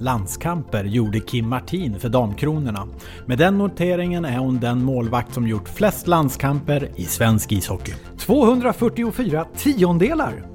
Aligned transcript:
landskamper 0.00 0.84
gjorde 0.84 1.20
Kim 1.20 1.48
Martin 1.48 2.00
för 2.00 2.08
Damkronorna. 2.08 2.88
Med 3.26 3.38
den 3.38 3.58
noteringen 3.58 4.24
är 4.24 4.38
hon 4.38 4.60
den 4.60 4.84
målvakt 4.84 5.34
som 5.34 5.48
gjort 5.48 5.68
flest 5.68 6.06
landskamper 6.06 6.90
i 6.96 7.04
svensk 7.04 7.52
ishockey. 7.52 7.94
244 8.18 9.44
tiondelar 9.56 10.49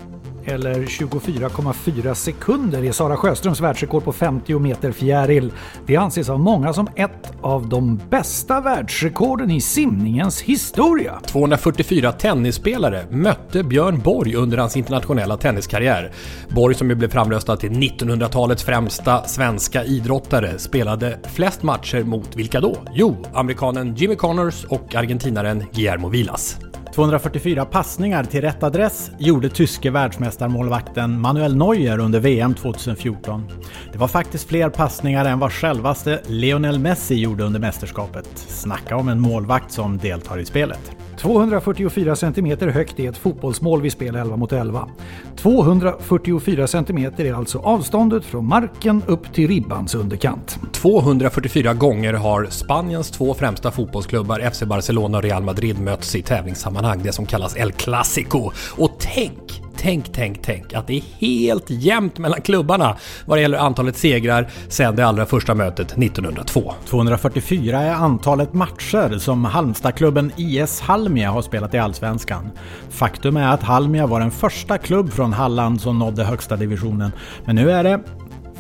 eller 0.45 0.75
24,4 0.75 2.13
sekunder 2.13 2.83
är 2.83 2.91
Sara 2.91 3.17
Sjöströms 3.17 3.61
världsrekord 3.61 4.03
på 4.03 4.13
50 4.13 4.59
meter 4.59 4.91
fjäril. 4.91 5.51
Det 5.85 5.95
anses 5.95 6.29
av 6.29 6.39
många 6.39 6.73
som 6.73 6.88
ett 6.95 7.33
av 7.41 7.69
de 7.69 7.99
bästa 8.09 8.61
världsrekorden 8.61 9.51
i 9.51 9.61
simningens 9.61 10.41
historia. 10.41 11.19
244 11.25 12.11
tennisspelare 12.11 13.05
mötte 13.09 13.63
Björn 13.63 13.99
Borg 13.99 14.35
under 14.35 14.57
hans 14.57 14.77
internationella 14.77 15.38
tenniskarriär. 15.38 16.11
Borg 16.49 16.75
som 16.75 16.89
ju 16.89 16.95
blev 16.95 17.09
framröstad 17.09 17.57
till 17.57 17.71
1900-talets 17.71 18.63
främsta 18.63 19.23
svenska 19.23 19.83
idrottare 19.83 20.59
spelade 20.59 21.19
flest 21.33 21.63
matcher 21.63 22.03
mot 22.03 22.35
vilka 22.35 22.61
då? 22.61 22.77
Jo, 22.93 23.17
amerikanen 23.33 23.95
Jimmy 23.95 24.16
Connors 24.16 24.66
och 24.66 24.95
argentinaren 24.95 25.63
Guillermo 25.73 26.09
Vilas. 26.09 26.57
244 26.95 27.65
passningar 27.65 28.23
till 28.23 28.41
rätt 28.41 28.63
adress 28.63 29.11
gjorde 29.17 29.49
tyske 29.49 29.91
världsmästarmålvakten 29.91 31.21
Manuel 31.21 31.55
Neuer 31.55 31.99
under 31.99 32.19
VM 32.19 32.53
2014. 32.53 33.47
Det 33.91 33.97
var 33.97 34.07
faktiskt 34.07 34.49
fler 34.49 34.69
passningar 34.69 35.25
än 35.25 35.39
vad 35.39 35.51
självaste 35.51 36.21
Lionel 36.27 36.79
Messi 36.79 37.16
gjorde 37.16 37.43
under 37.43 37.59
mästerskapet. 37.59 38.27
Snacka 38.35 38.95
om 38.95 39.09
en 39.09 39.19
målvakt 39.19 39.71
som 39.71 39.97
deltar 39.97 40.39
i 40.39 40.45
spelet. 40.45 41.04
244 41.17 42.16
cm 42.16 42.58
högt 42.59 42.99
är 42.99 43.09
ett 43.09 43.17
fotbollsmål 43.17 43.81
vid 43.81 43.91
spel 43.91 44.16
11 44.16 44.35
mot 44.35 44.53
11. 44.53 44.88
244 45.35 46.67
cm 46.67 46.97
är 47.17 47.33
alltså 47.33 47.59
avståndet 47.59 48.25
från 48.25 48.47
marken 48.47 49.03
upp 49.07 49.34
till 49.34 49.47
ribbans 49.47 49.95
underkant. 49.95 50.59
244 50.72 51.73
gånger 51.73 52.13
har 52.13 52.47
Spaniens 52.50 53.12
två 53.12 53.34
främsta 53.34 53.72
fotbollsklubbar 53.72 54.50
FC 54.51 54.63
Barcelona 54.63 55.17
och 55.17 55.23
Real 55.23 55.44
Madrid 55.44 55.79
mötts 55.79 56.16
i 56.16 56.22
tävlingssammanhang, 56.22 57.03
det 57.03 57.12
som 57.12 57.25
kallas 57.25 57.57
El 57.57 57.72
Clasico. 57.72 58.51
Och 58.78 58.91
tänk 59.00 59.64
Tänk, 59.85 60.13
tänk, 60.13 60.41
tänk 60.41 60.73
att 60.73 60.88
det 60.88 60.94
är 60.94 61.03
helt 61.19 61.69
jämnt 61.69 62.18
mellan 62.18 62.41
klubbarna 62.41 62.96
vad 63.25 63.38
det 63.38 63.41
gäller 63.41 63.57
antalet 63.57 63.97
segrar 63.97 64.50
sedan 64.68 64.96
det 64.96 65.06
allra 65.06 65.25
första 65.25 65.56
mötet 65.56 65.91
1902. 65.91 66.73
244 66.85 67.81
är 67.81 67.94
antalet 67.94 68.53
matcher 68.53 69.18
som 69.18 69.45
Halmstadklubben 69.45 70.31
IS 70.35 70.81
Halmia 70.81 71.31
har 71.31 71.41
spelat 71.41 71.74
i 71.74 71.78
Allsvenskan. 71.78 72.51
Faktum 72.90 73.38
är 73.38 73.53
att 73.53 73.63
Halmia 73.63 74.07
var 74.07 74.19
den 74.19 74.31
första 74.31 74.78
klubb 74.78 75.12
från 75.12 75.34
Halland 75.34 75.81
som 75.81 76.00
nådde 76.00 76.24
högsta 76.24 76.56
divisionen. 76.56 77.12
Men 77.45 77.56
nu 77.56 77.72
är 77.72 77.84
det 77.84 78.03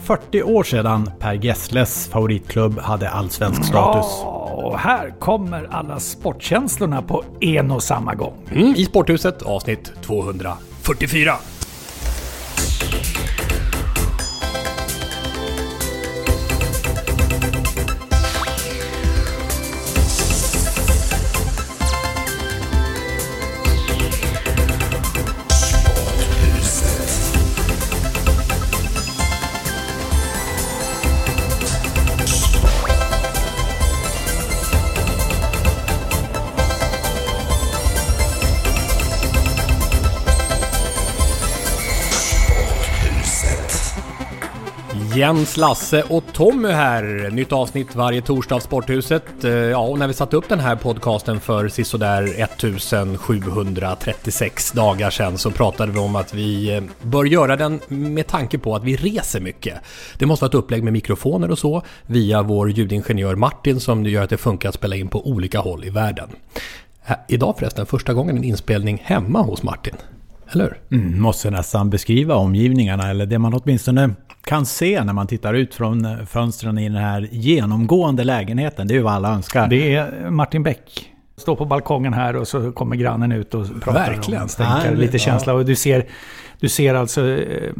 40 0.03 0.43
år 0.43 0.63
sedan 0.63 1.11
Per 1.19 1.33
Gessles 1.33 2.07
favoritklubb 2.07 2.79
hade 2.79 3.09
allsvensk 3.09 3.65
status. 3.65 4.05
Ja, 4.23 4.51
och 4.53 4.79
här 4.79 5.19
kommer 5.19 5.67
alla 5.71 5.99
sportkänslorna 5.99 7.01
på 7.01 7.23
en 7.41 7.71
och 7.71 7.83
samma 7.83 8.15
gång. 8.15 8.47
Mm, 8.51 8.73
I 8.77 8.85
Sporthuset 8.85 9.41
avsnitt 9.41 9.93
44. 10.85 11.54
Jens, 45.15 45.57
Lasse 45.57 46.03
och 46.03 46.23
Tommy 46.33 46.69
här. 46.69 47.29
Nytt 47.31 47.51
avsnitt 47.51 47.95
varje 47.95 48.21
torsdag 48.21 48.55
av 48.55 48.59
Sporthuset. 48.59 49.43
Eh, 49.43 49.51
ja, 49.51 49.79
och 49.79 49.99
när 49.99 50.07
vi 50.07 50.13
satte 50.13 50.35
upp 50.35 50.49
den 50.49 50.59
här 50.59 50.75
podcasten 50.75 51.39
för 51.39 51.67
sisådär 51.67 52.23
1736 52.23 54.71
dagar 54.71 55.09
sedan 55.09 55.37
så 55.37 55.51
pratade 55.51 55.91
vi 55.91 55.99
om 55.99 56.15
att 56.15 56.33
vi 56.33 56.75
eh, 56.75 56.83
bör 57.01 57.25
göra 57.25 57.55
den 57.55 57.79
med 57.87 58.27
tanke 58.27 58.57
på 58.57 58.75
att 58.75 58.83
vi 58.83 58.95
reser 58.95 59.39
mycket. 59.39 59.75
Det 60.17 60.25
måste 60.25 60.43
vara 60.43 60.49
ett 60.49 60.55
upplägg 60.55 60.83
med 60.83 60.93
mikrofoner 60.93 61.51
och 61.51 61.59
så 61.59 61.81
via 62.05 62.41
vår 62.41 62.71
ljudingenjör 62.71 63.35
Martin 63.35 63.79
som 63.79 64.05
gör 64.05 64.23
att 64.23 64.29
det 64.29 64.37
funkar 64.37 64.69
att 64.69 64.75
spela 64.75 64.95
in 64.95 65.07
på 65.07 65.27
olika 65.27 65.59
håll 65.59 65.85
i 65.85 65.89
världen. 65.89 66.29
Idag 67.27 67.55
förresten 67.57 67.85
första 67.85 68.13
gången 68.13 68.37
en 68.37 68.43
inspelning 68.43 69.01
hemma 69.05 69.41
hos 69.41 69.63
Martin. 69.63 69.95
Eller 70.51 70.63
hur? 70.89 70.99
Mm, 70.99 71.21
måste 71.21 71.51
nästan 71.51 71.89
beskriva 71.89 72.35
omgivningarna, 72.35 73.09
eller 73.09 73.25
det 73.25 73.39
man 73.39 73.53
åtminstone 73.53 74.09
kan 74.43 74.65
se 74.65 75.03
när 75.03 75.13
man 75.13 75.27
tittar 75.27 75.53
ut 75.53 75.75
från 75.75 76.05
eh, 76.05 76.25
fönstren 76.25 76.77
i 76.77 76.89
den 76.89 76.97
här 76.97 77.27
genomgående 77.31 78.23
lägenheten. 78.23 78.87
Det 78.87 78.93
är 78.93 78.95
ju 78.95 79.01
vad 79.01 79.13
alla 79.13 79.29
önskar. 79.33 79.67
Det 79.67 79.95
är 79.95 80.29
Martin 80.29 80.63
Bäck. 80.63 81.11
Står 81.37 81.55
på 81.55 81.65
balkongen 81.65 82.13
här 82.13 82.35
och 82.35 82.47
så 82.47 82.71
kommer 82.71 82.95
grannen 82.95 83.31
ut 83.31 83.53
och 83.53 83.67
pratar 83.81 83.93
Verkligen. 83.93 84.41
om 84.41 84.49
stänkare. 84.49 84.79
Härligt, 84.79 84.99
Lite 84.99 85.19
känsla. 85.19 85.53
Och 85.53 85.65
du 85.65 85.75
ser, 85.75 86.05
du 86.59 86.69
ser 86.69 86.95
alltså 86.95 87.27
eh, 87.29 87.71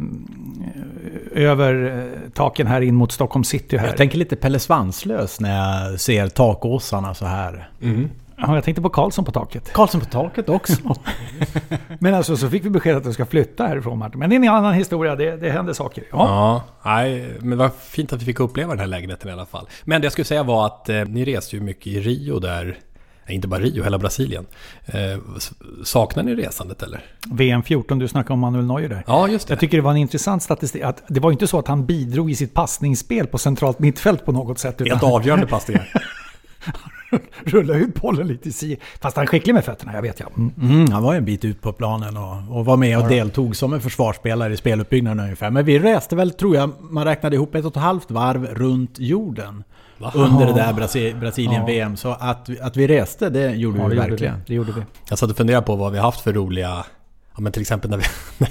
över 1.32 1.98
eh, 1.98 2.30
taken 2.30 2.66
här 2.66 2.80
in 2.80 2.94
mot 2.94 3.12
Stockholm 3.12 3.44
city 3.44 3.76
här. 3.76 3.86
Jag 3.86 3.96
tänker 3.96 4.18
lite 4.18 4.36
Pelle 4.36 4.58
Svanslös 4.58 5.40
när 5.40 5.56
jag 5.56 6.00
ser 6.00 6.28
takåsarna 6.28 7.14
så 7.14 7.26
här. 7.26 7.68
Ja, 8.36 8.54
jag 8.54 8.64
tänkte 8.64 8.82
på 8.82 8.88
Karlsson 8.88 9.24
på 9.24 9.32
taket. 9.32 9.72
Karlsson 9.72 10.00
på 10.00 10.06
taket 10.06 10.48
också. 10.48 10.76
Men 12.00 12.14
alltså 12.14 12.36
så 12.36 12.50
fick 12.50 12.64
vi 12.64 12.70
besked 12.70 12.96
att 12.96 13.04
de 13.04 13.12
ska 13.12 13.26
flytta 13.26 13.66
härifrån 13.66 13.98
Martin. 13.98 14.18
Men 14.18 14.30
det 14.30 14.36
är 14.36 14.40
en 14.40 14.48
annan 14.48 14.74
historia. 14.74 15.16
Det, 15.16 15.36
det 15.36 15.50
händer 15.50 15.72
saker. 15.72 16.04
Ja. 16.10 16.16
Ja, 16.18 16.62
nej, 16.90 17.34
men 17.40 17.58
vad 17.58 17.70
fint 17.74 18.12
att 18.12 18.22
vi 18.22 18.24
fick 18.24 18.40
uppleva 18.40 18.70
den 18.70 18.80
här 18.80 18.86
lägenheten 18.86 19.30
i 19.30 19.32
alla 19.32 19.46
fall. 19.46 19.68
Men 19.84 20.00
det 20.00 20.04
jag 20.04 20.12
skulle 20.12 20.24
säga 20.24 20.42
var 20.42 20.66
att 20.66 20.88
eh, 20.88 21.04
ni 21.04 21.24
reste 21.24 21.56
ju 21.56 21.62
mycket 21.62 21.86
i 21.86 22.00
Rio 22.00 22.38
där, 22.38 22.78
inte 23.28 23.48
bara 23.48 23.60
Rio, 23.60 23.82
hela 23.82 23.98
Brasilien. 23.98 24.46
Eh, 24.86 25.18
saknar 25.84 26.22
ni 26.22 26.34
resandet 26.34 26.82
eller? 26.82 27.00
VM 27.32 27.62
14, 27.62 27.98
du 27.98 28.08
snackade 28.08 28.32
om 28.32 28.40
Manuel 28.40 28.66
Neuer 28.66 28.88
där. 28.88 29.04
Ja, 29.06 29.28
just 29.28 29.48
det. 29.48 29.52
Jag 29.52 29.60
tycker 29.60 29.76
det 29.76 29.82
var 29.82 29.90
en 29.90 29.96
intressant 29.96 30.42
statistik. 30.42 30.82
Att 30.82 31.02
det 31.08 31.20
var 31.20 31.32
inte 31.32 31.46
så 31.46 31.58
att 31.58 31.68
han 31.68 31.86
bidrog 31.86 32.30
i 32.30 32.34
sitt 32.34 32.54
passningsspel 32.54 33.26
på 33.26 33.38
centralt 33.38 33.78
mittfält 33.78 34.24
på 34.24 34.32
något 34.32 34.58
sätt. 34.58 34.80
Helt 34.80 35.02
avgörande 35.02 35.46
passningar. 35.46 35.92
rulla 37.44 37.74
ut 37.74 37.94
bollen 38.00 38.28
lite 38.28 38.48
i 38.48 38.52
si. 38.52 38.78
Fast 39.00 39.16
han 39.16 39.22
är 39.22 39.26
skicklig 39.26 39.54
med 39.54 39.64
fötterna, 39.64 39.94
jag 39.94 40.02
vet 40.02 40.20
jag. 40.20 40.30
Mm. 40.36 40.52
Mm, 40.62 40.92
han 40.92 41.02
var 41.02 41.14
en 41.14 41.24
bit 41.24 41.44
ut 41.44 41.62
på 41.62 41.72
planen 41.72 42.16
och, 42.16 42.58
och 42.58 42.64
var 42.64 42.76
med 42.76 42.98
och 42.98 43.08
deltog 43.08 43.56
som 43.56 43.72
en 43.72 43.80
försvarsspelare 43.80 44.52
i 44.52 44.56
speluppbyggnaden 44.56 45.20
ungefär. 45.24 45.50
Men 45.50 45.64
vi 45.64 45.78
reste 45.78 46.16
väl, 46.16 46.30
tror 46.30 46.56
jag, 46.56 46.70
man 46.80 47.04
räknade 47.04 47.36
ihop 47.36 47.54
ett 47.54 47.64
och 47.64 47.76
ett 47.76 47.82
halvt 47.82 48.10
varv 48.10 48.46
runt 48.46 48.98
jorden. 48.98 49.64
Under 50.14 50.46
det 50.46 50.52
där 50.52 50.72
Brasi 50.72 51.14
Brasilien-VM. 51.14 51.96
Så 51.96 52.10
att, 52.10 52.60
att 52.60 52.76
vi 52.76 52.86
reste, 52.86 53.30
det 53.30 53.50
gjorde 53.50 53.78
Ja, 53.78 53.86
vi 53.86 53.94
det 53.94 54.00
gjorde 54.00 54.10
verkligen. 54.10 54.34
vi. 54.34 54.42
Det 54.46 54.54
gjorde 54.54 54.72
vi. 54.72 54.80
Jag 55.08 55.18
satt 55.18 55.30
och 55.30 55.36
funderade 55.36 55.66
på 55.66 55.76
vad 55.76 55.92
vi 55.92 55.98
haft 55.98 56.20
för 56.20 56.32
roliga... 56.32 56.84
Ja, 57.34 57.40
men 57.40 57.52
till 57.52 57.62
exempel 57.62 57.90
när 57.90 57.96
vi, 57.96 58.04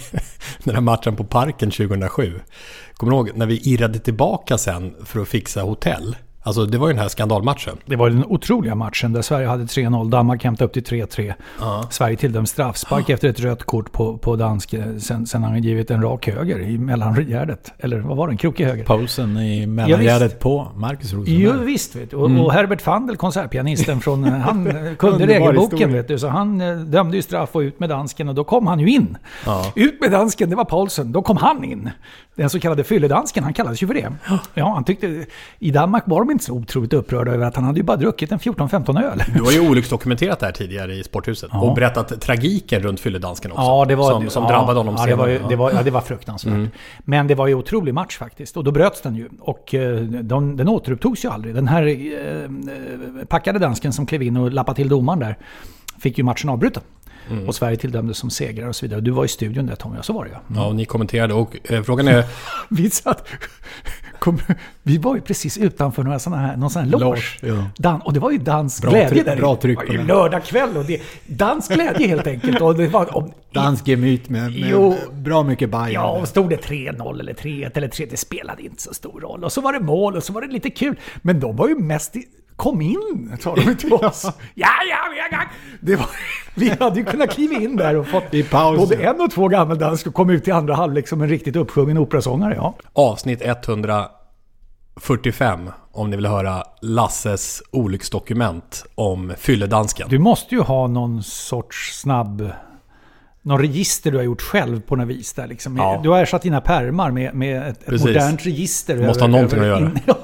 den 0.64 0.76
här 0.76 0.82
matchen 0.82 1.16
på 1.16 1.24
Parken 1.24 1.72
2007. 1.72 2.40
Kommer 2.94 3.12
du 3.12 3.18
ihåg 3.18 3.32
när 3.36 3.46
vi 3.46 3.60
irrade 3.64 4.00
tillbaka 4.00 4.58
sen 4.58 4.96
för 5.06 5.20
att 5.22 5.28
fixa 5.28 5.62
hotell? 5.62 6.16
Alltså 6.48 6.66
det 6.66 6.78
var 6.78 6.88
ju 6.88 6.94
den 6.94 7.02
här 7.02 7.10
skandalmatchen. 7.10 7.78
Det 7.86 7.96
var 7.96 8.10
den 8.10 8.26
otroliga 8.26 8.76
matchen 8.76 9.14
där 9.14 9.22
Sverige 9.22 9.48
hade 9.48 9.64
3-0. 9.64 10.10
Danmark 10.10 10.44
hämtade 10.44 10.66
upp 10.66 10.74
till 10.74 10.84
3-3. 10.84 11.34
Sverige 11.90 12.18
tilldömdes 12.18 12.50
straffspark 12.50 13.10
efter 13.10 13.30
ett 13.30 13.40
rött 13.40 13.64
kort 13.64 13.92
på, 13.92 14.18
på 14.18 14.36
dansk. 14.36 14.74
eh, 14.74 14.84
Sen, 15.00 15.26
sen 15.28 15.44
han 15.44 15.64
givit 15.64 15.92
en 15.92 16.02
rak 16.02 16.28
höger 16.28 16.60
i 16.60 16.78
mellangärdet. 16.78 17.74
Eller 17.80 18.00
vad 18.00 18.18
var 18.18 18.28
det? 18.28 18.34
En 18.34 18.38
krokig 18.38 18.66
höger. 18.66 18.84
Paulsen 18.84 19.38
i 19.38 19.62
Ja, 19.62 19.68
mellangärdet 19.68 20.40
på 20.40 20.68
Marcus 20.76 21.14
Rosenberg. 21.14 21.42
Jo 21.44 21.52
visst 21.66 21.96
vet 21.96 22.12
du. 22.12 22.16
Och, 22.18 22.46
och 22.46 22.54
Herbert 22.54 22.82
Fandel, 22.82 23.18
konsertpianisten 23.18 24.00
från... 24.02 24.24
eh, 24.26 24.32
Han 24.34 24.64
kunde 25.00 25.28
regelboken 25.28 25.94
vet 25.94 26.08
du. 26.08 26.20
Så 26.20 26.28
han 26.28 26.62
eh, 26.62 26.76
dömde 26.78 27.16
ju 27.18 27.22
straff 27.22 27.50
och 27.56 27.60
ut 27.60 27.80
med 27.80 27.90
dansken 27.90 28.30
och 28.30 28.36
då 28.36 28.44
kom 28.44 28.68
han 28.68 28.80
ju 28.80 28.90
in. 28.90 29.18
Ut 29.76 30.02
med 30.02 30.12
dansken, 30.12 30.50
det 30.50 30.56
var 30.56 30.66
Paulsen. 30.66 31.12
Då 31.12 31.22
kom 31.22 31.38
han 31.38 31.64
in. 31.64 31.90
Den 32.36 32.50
så 32.50 32.60
kallade 32.60 32.84
fylledansken, 32.84 33.44
han 33.44 33.54
kallades 33.54 33.84
ju 33.84 33.88
för 33.88 33.94
det. 33.94 34.14
Ja, 34.54 34.74
han 34.74 34.84
tyckte... 34.84 35.26
I 35.60 35.72
Danmark 35.72 36.04
var 36.08 36.20
de 36.20 36.30
inte 36.36 36.46
så 36.46 36.54
otroligt 36.54 36.94
upprörda 36.94 37.32
över 37.32 37.46
att 37.46 37.56
han 37.56 37.64
hade 37.66 37.80
ju 37.80 37.84
bara 37.84 37.98
druckit 37.98 38.32
en 38.32 38.40
14-15 38.40 39.04
öl. 39.04 39.24
Du 39.34 39.42
har 39.42 39.52
ju 39.52 39.70
olycksdokumenterat 39.70 40.40
det 40.40 40.46
här 40.46 40.54
tidigare 40.54 40.96
i 40.96 41.04
Sporthuset. 41.04 41.50
Och 41.54 41.76
berättat 41.76 42.22
tragiken 42.22 42.82
runt 42.82 43.00
fylledansken 43.00 43.52
också. 43.52 43.64
Ja, 43.64 43.86
det 43.86 43.96
var, 43.96 44.12
som, 44.12 44.30
som 44.30 44.44
ja, 44.44 44.50
drabbade 44.50 44.80
honom 44.80 44.96
ja, 44.98 45.06
det 45.06 45.16
var, 45.16 45.28
ju- 45.28 45.36
senare. 45.36 45.50
det 45.50 45.56
var, 45.56 45.72
ja, 45.72 45.84
det 45.84 45.92
var 45.92 46.02
fruktansvärt. 46.02 46.70
Men 47.00 47.28
det 47.28 47.36
var 47.36 47.48
ju 47.48 47.54
otrolig 47.54 47.94
match 47.94 48.18
faktiskt. 48.18 48.58
Och 48.58 48.64
då 48.64 48.72
bröts 48.72 49.02
den 49.02 49.16
ju. 49.16 49.30
Och 49.40 49.74
eh, 49.74 50.02
de, 50.02 50.58
den 50.58 50.68
återupptogs 50.68 51.26
ju 51.26 51.30
aldrig. 51.30 51.56
Den 51.56 51.68
här 51.68 51.88
eh, 51.88 53.26
packade 53.26 53.60
dansken 53.60 53.94
som 53.94 54.06
klev 54.06 54.24
in 54.24 54.38
och 54.38 54.52
lappade 54.52 54.76
till 54.76 54.90
domaren 54.90 55.20
där 55.20 55.38
fick 56.00 56.18
ju 56.18 56.24
matchen 56.24 56.50
avbruten. 56.50 56.84
Och 57.48 57.56
Sverige 57.56 57.78
tilldömdes 57.78 58.18
som 58.18 58.30
segrare 58.30 58.70
och 58.70 58.76
så 58.76 58.86
vidare. 58.86 59.02
Du 59.02 59.12
var 59.12 59.26
i 59.26 59.28
studion 59.28 59.66
där 59.66 59.76
Tommy, 59.76 59.96
ja 59.98 60.04
så 60.04 60.14
var 60.14 60.26
det 60.26 60.32
ja. 60.34 60.40
Ja, 60.56 60.66
och 60.66 60.76
ni 60.76 60.86
kommenterade. 60.86 61.34
Och 61.34 61.58
eh, 61.64 61.84
frågan 61.84 62.08
är... 62.08 62.26
Vi 62.70 62.90
satt... 62.90 63.28
Kom, 64.26 64.40
vi 64.84 64.98
var 64.98 65.16
ju 65.16 65.22
precis 65.22 65.58
utanför 65.58 66.04
några 66.04 66.20
såna 66.20 66.38
här, 66.38 66.58
någon 66.58 66.70
sån 66.70 66.82
här 66.84 66.90
loge. 66.90 67.22
Ja. 67.42 67.66
Dan, 67.78 68.02
och 68.02 68.14
det 68.14 68.20
var 68.20 68.32
ju 68.32 68.38
dans 68.38 68.82
Bra 68.82 68.92
glädje 68.92 69.10
tryck- 69.10 69.26
där 69.26 69.36
bra 69.38 69.56
tryck 69.56 69.80
Det 69.80 69.86
på 69.86 69.92
var 69.94 70.00
ju 70.00 70.08
det. 70.08 70.14
lördag 70.14 70.44
kväll 70.44 70.78
och 70.78 70.86
det... 70.86 71.02
Dans 71.28 71.68
glädje 71.68 72.08
helt 72.08 72.28
enkelt. 72.28 72.62
Och 72.62 72.76
det 72.76 72.88
var, 72.88 73.16
och, 73.18 73.30
Dansk 73.54 73.88
gemyt 73.88 74.30
med, 74.30 74.42
med 74.44 74.54
Jo. 74.72 74.96
bra 75.14 75.44
mycket 75.44 75.70
Bayern. 75.72 75.92
Ja, 75.92 76.08
och 76.22 76.28
stod 76.28 76.50
det 76.50 76.56
3-0 76.56 77.20
eller 77.20 77.34
3-1 77.34 77.72
eller 77.78 77.88
3 77.88 78.06
det 78.10 78.18
spelade 78.18 78.64
inte 78.64 78.82
så 78.82 78.94
stor 78.94 79.20
roll. 79.22 79.44
Och 79.44 79.52
så 79.52 79.62
var 79.62 79.74
det 79.74 79.80
mål 79.80 80.16
och 80.16 80.24
så 80.24 80.34
var 80.34 80.42
det 80.42 80.48
lite 80.48 80.70
kul. 80.70 80.96
Men 81.22 81.40
de 81.40 81.56
var 81.56 81.68
ju 81.68 81.76
mest 81.76 82.16
i, 82.16 82.24
Kom 82.56 82.82
in, 82.82 83.38
sa 83.40 83.56
de 83.56 83.76
till 83.76 83.94
oss. 83.94 84.24
ja, 84.54 84.68
ja, 84.90 84.98
vi 85.14 85.20
är 85.20 85.28
igång. 85.28 85.48
Det 85.80 85.96
var, 85.96 86.06
vi 86.56 86.70
hade 86.80 87.00
ju 87.00 87.06
kunnat 87.06 87.30
kliva 87.32 87.54
in 87.62 87.76
där 87.76 87.96
och 87.96 88.08
fått 88.08 88.34
I 88.34 88.44
pausen. 88.44 88.80
både 88.80 88.96
en 88.96 89.22
och 89.22 89.32
två 89.32 89.48
gammeldansk 89.48 90.08
och 90.08 90.14
komma 90.14 90.34
ut 90.34 90.48
i 90.48 90.52
andra 90.52 90.76
halvlek 90.76 91.08
som 91.08 91.22
en 91.22 91.30
riktigt 91.30 91.56
uppsjungen 91.56 91.98
operasångare. 91.98 92.54
Ja. 92.56 92.76
Avsnitt 92.94 93.42
145, 94.98 95.70
om 95.92 96.10
ni 96.10 96.16
vill 96.16 96.26
höra 96.26 96.64
Lasses 96.82 97.64
olycksdokument 97.72 98.86
om 98.96 99.34
fylledansken. 99.38 100.10
Du 100.10 100.20
måste 100.20 100.56
ju 100.56 100.62
ha 100.62 100.88
någon 100.88 101.24
sorts 101.24 102.00
snabb... 102.00 102.50
Någon 103.42 103.60
register 103.60 104.12
du 104.12 104.18
har 104.18 104.24
gjort 104.24 104.42
själv 104.42 104.82
på 104.82 104.96
något 104.96 105.08
vis 105.08 105.34
där 105.34 105.48
liksom. 105.48 105.78
Ja. 105.78 106.00
Du 106.04 106.10
har 106.10 106.22
ersatt 106.22 106.42
dina 106.42 106.62
pärmar 106.62 107.12
med, 107.12 107.34
med 107.36 107.68
ett, 107.68 107.86
Precis. 107.86 108.08
modernt 108.08 108.46
register. 108.46 109.08
måste 109.08 109.24
ha 109.24 109.28
någonting 109.28 109.60
att 109.60 109.66
göra. 109.66 109.92
Ja. 110.06 110.18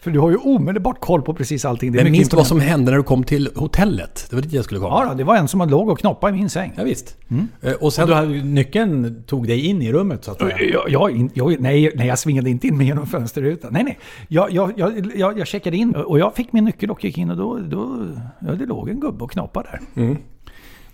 För 0.00 0.10
du 0.10 0.18
har 0.18 0.30
ju 0.30 0.36
omedelbart 0.36 1.00
koll 1.00 1.22
på 1.22 1.34
precis 1.34 1.64
allting. 1.64 1.92
Det 1.92 1.98
är 2.00 2.02
Men 2.02 2.12
minns 2.12 2.28
du 2.28 2.36
vad 2.36 2.46
som 2.46 2.60
hände 2.60 2.90
när 2.90 2.98
du 2.98 3.04
kom 3.04 3.24
till 3.24 3.50
hotellet? 3.54 4.26
Det 4.30 4.36
var 4.36 4.42
dit 4.42 4.52
jag 4.52 4.64
skulle 4.64 4.80
komma. 4.80 5.04
Ja, 5.08 5.14
det 5.14 5.24
var 5.24 5.36
en 5.36 5.48
som 5.48 5.68
låg 5.68 5.88
och 5.88 5.98
knoppade 5.98 6.36
i 6.36 6.38
min 6.38 6.50
säng. 6.50 6.72
Ja, 6.76 6.84
visst. 6.84 7.16
Mm. 7.30 7.48
Eh, 7.62 7.72
Och 7.72 7.92
sen... 7.92 8.02
Och 8.02 8.08
du 8.08 8.14
hade, 8.14 8.28
nyckeln 8.28 9.22
tog 9.26 9.46
dig 9.46 9.66
in 9.66 9.82
i 9.82 9.92
rummet 9.92 10.24
så 10.24 10.30
att 10.30 10.38
säga. 10.40 10.56
Jag, 10.60 10.90
jag, 10.90 11.30
jag, 11.34 11.60
nej, 11.60 11.92
nej, 11.94 12.06
jag 12.06 12.18
svingade 12.18 12.50
inte 12.50 12.66
in 12.66 12.76
med 12.76 12.86
genom 12.86 13.06
fönsterrutan. 13.06 13.72
Nej, 13.72 13.84
nej. 13.84 13.98
Jag, 14.28 14.50
jag, 14.52 14.72
jag, 14.76 15.10
jag, 15.16 15.38
jag 15.38 15.46
checkade 15.46 15.76
in 15.76 15.94
och 15.94 16.18
jag 16.18 16.34
fick 16.34 16.52
min 16.52 16.64
nyckel 16.64 16.90
och 16.90 17.04
gick 17.04 17.18
in 17.18 17.30
och 17.30 17.36
då, 17.36 17.58
då 17.58 18.06
ja, 18.40 18.52
det 18.52 18.66
låg 18.66 18.88
en 18.88 19.00
gubbe 19.00 19.24
och 19.24 19.30
knoppade 19.30 19.68
där. 19.94 20.16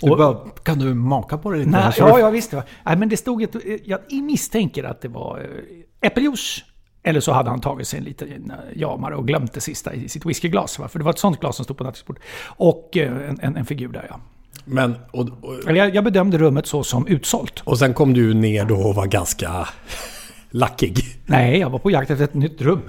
Du 0.03 0.11
Och- 0.11 0.19
bara, 0.19 0.35
kan 0.63 0.79
du 0.79 0.95
maka 0.95 1.39
på 1.39 1.51
det 1.51 1.59
lite? 1.59 1.71
Nej, 1.71 1.81
här? 1.83 1.95
Ja, 1.99 2.15
du- 2.15 2.21
jag 2.21 2.31
visste. 2.31 2.63
Nej, 2.87 2.97
men 2.97 3.09
det 3.09 3.17
stod 3.17 3.43
ett... 3.43 3.57
Jag 3.85 4.01
misstänker 4.23 4.85
att 4.85 5.01
det 5.03 5.09
var 5.09 5.39
eh, 5.39 6.07
äppeljuice. 6.09 6.65
Eller 7.09 7.21
så 7.21 7.33
hade 7.33 7.51
han 7.51 7.61
tagit 7.61 7.89
sig 7.89 7.99
en 7.99 8.05
liten 8.05 8.51
eh, 8.51 8.81
jamare 8.81 9.17
och 9.17 9.27
glömt 9.27 9.53
det 9.53 9.61
sista 9.61 9.95
i 9.95 10.09
sitt 10.09 10.27
whiskyglas. 10.27 10.79
Va? 10.79 10.89
För 10.89 10.99
det 10.99 11.05
var 11.05 11.13
ett 11.13 11.19
sånt 11.19 11.41
glas 11.41 11.57
som 11.57 11.65
stod 11.65 11.77
på 11.77 11.85
nattduksbordet. 11.85 12.23
Och 12.47 12.97
eh, 12.97 13.29
en, 13.29 13.39
en, 13.43 13.57
en 13.57 13.67
figur 13.67 13.89
där 13.89 14.07
ja. 14.11 14.21
Men, 14.65 14.95
och, 15.11 15.29
och, 15.43 15.77
jag, 15.77 15.95
jag 15.95 16.05
bedömde 16.05 16.39
rummet 16.39 16.67
så 16.67 16.85
som 16.85 17.07
utsålt. 17.07 17.61
och 17.65 17.79
sen 17.79 17.95
kom 17.95 18.15
du 18.15 18.35
ner 18.35 18.65
då 18.65 18.77
och 18.77 18.95
var 18.95 19.07
ganska 19.07 19.69
lackig. 20.51 20.99
Nej, 21.27 21.59
jag 21.59 21.71
var 21.71 21.79
på 21.79 21.91
jakt 21.91 22.11
efter 22.11 22.25
ett 22.25 22.35
nytt 22.35 22.63
rum. 22.63 22.83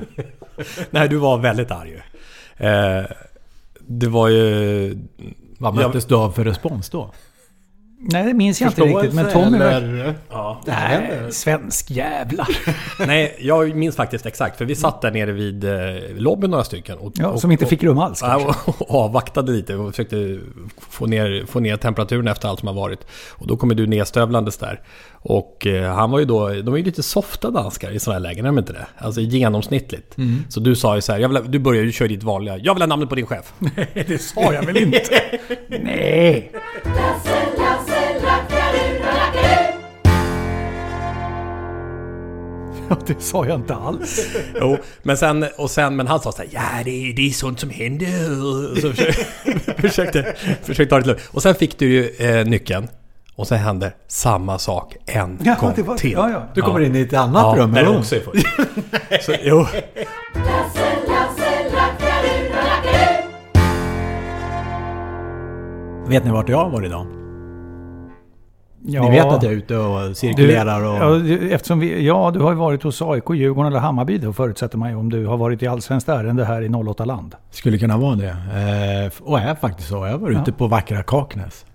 Nej, 0.89 1.10
du 1.10 1.18
var 1.18 1.38
väldigt 1.38 1.71
arg. 1.71 2.01
Eh, 2.57 3.06
det 3.80 4.07
var 4.07 4.27
ju... 4.27 4.98
Vad 5.57 5.75
möttes 5.75 6.06
du 6.06 6.16
av 6.16 6.31
för 6.31 6.44
respons 6.44 6.89
då? 6.89 7.12
Nej, 8.01 8.24
det 8.25 8.34
minns 8.34 8.62
jag 8.62 8.69
inte 8.69 8.81
riktigt. 8.81 9.13
Men 9.13 9.30
Tommy... 9.31 9.57
eller? 9.57 10.16
Ja. 10.30 10.62
Nej, 10.68 11.12
svensk 11.30 11.92
jävla. 11.92 12.48
Nej, 13.07 13.36
jag 13.40 13.75
minns 13.75 13.96
faktiskt 13.96 14.25
exakt. 14.25 14.57
För 14.57 14.66
vi 14.66 14.75
satt 14.75 15.01
där 15.01 15.12
nere 15.12 15.31
vid 15.31 15.63
eh, 15.63 15.75
lobbyn 16.16 16.51
några 16.51 16.63
stycken. 16.63 16.98
Och, 16.98 17.12
Ja, 17.16 17.28
och, 17.28 17.40
som 17.42 17.51
inte 17.51 17.66
fick 17.66 17.84
rum 17.84 18.00
alls 18.00 18.22
kanske. 18.22 18.48
Ja, 18.48 18.56
och, 18.66 18.81
och 18.92 18.96
avvaktade 19.06 19.51
lite 19.51 19.75
och 19.75 19.90
försökte 19.92 20.40
få 20.90 21.06
ner, 21.06 21.46
få 21.48 21.60
ner 21.60 21.78
temperaturen 21.78 22.28
efter 22.28 22.48
allt 22.48 22.60
som 22.60 22.68
har 22.68 22.75
varit. 22.75 23.00
Och 23.31 23.48
då 23.48 23.57
kommer 23.57 23.75
du 23.75 23.88
nedstövlandes 23.88 24.57
där. 24.57 24.81
Och 25.12 25.68
eh, 25.68 25.94
han 25.95 26.12
var 26.12 26.19
ju 26.19 26.25
då, 26.25 26.50
de 26.50 26.74
är 26.74 26.78
ju 26.78 26.84
lite 26.84 27.04
softa 27.04 27.52
danskar 27.52 27.92
i 27.92 28.00
sådana 28.00 28.16
här 28.19 28.22
lägen, 28.30 28.45
är 28.45 28.50
de 28.50 28.57
inte 28.60 28.74
det? 28.74 28.88
Alltså 28.98 29.22
genomsnittligt. 29.22 30.16
Så 30.50 30.60
du 30.60 30.75
sa 30.75 30.95
ju 30.95 31.02
så 31.02 31.12
här, 31.12 31.19
jag 31.19 31.30
vill, 31.30 31.38
ha- 31.38 31.44
du 31.44 31.60
började 31.60 31.86
ju 31.86 31.92
köra 31.92 32.07
ditt 32.07 32.24
vanliga, 32.24 32.57
jag 32.57 32.74
vill 32.74 32.81
ha 32.81 32.88
namnet 32.88 33.10
på 33.10 33.16
din 33.16 33.25
chef. 33.25 33.54
det 34.07 34.22
sa 34.22 34.54
jag 34.54 34.63
väl 34.66 34.78
inte? 34.78 35.00
Nej. 35.68 36.52
Ja, 42.96 42.98
det 43.08 43.22
sa 43.22 43.46
jag 43.46 43.56
inte 43.60 43.76
alls. 43.76 44.20
Jo, 44.62 44.78
men 45.04 45.18
sen, 45.18 45.46
och 45.58 45.72
sen, 45.72 45.96
men 45.96 46.08
han 46.08 46.20
sa 46.20 46.32
så 46.32 46.38
här, 46.42 46.50
ja 46.52 46.62
det, 46.86 46.92
är- 47.10 47.14
det 47.14 47.28
är 47.28 47.32
sånt 47.32 47.60
som 47.60 47.70
händer. 47.70 48.32
Och 48.32 48.78
så 48.78 48.90
försökte, 48.94 49.24
försökte, 49.82 50.36
försökte 50.64 50.86
ta 50.96 51.00
det 51.00 51.08
lugnt. 51.08 51.22
Och 51.32 51.42
sen 51.42 51.56
fick 51.56 51.80
du 51.80 51.86
ju 51.94 52.10
eh, 52.40 52.46
nyckeln. 52.46 52.88
Och 53.36 53.48
sen 53.48 53.58
hände 53.58 53.94
samma 54.08 54.60
sak 54.60 54.96
en 55.06 55.40
Ja, 55.44 55.56
gång 55.60 55.74
var- 55.86 55.98
till. 55.98 56.12
ja, 56.12 56.30
ja. 56.30 56.48
Du 56.56 56.62
kommer 56.62 56.80
in 56.80 56.96
i 56.96 57.02
ett 57.02 57.14
annat 57.14 57.58
Ja, 57.58 57.64
rum. 57.64 57.72
där 57.72 57.81
eller? 57.81 57.92
du 57.92 57.98
också 58.00 58.16
är 58.16 58.19
full. 58.19 58.42
så, 59.22 59.36
jo. 59.44 59.66
Vet 66.08 66.26
ni 66.26 66.31
vart 66.31 66.50
jag 66.50 66.69
varit 66.69 66.86
idag? 66.86 67.08
Ja. 68.94 69.02
Ni 69.02 69.10
vet 69.10 69.26
att 69.26 69.44
jag 69.44 69.52
är 69.54 69.58
ute 69.58 69.78
och 69.78 70.18
cirkulerar 70.18 70.84
och... 70.84 70.96
Ja, 70.96 71.19
du- 71.19 71.52
eftersom 71.52 71.80
vi, 71.80 72.06
ja, 72.06 72.31
du 72.34 72.40
har 72.40 72.52
ju 72.52 72.58
varit 72.58 72.84
hos 72.84 73.02
AIK, 73.02 73.24
Djurgården 73.34 73.72
eller 73.72 73.80
Hammarby 73.80 74.18
då 74.18 74.34
förutsätter 74.34 74.78
man 74.78 74.90
ju 74.90 74.96
om 74.96 75.10
du 75.10 75.26
har 75.26 75.38
varit 75.38 75.64
i 75.64 75.68
allsvenskt 75.68 76.10
ärende 76.10 76.46
här 76.46 76.62
i 76.62 76.68
08-land. 76.68 77.36
Skulle 77.52 77.78
kunna 77.78 77.98
vara 77.98 78.16
det. 78.16 78.30
Eh, 78.30 79.12
och 79.30 79.40
är 79.40 79.56
faktiskt 79.56 79.90
så. 79.90 80.06
Jag 80.08 80.18
var 80.18 80.30
ute 80.30 80.52
på 80.52 80.68
vackra 80.68 81.04
Kaknäs. 81.04 81.66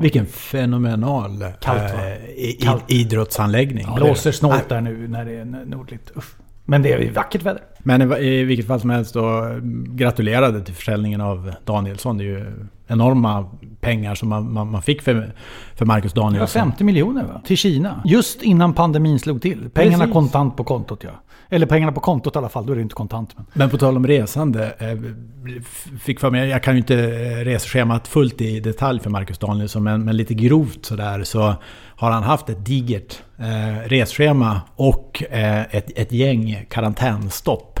Vilken 0.00 0.26
fenomenal 0.26 1.44
Kallt, 1.60 1.80
eh, 1.80 2.14
i, 2.36 2.58
Kallt. 2.62 2.84
idrottsanläggning. 2.86 3.86
Blåser 3.94 4.32
snålt 4.32 4.68
där 4.68 4.80
nu 4.80 5.08
när 5.08 5.24
det 5.24 5.32
är 5.32 5.44
nordligt. 5.66 6.10
Uff. 6.14 6.34
Men 6.72 6.82
det 6.82 6.92
är 6.92 7.10
vackert 7.10 7.42
väder. 7.42 7.62
Men 7.78 8.12
i, 8.12 8.44
vilket 8.44 8.66
fall 8.66 8.80
som 8.80 8.90
helst 8.90 9.14
då, 9.14 9.58
gratulerade 9.86 10.64
till 10.64 10.74
försäljningen 10.74 11.20
av 11.20 11.52
Danielsson. 11.64 12.18
Det 12.18 12.24
är 12.24 12.26
ju 12.26 12.66
enorma 12.86 13.50
pengar 13.80 14.14
som 14.14 14.28
man, 14.28 14.52
man, 14.52 14.70
man 14.70 14.82
fick 14.82 15.02
för, 15.02 15.34
för 15.74 15.86
Marcus 15.86 16.12
Danielsson. 16.12 16.62
50 16.62 16.84
miljoner 16.84 17.24
va? 17.24 17.42
Till 17.44 17.56
Kina. 17.56 18.02
Just 18.04 18.42
innan 18.42 18.74
pandemin 18.74 19.18
slog 19.18 19.42
till. 19.42 19.70
Pengarna 19.70 19.98
Precis. 19.98 20.12
kontant 20.12 20.56
på 20.56 20.64
kontot 20.64 21.04
ja. 21.04 21.10
Eller 21.48 21.66
pengarna 21.66 21.92
på 21.92 22.00
kontot 22.00 22.36
i 22.36 22.38
alla 22.38 22.48
fall, 22.48 22.66
då 22.66 22.72
är 22.72 22.76
det 22.76 22.82
inte 22.82 22.94
kontant. 22.94 23.30
Men. 23.36 23.46
Men 23.52 23.70
på 23.70 23.78
tal 23.78 23.96
om 23.96 24.06
resande. 24.06 24.74
Eh, 24.78 24.98
fick 25.98 26.20
för 26.20 26.30
mig, 26.30 26.48
jag 26.48 26.62
kan 26.62 26.74
ju 26.74 26.78
inte 26.78 26.94
eh, 26.94 27.44
reseschemat 27.44 28.08
fullt 28.08 28.40
i 28.40 28.60
detalj 28.60 29.00
för 29.00 29.10
Marcus 29.10 29.38
Danielsson. 29.38 29.82
Men, 29.82 30.04
men 30.04 30.16
lite 30.16 30.34
grovt 30.34 30.84
sådär 30.84 31.24
så 31.24 31.54
har 32.02 32.10
han 32.10 32.22
haft 32.22 32.48
ett 32.48 32.66
digert 32.66 33.22
eh, 33.38 33.88
resschema 33.88 34.60
och 34.76 35.22
eh, 35.30 35.76
ett, 35.76 35.98
ett 35.98 36.12
gäng 36.12 36.66
karantänstopp. 36.70 37.80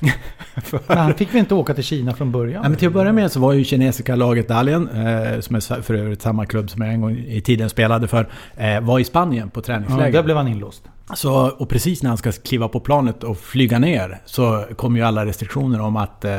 Men 0.86 0.98
han 0.98 1.14
fick 1.14 1.34
väl 1.34 1.38
inte 1.38 1.54
åka 1.54 1.74
till 1.74 1.84
Kina 1.84 2.14
från 2.14 2.32
början? 2.32 2.62
Ja, 2.62 2.68
men 2.68 2.78
till 2.78 2.88
att 2.88 2.94
börja 2.94 3.12
med 3.12 3.32
så 3.32 3.40
var 3.40 3.52
ju 3.52 3.64
kinesiska 3.64 4.16
laget 4.16 4.48
Dalian, 4.48 4.88
eh, 4.88 5.40
som 5.40 5.56
är 5.56 5.82
för 5.82 5.94
övrigt 5.94 6.22
samma 6.22 6.46
klubb 6.46 6.70
som 6.70 6.82
jag 6.82 6.94
en 6.94 7.00
gång 7.00 7.16
i 7.16 7.40
tiden 7.40 7.70
spelade 7.70 8.08
för, 8.08 8.28
eh, 8.56 8.80
var 8.80 8.98
i 8.98 9.04
Spanien 9.04 9.50
på 9.50 9.60
ja, 9.60 9.64
träningsläger. 9.64 10.12
där 10.12 10.22
blev 10.22 10.36
han 10.36 10.48
inlåst. 10.48 10.82
Så, 11.14 11.50
och 11.50 11.68
precis 11.68 12.02
när 12.02 12.10
han 12.10 12.18
ska 12.18 12.32
kliva 12.32 12.68
på 12.68 12.80
planet 12.80 13.24
och 13.24 13.38
flyga 13.38 13.78
ner 13.78 14.20
så 14.24 14.64
kommer 14.76 14.98
ju 14.98 15.04
alla 15.04 15.26
restriktioner 15.26 15.80
om 15.80 15.96
att 15.96 16.24
eh, 16.24 16.32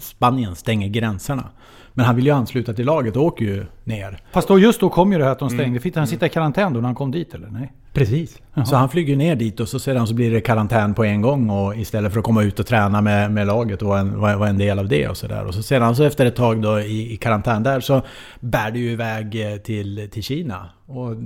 Spanien 0.00 0.56
stänger 0.56 0.88
gränserna. 0.88 1.44
Men 1.92 2.06
han 2.06 2.16
vill 2.16 2.26
ju 2.26 2.32
ansluta 2.32 2.74
till 2.74 2.86
laget 2.86 3.16
och 3.16 3.22
åker 3.22 3.44
ju 3.44 3.66
ner. 3.84 4.18
Fast 4.32 4.48
då 4.48 4.58
just 4.58 4.80
då 4.80 4.90
kom 4.90 5.12
ju 5.12 5.18
det 5.18 5.24
här 5.24 5.32
att 5.32 5.38
de 5.38 5.50
stängde. 5.50 5.80
Fick 5.80 5.96
han 5.96 6.06
sitta 6.06 6.26
i 6.26 6.28
karantän 6.28 6.72
då 6.72 6.80
när 6.80 6.88
han 6.88 6.94
kom 6.94 7.10
dit 7.10 7.34
eller? 7.34 7.48
Nej? 7.48 7.72
Precis. 7.92 8.38
Så 8.66 8.76
han 8.76 8.88
flyger 8.88 9.16
ner 9.16 9.36
dit 9.36 9.60
och 9.60 9.68
så 9.68 9.78
sedan 9.78 10.06
så 10.06 10.14
blir 10.14 10.30
det 10.30 10.40
karantän 10.40 10.94
på 10.94 11.04
en 11.04 11.22
gång 11.22 11.50
och 11.50 11.76
istället 11.76 12.12
för 12.12 12.18
att 12.18 12.24
komma 12.24 12.42
ut 12.42 12.60
och 12.60 12.66
träna 12.66 13.00
med, 13.00 13.30
med 13.32 13.46
laget 13.46 13.82
och 13.82 13.88
vara 13.88 14.00
en, 14.00 14.20
vara 14.20 14.48
en 14.48 14.58
del 14.58 14.78
av 14.78 14.88
det 14.88 15.08
och 15.08 15.16
sådär. 15.16 15.44
Och 15.44 15.54
så 15.54 15.62
sedan 15.62 15.96
så 15.96 16.04
efter 16.04 16.26
ett 16.26 16.36
tag 16.36 16.62
då 16.62 16.80
i, 16.80 17.12
i 17.12 17.16
karantän 17.16 17.62
där 17.62 17.80
så 17.80 18.02
bär 18.40 18.70
det 18.70 18.78
ju 18.78 18.90
iväg 18.90 19.52
eh, 19.52 19.56
till, 19.56 20.08
till 20.12 20.22
Kina. 20.22 20.70
Och 20.86 21.16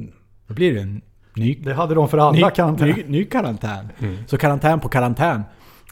då 0.47 0.54
blir 0.54 0.75
det 0.75 0.80
en 0.80 1.02
ny 1.35 1.55
Det 1.55 1.75
hade 1.75 1.95
de 1.95 2.09
för 2.09 2.19
alla 2.19 2.31
ny, 2.33 2.43
karantän. 2.55 2.89
ny, 2.89 3.05
ny 3.07 3.25
karantän. 3.25 3.89
Så 4.27 4.39
karantän 4.39 4.81
på 4.81 4.89
karantän. 4.89 5.43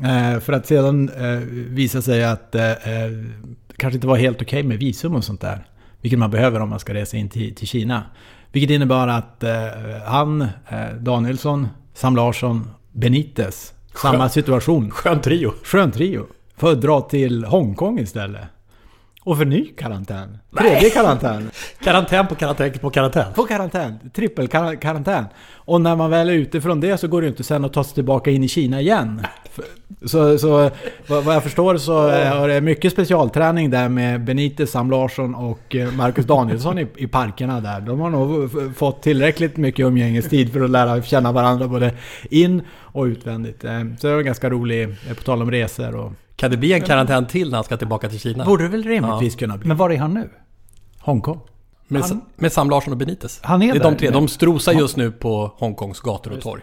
Eh, 0.03 0.41
för 0.41 0.53
att 0.53 0.67
sedan 0.67 1.09
eh, 1.09 1.39
visa 1.51 2.03
sig 2.03 2.25
att 2.25 2.55
eh, 2.55 2.71
eh, 2.71 2.77
kanske 3.77 3.95
inte 3.97 4.07
var 4.07 4.17
helt 4.17 4.43
okej 4.43 4.63
med 4.63 4.79
visum 4.79 5.15
och 5.15 5.25
sånt 5.25 5.41
där. 5.41 5.67
Vilket 6.01 6.19
man 6.19 6.31
behöver 6.31 6.61
om 6.61 6.69
man 6.69 6.79
ska 6.81 6.95
resa 6.95 7.17
in 7.17 7.29
till, 7.29 7.55
till 7.55 7.67
Kina. 7.69 8.03
Vilket 8.53 8.71
innebar 8.71 9.09
att 9.09 9.43
eh, 9.43 9.51
han, 10.07 10.43
eh, 10.43 10.49
Danielsson, 11.01 11.69
Sam 11.95 12.17
Larsson, 12.17 12.71
Benitez, 12.93 13.75
samma 13.95 14.29
situation. 14.29 14.91
Skön 14.91 15.21
trio. 15.21 15.53
Skön 15.65 15.91
trio. 15.91 16.27
För 16.57 16.73
att 16.73 16.81
dra 16.81 17.01
till 17.01 17.45
Hongkong 17.45 17.99
istället. 17.99 18.43
Och 19.25 19.39
för 19.39 19.45
ny 19.45 19.67
karantän. 19.67 20.39
Tredje 20.59 20.91
karantän. 20.91 21.51
Karantän 21.85 22.27
på 22.27 22.35
karantän 22.35 22.73
på 22.73 22.91
karantän. 22.91 23.33
På 23.35 23.43
karantän. 23.45 23.99
Trippelkarantän. 24.15 25.25
Och 25.55 25.81
när 25.81 25.97
man 25.97 26.11
väl 26.11 26.29
är 26.29 26.33
ute 26.33 26.61
från 26.61 26.81
det 26.81 26.99
så 26.99 27.09
går 27.09 27.21
det 27.21 27.25
ju 27.25 27.31
inte 27.31 27.45
sen 27.45 27.65
att 27.65 27.73
ta 27.73 27.85
sig 27.85 27.95
tillbaka 27.95 28.31
in 28.31 28.45
i 28.45 28.49
Kina 28.49 28.81
igen. 28.81 29.21
Så, 30.05 30.39
så 30.39 30.71
vad 31.07 31.35
jag 31.35 31.43
förstår 31.43 31.77
så 31.77 32.09
eh, 32.11 32.37
har 32.39 32.49
det 32.49 32.61
mycket 32.61 32.93
specialträning 32.93 33.71
där 33.71 33.89
med 33.89 34.25
Benitez, 34.25 34.71
Sam 34.71 34.91
Larsson 34.91 35.35
och 35.35 35.77
eh, 35.77 35.93
Marcus 35.93 36.27
Danielsson 36.27 36.79
i, 36.79 36.87
i 36.97 37.07
parkerna 37.07 37.61
där. 37.61 37.81
De 37.81 38.01
har 38.01 38.11
nog 38.11 38.51
fått 38.77 39.03
tillräckligt 39.03 39.57
mycket 39.57 39.87
umgängestid 39.87 40.53
för 40.53 40.61
att 40.61 40.71
lära 40.71 41.03
känna 41.03 41.33
varandra 41.33 41.69
både 41.69 41.95
in 42.31 42.63
och 42.79 43.05
utvändigt. 43.05 43.65
Eh, 43.65 43.81
Så 43.99 44.07
det 44.07 44.15
var 44.15 44.23
ganska 44.23 44.51
rolig, 44.51 44.83
eh, 44.83 45.15
på 45.17 45.23
tal 45.23 45.43
om 45.43 45.51
resor 45.51 45.97
och... 45.97 46.13
Kan 46.41 46.51
det 46.51 46.57
bli 46.57 46.73
en 46.73 46.81
karantän 46.81 47.27
till 47.27 47.51
när 47.51 47.57
han 47.57 47.65
ska 47.65 47.77
tillbaka 47.77 48.09
till 48.09 48.21
Kina? 48.21 48.45
Borde 48.45 48.63
det 48.63 48.69
väl 48.69 48.85
rimligtvis 48.85 49.37
kunna 49.37 49.59
bli. 49.59 49.69
Men 49.69 49.77
var 49.77 49.91
är 49.91 49.99
han 49.99 50.15
nu? 50.15 50.31
Hongkong. 50.99 51.41
Med, 51.89 52.21
med 52.37 52.53
Sam 52.53 52.71
Larsson 52.71 52.93
och 52.93 52.99
Benitez. 52.99 53.41
Han 53.43 53.63
är 53.63 53.67
det 53.67 53.79
är 53.79 53.83
där. 53.83 53.91
de 53.91 53.97
tre. 53.97 54.11
De 54.11 54.29
strosar 54.29 54.73
just 54.73 54.97
nu 54.97 55.13
på 55.13 55.53
Hongkongs 55.57 56.01
gator 56.01 56.33
och 56.33 56.41
torg. 56.41 56.63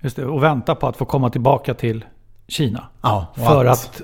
Just 0.00 0.16
det, 0.16 0.26
och 0.26 0.42
väntar 0.42 0.74
på 0.74 0.86
att 0.86 0.96
få 0.96 1.04
komma 1.04 1.30
tillbaka 1.30 1.74
till 1.74 2.04
Kina. 2.48 2.84
Ja, 3.02 3.26
För 3.36 3.64
att 3.64 4.02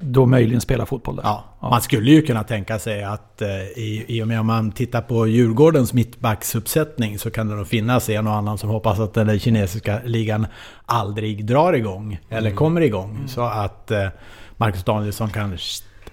då 0.00 0.26
möjligen 0.26 0.60
spela 0.60 0.86
fotboll 0.86 1.16
där. 1.16 1.22
Ja, 1.22 1.44
man 1.60 1.80
skulle 1.80 2.10
ju 2.10 2.22
kunna 2.22 2.44
tänka 2.44 2.78
sig 2.78 3.04
att 3.04 3.42
eh, 3.42 3.48
i, 3.48 4.04
i 4.08 4.22
och 4.22 4.28
med 4.28 4.40
om 4.40 4.46
man 4.46 4.72
tittar 4.72 5.02
på 5.02 5.26
Djurgårdens 5.26 5.92
mittbacksuppsättning 5.92 7.18
så 7.18 7.30
kan 7.30 7.48
det 7.48 7.54
nog 7.54 7.66
finnas 7.66 8.08
en 8.08 8.26
och 8.26 8.34
annan 8.34 8.58
som 8.58 8.70
hoppas 8.70 8.98
att 8.98 9.14
den 9.14 9.26
där 9.26 9.38
kinesiska 9.38 10.00
ligan 10.04 10.46
aldrig 10.86 11.46
drar 11.46 11.72
igång 11.72 12.18
eller 12.28 12.50
kommer 12.50 12.80
igång. 12.80 13.24
Så 13.26 13.42
att 13.42 13.90
eh, 13.90 14.06
Marcus 14.60 14.84
Danielsson 14.84 15.30
kan 15.30 15.58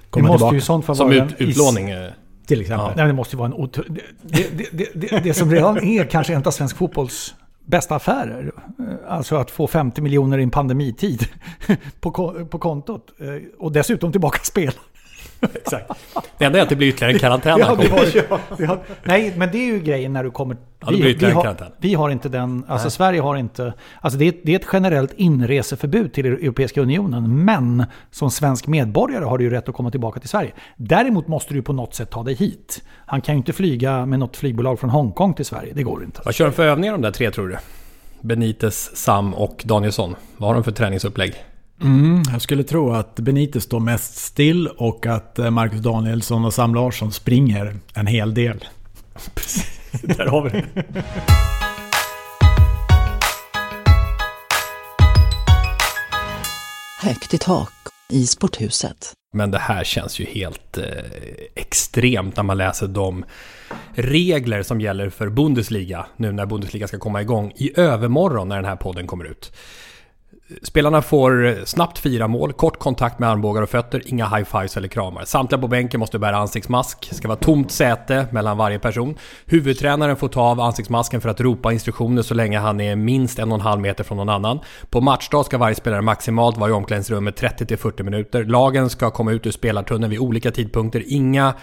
komma 0.10 0.28
måste 0.28 0.38
tillbaka. 0.38 0.56
ju 0.56 0.62
sånt 0.62 0.86
Som 0.86 1.10
vara 1.10 1.26
ut, 1.26 1.36
utlåning. 1.38 1.90
eh, 1.90 2.12
Till 2.48 2.62
exempel. 2.62 2.92
Nej, 2.96 3.08
det 3.08 3.14
måste 3.14 3.36
ju 3.36 3.38
vara 3.40 3.48
en 3.48 3.54
otro... 3.54 3.84
det, 3.88 4.02
det, 4.58 4.68
det, 4.72 4.90
det, 4.94 5.20
det 5.24 5.34
som 5.34 5.52
redan 5.52 5.78
är 5.84 6.04
kanske 6.06 6.34
en 6.34 6.44
av 6.46 6.52
svensk 6.52 6.78
fotbolls 6.78 7.36
bästa 7.66 7.96
affärer. 7.96 8.52
Eh, 8.80 8.86
Alltså 9.14 9.36
att 9.36 9.52
få 9.52 9.68
50 9.68 10.02
miljoner 10.02 10.38
i 10.38 10.44
en 10.44 10.50
pandemitid 10.50 11.28
på, 12.00 12.12
på 12.50 12.60
kontot. 12.60 13.08
Eh, 13.20 13.28
Och 13.60 13.72
dessutom 13.72 14.12
tillbaka 14.12 14.40
spela. 14.44 14.72
Exakt. 15.54 15.92
Det 16.38 16.46
enda 16.46 16.60
är 16.60 16.64
att 16.64 16.70
det 16.70 16.76
blir 16.76 16.88
ytterligare 16.88 17.14
en 17.14 17.20
karantän. 17.20 17.60
Ja, 17.60 17.66
har, 17.66 18.68
har, 18.68 18.80
nej, 19.04 19.34
men 19.38 19.52
det 19.52 19.58
är 19.58 19.66
ju 19.66 19.80
grejen 19.80 20.14
när 20.14 20.24
du 20.24 20.32
kommer... 20.32 20.58
Ja, 20.80 20.92
det 20.92 20.98
blir 20.98 21.08
ytterligare 21.08 21.34
har, 21.34 21.44
karantän. 21.44 21.72
vi 21.78 21.94
har 21.94 22.10
inte 22.10 22.30
den... 22.30 22.66
Alltså 22.68 22.90
Sverige 22.90 23.22
har 23.22 23.36
inte... 23.36 23.74
Alltså 24.02 24.20
det 24.20 24.28
är, 24.28 24.34
det 24.44 24.52
är 24.52 24.56
ett 24.60 24.68
generellt 24.74 25.14
inreseförbud 25.14 26.14
till 26.14 26.26
Europeiska 26.26 26.82
Unionen. 26.82 27.46
Men 27.46 27.86
som 28.12 28.32
svensk 28.32 28.68
medborgare 28.68 29.26
har 29.26 29.38
du 29.38 29.44
ju 29.44 29.50
rätt 29.50 29.70
att 29.70 29.76
komma 29.76 29.92
tillbaka 29.92 30.20
till 30.20 30.30
Sverige. 30.30 30.52
Däremot 30.76 31.28
måste 31.28 31.54
du 31.54 31.62
på 31.62 31.74
något 31.74 31.96
sätt 31.96 32.10
ta 32.10 32.24
dig 32.24 32.36
hit. 32.36 32.84
Han 33.06 33.22
kan 33.22 33.36
ju 33.36 33.38
inte 33.38 33.54
flyga 33.54 34.06
med 34.06 34.20
något 34.20 34.38
flygbolag 34.38 34.80
från 34.80 34.90
Hongkong 34.90 35.34
till 35.34 35.46
Sverige. 35.46 35.74
Det 35.76 35.84
går 35.84 36.04
inte. 36.04 36.22
Vad 36.26 36.34
kör 36.34 36.46
de 36.46 36.52
för 36.52 36.64
övningar 36.64 36.94
de 36.94 37.02
där 37.02 37.12
tre 37.12 37.32
tror 37.32 37.48
du? 37.48 37.58
Benitez, 38.22 38.96
Sam 38.96 39.34
och 39.34 39.64
Danielsson. 39.66 40.16
Vad 40.38 40.50
har 40.50 40.54
de 40.54 40.64
för 40.64 40.72
träningsupplägg? 40.72 41.36
Mm, 41.82 42.24
jag 42.32 42.42
skulle 42.42 42.64
tro 42.64 42.92
att 42.92 43.16
Benitez 43.16 43.64
står 43.64 43.80
mest 43.80 44.16
still 44.18 44.68
och 44.68 45.06
att 45.06 45.40
eh, 45.40 45.50
Marcus 45.50 45.80
Danielsson 45.80 46.46
och 46.46 46.54
Sam 46.54 46.76
Larsson 46.76 47.12
springer 47.12 47.76
en 47.94 48.08
hel 48.08 48.34
del. 48.34 48.66
Där 50.02 50.26
har 50.26 50.44
vi 50.44 50.50
det. 50.50 50.84
Högt 57.02 57.34
i 57.34 57.38
tak 57.38 57.74
i 58.10 58.28
sporthuset. 58.28 59.14
Men 59.34 59.52
det 59.52 59.60
här 59.60 59.84
känns 59.84 60.20
ju 60.20 60.26
helt 60.26 60.78
eh, 60.78 60.84
extremt 61.56 62.36
när 62.36 62.44
man 62.44 62.58
läser 62.58 62.88
de 62.88 63.26
regler 63.94 64.64
som 64.64 64.82
gäller 64.82 65.10
för 65.10 65.30
Bundesliga 65.30 66.06
nu 66.18 66.32
när 66.32 66.46
Bundesliga 66.46 66.88
ska 66.88 67.00
komma 67.00 67.22
igång 67.22 67.52
i 67.56 67.80
övermorgon 67.80 68.50
när 68.50 68.56
den 68.56 68.66
här 68.66 68.76
podden 68.76 69.08
kommer 69.08 69.26
ut. 69.26 69.52
Spelarna 70.64 71.02
får 71.02 71.66
snabbt 71.66 72.00
fyra 72.00 72.28
mål, 72.28 72.54
kort 72.54 72.80
kontakt 72.80 73.20
med 73.20 73.30
armbågar 73.30 73.62
och 73.62 73.70
fötter, 73.70 74.02
inga 74.06 74.26
high-fives 74.26 74.78
eller 74.78 74.88
kramar. 74.88 75.26
Samtliga 75.26 75.62
på 75.62 75.68
bänken 75.68 76.00
måste 76.00 76.20
bära 76.20 76.38
ansiktsmask, 76.38 77.16
ska 77.16 77.28
vara 77.28 77.38
tomt 77.38 77.72
säte 77.72 78.28
mellan 78.32 78.58
varje 78.58 78.80
person. 78.80 79.18
Huvudtränaren 79.46 80.16
får 80.16 80.28
ta 80.28 80.42
av 80.42 80.60
ansiktsmasken 80.60 81.22
för 81.22 81.30
att 81.30 81.42
ropa 81.42 81.74
instruktioner 81.74 82.22
så 82.22 82.34
länge 82.34 82.60
han 82.60 82.82
är 82.82 82.96
minst 82.96 83.40
en 83.40 83.52
och 83.52 83.56
en 83.56 83.62
halv 83.62 83.82
meter 83.82 84.04
från 84.04 84.18
någon 84.18 84.30
annan. 84.30 84.60
På 84.90 85.02
matchdag 85.02 85.46
ska 85.46 85.58
varje 85.58 85.76
spelare 85.76 86.02
maximalt 86.02 86.58
vara 86.58 86.70
i 86.70 86.74
omklädningsrummet 86.74 87.42
30-40 87.42 88.04
minuter. 88.04 88.44
Lagen 88.44 88.90
ska 88.90 89.12
komma 89.12 89.32
ut 89.32 89.46
ur 89.46 89.52
spelartunneln 89.52 90.10
vid 90.10 90.20
olika 90.20 90.52
tidpunkter. 90.52 91.04
Inga 91.08 91.54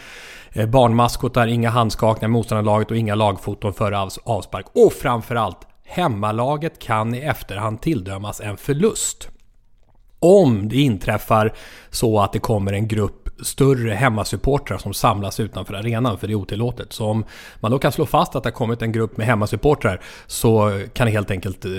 eh, 0.53 0.67
barnmaskotar, 0.67 1.47
inga 1.47 1.71
handskakningar 1.71 2.29
med 2.29 2.39
motståndarlaget 2.39 2.91
och 2.91 2.97
inga 2.97 3.15
lagfoton 3.15 3.75
före 3.75 4.09
avspark. 4.25 4.67
Och 4.75 4.93
framförallt, 4.93 5.59
hemmalaget 5.85 6.79
kan 6.79 7.15
i 7.15 7.19
efterhand 7.19 7.81
tilldömas 7.81 8.41
en 8.41 8.57
förlust. 8.57 9.29
Om 10.19 10.69
det 10.69 10.77
inträffar 10.77 11.55
så 11.91 12.21
att 12.21 12.33
det 12.33 12.39
kommer 12.39 12.73
en 12.73 12.89
grupp 12.89 13.25
större 13.43 13.95
hemmasupportrar 13.95 14.79
som 14.79 14.95
samlas 14.95 15.41
utanför 15.41 15.75
arenan, 15.75 16.19
för 16.19 16.27
det 16.27 16.33
är 16.33 16.35
otillåtet. 16.35 16.93
Så 16.93 17.07
om 17.07 17.25
man 17.61 17.71
då 17.71 17.79
kan 17.79 17.93
slå 17.93 18.07
fast 18.07 18.37
att 18.37 18.43
det 18.43 18.49
har 18.49 18.55
kommit 18.55 18.83
en 18.83 18.93
grupp 18.93 19.17
med 19.17 19.27
hemmasupportrar 19.27 20.01
så 20.27 20.81
kan 20.93 21.07
det 21.07 21.13
helt 21.13 21.31
enkelt 21.31 21.65
eh, 21.65 21.71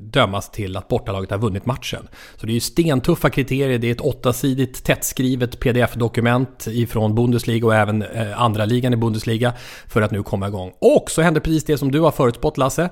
dömas 0.00 0.50
till 0.50 0.76
att 0.76 0.88
bortalaget 0.88 1.30
har 1.30 1.38
vunnit 1.38 1.66
matchen. 1.66 2.08
Så 2.36 2.46
det 2.46 2.52
är 2.52 2.54
ju 2.54 2.60
stentuffa 2.60 3.30
kriterier, 3.30 3.78
det 3.78 3.88
är 3.88 3.92
ett 3.92 4.00
åttasidigt 4.00 4.84
tättskrivet 4.84 5.60
pdf-dokument 5.60 6.66
ifrån 6.66 7.14
Bundesliga 7.14 7.66
och 7.66 7.74
även 7.74 8.02
eh, 8.02 8.42
andra 8.42 8.64
ligan 8.64 8.92
i 8.92 8.96
Bundesliga 8.96 9.52
för 9.88 10.02
att 10.02 10.10
nu 10.10 10.22
komma 10.22 10.48
igång. 10.48 10.72
Och 10.78 11.10
så 11.10 11.22
händer 11.22 11.40
precis 11.40 11.64
det 11.64 11.78
som 11.78 11.92
du 11.92 12.00
har 12.00 12.10
förutspått 12.10 12.58
Lasse. 12.58 12.90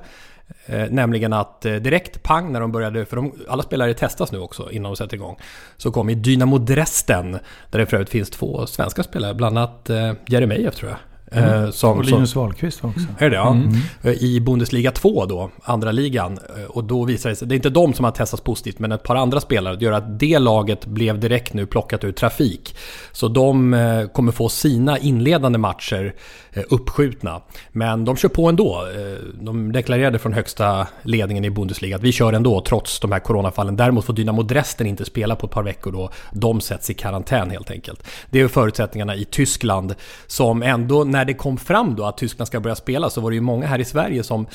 Eh, 0.67 0.91
nämligen 0.91 1.33
att 1.33 1.65
eh, 1.65 1.75
direkt 1.75 2.23
pang 2.23 2.53
när 2.53 2.61
de 2.61 2.73
började, 2.73 3.07
för 3.07 3.17
de, 3.17 3.33
alla 3.49 3.63
spelare 3.63 3.95
testas 3.95 4.33
nu 4.33 4.39
också 4.39 4.71
innan 4.71 4.93
de 4.93 4.97
sätter 4.97 5.17
igång. 5.17 5.37
Så 5.77 5.91
kom 5.91 6.11
i 6.11 6.15
Dynamo 6.15 6.59
Dresden, 6.59 7.39
där 7.71 7.79
det 7.79 7.87
för 7.87 7.97
övrigt 7.97 8.11
finns 8.11 8.31
två 8.31 8.67
svenska 8.67 9.03
spelare, 9.03 9.35
bland 9.35 9.59
annat 9.59 9.91
eh, 9.91 10.13
Jeremejeff 10.27 10.75
tror 10.75 10.91
jag. 10.91 10.99
Eh, 11.39 11.71
som, 11.71 11.99
Och 11.99 12.05
som, 12.05 12.15
Linus 12.15 12.37
Wahlqvist 12.37 12.85
också. 12.85 13.07
är 13.19 13.31
det 13.31 13.37
ja. 13.37 13.57
Eh, 14.03 14.13
I 14.13 14.41
Bundesliga 14.41 14.91
2 14.91 15.27
då, 15.27 15.51
andra 15.63 15.93
ligan. 15.93 16.39
Och 16.69 16.85
då 16.85 17.05
visar 17.05 17.31
det 17.31 17.37
sig, 17.37 17.49
det 17.49 17.55
är 17.55 17.57
inte 17.57 17.71
de 17.71 17.95
som 17.95 18.05
har 18.05 18.13
testats 18.13 18.43
positivt, 18.43 18.79
men 18.79 18.93
ett 18.93 19.03
par 19.03 19.17
andra 19.17 19.41
spelare. 19.41 19.77
Det 19.77 19.85
gör 19.85 19.93
att 19.93 20.19
det 20.19 20.39
laget 20.39 20.87
blev 20.87 21.21
direkt 21.21 21.55
nu 21.55 21.67
plockat 21.67 22.05
ur 22.05 22.13
trafik. 22.13 22.77
Så 23.13 23.29
de 23.29 24.09
kommer 24.13 24.33
få 24.33 24.49
sina 24.49 24.99
inledande 24.99 25.59
matcher 25.59 26.15
Eh, 26.55 26.63
uppskjutna. 26.69 27.43
Men 27.73 28.05
de 28.05 28.17
kör 28.17 28.29
på 28.29 28.49
ändå. 28.49 28.87
Eh, 28.95 29.19
de 29.41 29.73
deklarerade 29.73 30.19
från 30.19 30.33
högsta 30.33 30.89
ledningen 31.03 31.45
i 31.45 31.51
Bundesliga 31.51 31.97
att 31.97 32.03
vi 32.03 32.13
kör 32.13 32.33
ändå 32.33 32.61
trots 32.61 33.01
de 33.01 33.13
här 33.13 33.19
coronafallen. 33.19 33.77
Däremot 33.77 34.05
får 34.05 34.13
Dynamo 34.13 34.43
Dresden 34.43 34.87
inte 34.87 35.05
spela 35.05 35.37
på 35.37 35.47
ett 35.47 35.53
par 35.53 35.63
veckor 35.63 35.93
då. 35.93 36.11
De 36.33 36.61
sätts 36.61 36.91
i 36.91 36.95
karantän 36.95 37.51
helt 37.51 37.71
enkelt. 37.71 38.07
Det 38.31 38.41
är 38.41 38.49
förutsättningarna 38.49 39.15
i 39.15 39.25
Tyskland 39.25 39.95
som 40.27 40.63
ändå 40.63 41.05
när 41.05 41.25
det 41.25 41.35
kom 41.35 41.57
fram 41.57 41.95
då 41.95 42.05
att 42.05 42.19
Tyskland 42.19 42.47
ska 42.47 42.61
börja 42.61 42.77
spela 42.77 43.11
så 43.11 43.21
var 43.21 43.31
det 43.31 43.35
ju 43.35 43.41
många 43.41 43.67
här 43.67 43.79
i 43.79 43.85
Sverige 43.85 44.23
som 44.23 44.47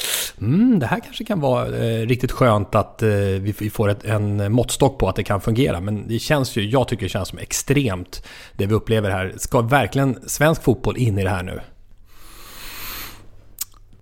mm, 0.42 0.80
det 0.80 0.86
här 0.86 1.00
kanske 1.00 1.26
kan 1.26 1.40
vara 1.40 1.68
eh, 1.68 2.06
riktigt 2.08 2.32
skönt 2.32 2.76
att 2.76 3.04
eh, 3.04 3.10
vi, 3.10 3.54
vi, 3.60 3.70
får 3.70 3.90
ett, 3.90 4.06
en 4.06 4.52
måttstock 4.52 5.00
på 5.00 5.10
att 5.10 5.16
det 5.16 5.24
kan 5.24 5.42
fungera. 5.42 5.82
Men 5.82 6.08
det 6.08 6.20
känns 6.20 6.56
ju, 6.56 6.70
jag 6.70 6.88
tycker 6.88 7.04
det 7.04 7.10
känns 7.10 7.30
som 7.30 7.40
extremt 7.40 8.24
det 8.58 8.66
vi 8.66 8.74
upplever 8.74 9.10
här. 9.10 9.34
Ska 9.38 9.62
verkligen 9.62 10.20
svensk 10.28 10.64
fotboll 10.64 10.98
in 10.98 11.20
i 11.20 11.24
det 11.24 11.30
här 11.30 11.44
nu? 11.44 11.60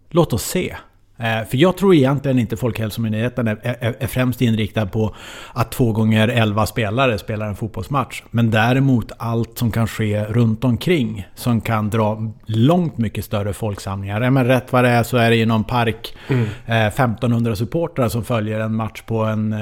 Låt 0.09 0.33
oss 0.33 0.43
se. 0.43 0.75
Eh, 1.19 1.45
för 1.49 1.57
jag 1.57 1.77
tror 1.77 1.95
egentligen 1.95 2.39
inte 2.39 2.57
Folkhälsomyndigheten 2.57 3.47
är, 3.47 3.59
är, 3.63 3.95
är, 3.99 4.07
främst 4.07 4.41
inriktad 4.41 4.85
på 4.85 5.15
att 5.53 5.71
två 5.71 5.91
gånger 5.91 6.27
elva 6.27 6.65
spelare 6.65 7.17
spelar 7.17 7.47
en 7.47 7.55
fotbollsmatch. 7.55 8.23
Men 8.31 8.51
däremot 8.51 9.11
allt 9.17 9.57
som 9.57 9.71
kan 9.71 9.87
ske 9.87 10.23
runt 10.23 10.63
omkring 10.63 11.27
som 11.35 11.61
kan 11.61 11.89
dra 11.89 12.31
långt 12.45 12.97
mycket 12.97 13.25
större 13.25 13.53
folksamlingar. 13.53 14.29
Men 14.29 14.45
rätt 14.45 14.71
vad 14.73 14.83
det 14.83 14.89
är 14.89 15.03
så 15.03 15.17
är 15.17 15.29
det 15.29 15.35
i 15.35 15.45
någon 15.45 15.63
park 15.63 16.15
mm. 16.27 16.45
eh, 16.65 16.87
1500 16.87 17.55
supportrar 17.55 18.09
som 18.09 18.23
följer 18.23 18.59
en 18.59 18.75
match 18.75 19.01
på 19.01 19.23
en 19.23 19.53
eh, 19.53 19.59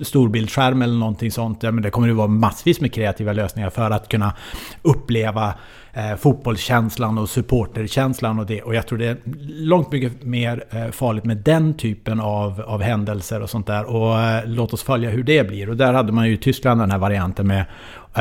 storbildsskärm 0.00 0.82
eller 0.82 0.98
någonting 0.98 1.30
sånt. 1.30 1.62
Ja, 1.62 1.70
men 1.70 1.82
det 1.82 1.90
kommer 1.90 2.08
ju 2.08 2.14
vara 2.14 2.28
massvis 2.28 2.80
med 2.80 2.92
kreativa 2.92 3.32
lösningar 3.32 3.70
för 3.70 3.90
att 3.90 4.08
kunna 4.08 4.34
uppleva 4.82 5.54
eh, 5.98 6.16
fotbollskänslan 6.16 7.18
och 7.18 7.28
supporterkänslan 7.28 8.38
och 8.38 8.46
det. 8.46 8.62
Och 8.62 8.74
jag 8.74 8.86
tror 8.86 8.98
det 8.98 9.06
är 9.06 9.16
långt 9.48 9.92
mycket 9.92 10.22
mer 10.22 10.64
eh, 10.70 10.90
farligt 10.90 11.24
med 11.24 11.36
den 11.36 11.74
typen 11.74 12.20
av, 12.20 12.60
av 12.60 12.82
händelser 12.82 13.40
och 13.40 13.50
sånt 13.50 13.66
där. 13.66 13.84
Och 13.84 14.20
eh, 14.20 14.42
låt 14.46 14.72
oss 14.72 14.82
följa 14.82 15.10
hur 15.10 15.22
det 15.22 15.48
blir. 15.48 15.70
Och 15.70 15.76
där 15.76 15.92
hade 15.92 16.12
man 16.12 16.26
ju 16.26 16.32
i 16.32 16.36
Tyskland 16.36 16.80
den 16.80 16.90
här 16.90 16.98
varianten 16.98 17.46
med 17.46 17.64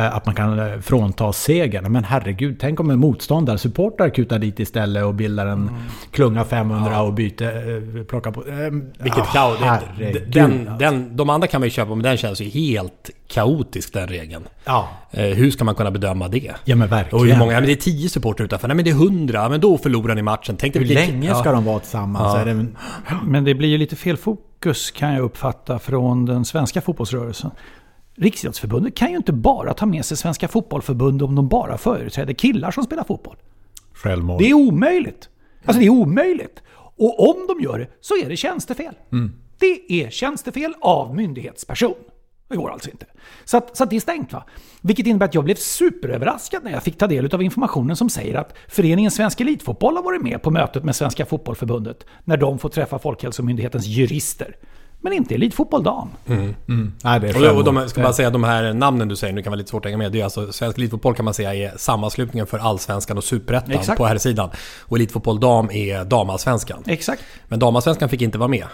att 0.06 0.26
man 0.26 0.36
kan 0.36 0.60
eh, 0.60 0.80
frånta 0.80 1.34
segern. 1.34 1.92
Men 1.92 2.04
herregud, 2.04 2.58
tänk 2.60 2.80
om 2.80 2.90
en 2.90 3.00
motståndare, 3.00 3.58
supportrar 3.58 4.10
kutar 4.10 4.40
dit 4.40 4.60
istället 4.60 5.06
och 5.06 5.14
bildar 5.14 5.46
en 5.46 5.62
mm. 5.62 5.74
klunga 6.12 6.44
500 6.46 6.92
ja. 6.92 7.02
och 7.02 7.14
byter, 7.14 7.98
eh, 7.98 8.04
plockar 8.04 8.32
på... 8.32 8.44
Vilket 9.04 9.24
oh, 9.24 9.34
kaos. 9.34 9.60
Den, 10.28 10.72
den, 10.80 11.18
de 11.18 11.30
andra 11.30 11.48
kan 11.48 11.62
man 11.62 11.68
ju 11.68 11.72
köpa, 11.72 11.90
men 11.90 12.04
den 12.04 12.18
känns 12.18 12.42
ju 12.42 12.46
helt 12.46 13.10
kaotisk 13.28 13.94
den 13.94 14.08
regeln. 14.08 14.48
Ja. 14.66 14.90
Hur 15.12 15.52
ska 15.52 15.64
man 15.64 15.76
kunna 15.76 15.92
bedöma 15.92 16.28
det? 16.28 16.52
Ja 16.66 16.76
men 16.76 16.88
verkligen. 16.88 17.20
Och 17.20 17.28
hur 17.28 17.38
många? 17.38 17.52
Ja, 17.52 17.60
men 17.60 17.68
det 17.68 17.74
är 17.74 17.76
10 17.76 18.10
supportrar 18.10 18.46
utanför. 18.46 18.68
Nej 18.68 18.76
men 18.76 18.86
det 18.86 18.92
är 18.92 18.96
100. 18.96 19.50
Men 19.50 19.62
då 19.62 19.78
förlorar 19.78 20.16
ni 20.16 20.22
matchen. 20.22 20.58
Tänk 20.60 20.76
hur 20.76 20.86
länge 20.86 21.36
ska 21.36 21.52
de 21.52 21.66
vara 21.66 21.80
tillsammans? 21.80 22.34
Ja. 22.38 22.46
Det... 22.46 22.66
Men 23.26 23.44
det 23.44 23.56
blir 23.56 23.70
ju 23.70 23.78
lite 23.78 23.96
fel 23.96 24.18
fokus 24.18 24.92
kan 24.92 25.14
jag 25.14 25.22
uppfatta 25.22 25.80
från 25.80 26.26
den 26.26 26.46
svenska 26.46 26.82
fotbollsrörelsen. 26.82 27.52
Riksidrottsförbundet 28.18 28.96
kan 28.96 29.10
ju 29.12 29.18
inte 29.18 29.34
bara 29.34 29.74
ta 29.74 29.86
med 29.86 30.06
sig 30.06 30.18
Svenska 30.18 30.48
Fotbollförbundet 30.48 31.28
om 31.28 31.36
de 31.36 31.48
bara 31.48 31.78
företräder 31.78 32.34
killar 32.34 32.72
som 32.72 32.84
spelar 32.84 33.04
fotboll. 33.04 33.36
Självmål. 33.94 34.42
Det 34.42 34.50
är 34.50 34.54
omöjligt. 34.54 35.30
Alltså 35.66 35.80
det 35.80 35.86
är 35.86 35.90
omöjligt. 35.90 36.64
Och 36.76 37.30
om 37.30 37.48
de 37.48 37.64
gör 37.64 37.80
det 37.80 37.88
så 38.02 38.18
är 38.18 38.30
det 38.30 38.38
tjänstefel. 38.38 38.94
Mm. 39.12 39.32
Det 39.60 40.04
är 40.04 40.10
tjänstefel 40.10 40.74
av 40.82 41.16
myndighetsperson. 41.16 41.96
Det 42.48 42.56
går 42.56 42.70
alltså 42.70 42.90
inte. 42.90 43.06
Så, 43.46 43.58
att, 43.58 43.78
så 43.78 43.84
att 43.84 43.90
det 43.90 43.96
är 43.96 44.00
stängt. 44.00 44.34
va. 44.34 44.44
Vilket 44.82 45.08
innebär 45.08 45.26
att 45.26 45.34
jag 45.34 45.44
blev 45.44 45.56
superöverraskad 45.56 46.64
när 46.64 46.72
jag 46.72 46.84
fick 46.84 46.98
ta 46.98 47.08
del 47.08 47.34
av 47.36 47.44
informationen 47.44 47.96
som 47.96 48.10
säger 48.10 48.36
att 48.36 48.56
föreningen 48.68 49.12
Svensk 49.12 49.42
Elitfotboll 49.42 49.96
har 49.96 50.04
varit 50.04 50.22
med 50.22 50.42
på 50.42 50.52
mötet 50.52 50.84
med 50.84 50.96
Svenska 50.96 51.26
Fotbollförbundet 51.26 52.06
när 52.24 52.38
de 52.38 52.60
får 52.60 52.70
träffa 52.70 53.00
Folkhälsomyndighetens 53.00 53.86
jurister 53.86 54.56
men 55.02 55.14
inte 55.14 55.36
Elitfotboll 55.36 55.84
dam. 55.84 56.10
Mm. 56.28 56.56
Mm. 56.68 56.94
Nej, 57.04 57.20
det 57.20 57.30
är 57.30 57.52
och, 57.52 57.58
och 57.58 57.64
de, 57.64 57.90
ska 57.90 58.02
bara 58.02 58.14
säga 58.14 58.30
de 58.30 58.44
här 58.44 58.74
namnen 58.74 59.08
du 59.08 59.16
säger 59.16 59.34
nu 59.34 59.42
kan 59.42 59.52
vara 59.52 59.58
lite 59.58 59.70
svårt 59.70 59.86
att 59.86 59.90
hänga 59.90 59.98
med. 59.98 60.12
Det 60.12 60.20
är 60.20 60.24
alltså 60.24 60.52
Svensk 60.52 60.78
Elitfotboll 60.78 61.16
kan 61.16 61.26
man 61.26 61.34
säga 61.34 61.56
är 61.56 61.78
sammanslutningen 61.78 62.48
för 62.48 62.58
Allsvenskan 62.58 63.18
och 63.18 63.24
Superettan 63.24 63.98
på 63.98 64.06
här 64.06 64.18
sidan. 64.18 64.50
Och 64.82 64.98
Elitfotboll 64.98 65.40
dam 65.40 65.72
är 65.72 66.06
Damallsvenskan. 66.06 66.84
Exakt. 66.86 67.24
Men 67.48 67.60
Damallsvenskan 67.60 68.10
fick 68.10 68.22
inte 68.22 68.38
vara 68.38 68.48
med. 68.48 68.66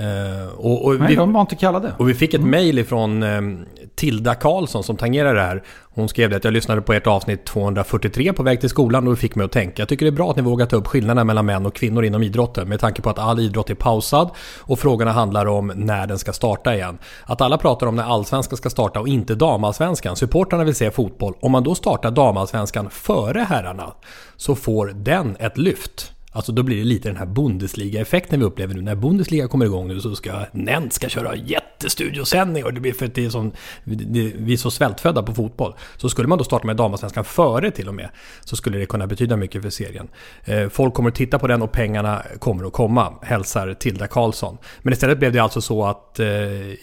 Uh, 0.00 0.48
och, 0.56 0.84
och 0.84 0.98
Nej, 0.98 1.08
vi, 1.08 1.14
de 1.14 1.32
var 1.32 1.40
inte 1.40 1.56
kallade. 1.56 1.92
Och 1.98 2.08
vi 2.08 2.14
fick 2.14 2.34
ett 2.34 2.40
mm. 2.40 2.50
mail 2.50 2.78
ifrån 2.78 3.22
um, 3.22 3.66
Tilda 3.94 4.34
Karlsson 4.34 4.84
som 4.84 4.96
tangerar 4.96 5.34
det 5.34 5.40
här. 5.40 5.62
Hon 5.90 6.08
skrev 6.08 6.30
det 6.30 6.36
att 6.36 6.44
jag 6.44 6.52
lyssnade 6.52 6.82
på 6.82 6.92
ert 6.92 7.06
avsnitt 7.06 7.44
243 7.44 8.32
på 8.32 8.42
väg 8.42 8.60
till 8.60 8.68
skolan 8.68 9.06
och 9.06 9.14
det 9.14 9.20
fick 9.20 9.34
mig 9.34 9.44
att 9.44 9.52
tänka. 9.52 9.82
Jag 9.82 9.88
tycker 9.88 10.06
det 10.06 10.10
är 10.10 10.16
bra 10.16 10.30
att 10.30 10.36
ni 10.36 10.42
vågar 10.42 10.66
ta 10.66 10.76
upp 10.76 10.86
skillnaderna 10.86 11.24
mellan 11.24 11.46
män 11.46 11.66
och 11.66 11.74
kvinnor 11.74 12.04
inom 12.04 12.22
idrotten 12.22 12.68
med 12.68 12.80
tanke 12.80 13.02
på 13.02 13.10
att 13.10 13.18
all 13.18 13.40
idrott 13.40 13.70
är 13.70 13.74
pausad 13.74 14.30
och 14.60 14.78
frågorna 14.78 15.12
handlar 15.12 15.46
om 15.46 15.72
när 15.74 16.06
den 16.06 16.18
ska 16.18 16.32
starta 16.32 16.74
igen. 16.74 16.98
Att 17.24 17.40
alla 17.40 17.58
pratar 17.58 17.86
om 17.86 17.96
när 17.96 18.04
allsvenskan 18.04 18.56
ska 18.56 18.70
starta 18.70 19.00
och 19.00 19.08
inte 19.08 19.34
damallsvenskan. 19.34 20.16
Supportrarna 20.16 20.64
vill 20.64 20.74
se 20.74 20.90
fotboll. 20.90 21.34
Om 21.40 21.52
man 21.52 21.62
då 21.62 21.74
startar 21.74 22.10
damallsvenskan 22.10 22.90
före 22.90 23.40
herrarna 23.48 23.92
så 24.36 24.54
får 24.54 24.86
den 24.94 25.36
ett 25.38 25.58
lyft. 25.58 26.12
Alltså 26.38 26.52
då 26.52 26.62
blir 26.62 26.76
det 26.76 26.84
lite 26.84 27.08
den 27.08 27.16
här 27.16 27.26
Bundesliga-effekten 27.26 28.40
vi 28.40 28.46
upplever 28.46 28.74
nu. 28.74 28.82
När 28.82 28.94
Bundesliga 28.94 29.48
kommer 29.48 29.64
igång 29.66 29.88
nu 29.88 30.00
så 30.00 30.14
ska 30.14 30.32
Nent 30.52 30.92
ska 30.92 31.08
köra 31.08 31.36
jättestudiosändning 31.36 32.64
och 32.64 32.74
det 32.74 32.80
blir 32.80 32.92
för 32.92 33.06
att 33.06 33.14
det 33.14 33.24
är 33.24 33.30
sån, 33.30 33.52
det, 33.84 34.32
vi 34.36 34.52
är 34.52 34.56
så 34.56 34.70
svältfödda 34.70 35.22
på 35.22 35.34
fotboll. 35.34 35.74
Så 35.96 36.08
skulle 36.08 36.28
man 36.28 36.38
då 36.38 36.44
starta 36.44 36.66
med 36.66 36.76
damallsvenskan 36.76 37.24
före 37.24 37.70
till 37.70 37.88
och 37.88 37.94
med 37.94 38.08
så 38.44 38.56
skulle 38.56 38.78
det 38.78 38.86
kunna 38.86 39.06
betyda 39.06 39.36
mycket 39.36 39.62
för 39.62 39.70
serien. 39.70 40.08
Eh, 40.44 40.68
folk 40.68 40.94
kommer 40.94 41.08
att 41.10 41.14
titta 41.14 41.38
på 41.38 41.46
den 41.46 41.62
och 41.62 41.72
pengarna 41.72 42.22
kommer 42.38 42.64
att 42.64 42.72
komma, 42.72 43.14
hälsar 43.22 43.74
Tilda 43.74 44.06
Karlsson. 44.06 44.58
Men 44.82 44.92
istället 44.92 45.18
blev 45.18 45.32
det 45.32 45.38
alltså 45.38 45.60
så 45.60 45.86
att 45.86 46.20
eh, 46.20 46.26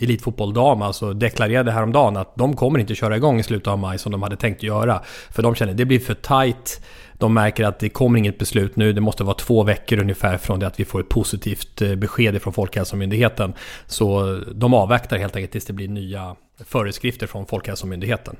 Elitfotboll 0.04 0.54
Dam 0.54 0.82
alltså 0.82 1.14
deklarerade 1.14 1.72
häromdagen 1.72 2.18
att 2.18 2.36
de 2.36 2.56
kommer 2.56 2.80
inte 2.80 2.96
köra 2.96 3.18
igång 3.18 3.40
i 3.40 3.44
slutet 3.44 3.68
av 3.68 3.80
maj 3.80 4.00
som 4.00 4.12
de 4.12 4.24
hade 4.24 4.38
tänkt 4.38 4.64
göra. 4.64 5.02
För 5.32 5.44
de 5.44 5.56
känner 5.56 5.72
att 5.72 5.78
det 5.78 5.86
blir 5.86 6.00
för 6.00 6.14
tight 6.14 6.82
de 7.18 7.34
märker 7.34 7.64
att 7.64 7.80
det 7.80 7.90
kommer 7.90 8.20
inget 8.20 8.38
beslut 8.38 8.76
nu. 8.76 8.94
Det 8.94 9.02
måste 9.02 9.24
vara 9.24 9.36
två 9.36 9.64
veckor 9.64 10.00
ungefär 10.00 10.38
från 10.38 10.60
det 10.60 10.68
att 10.68 10.80
vi 10.80 10.86
får 10.86 11.00
ett 11.00 11.10
positivt 11.10 11.82
eh, 11.82 11.96
besked 11.96 12.42
från 12.42 12.54
Folkhälsomyndigheten. 12.54 13.54
Så 13.86 14.34
eh, 14.34 14.40
de 14.40 14.74
avvaktar 14.74 15.18
helt 15.18 15.36
enkelt 15.36 15.52
tills 15.52 15.66
det 15.66 15.74
blir 15.74 15.88
nya 15.88 16.36
föreskrifter 16.66 17.28
från 17.28 17.46
Folkhälsomyndigheten. 17.46 18.36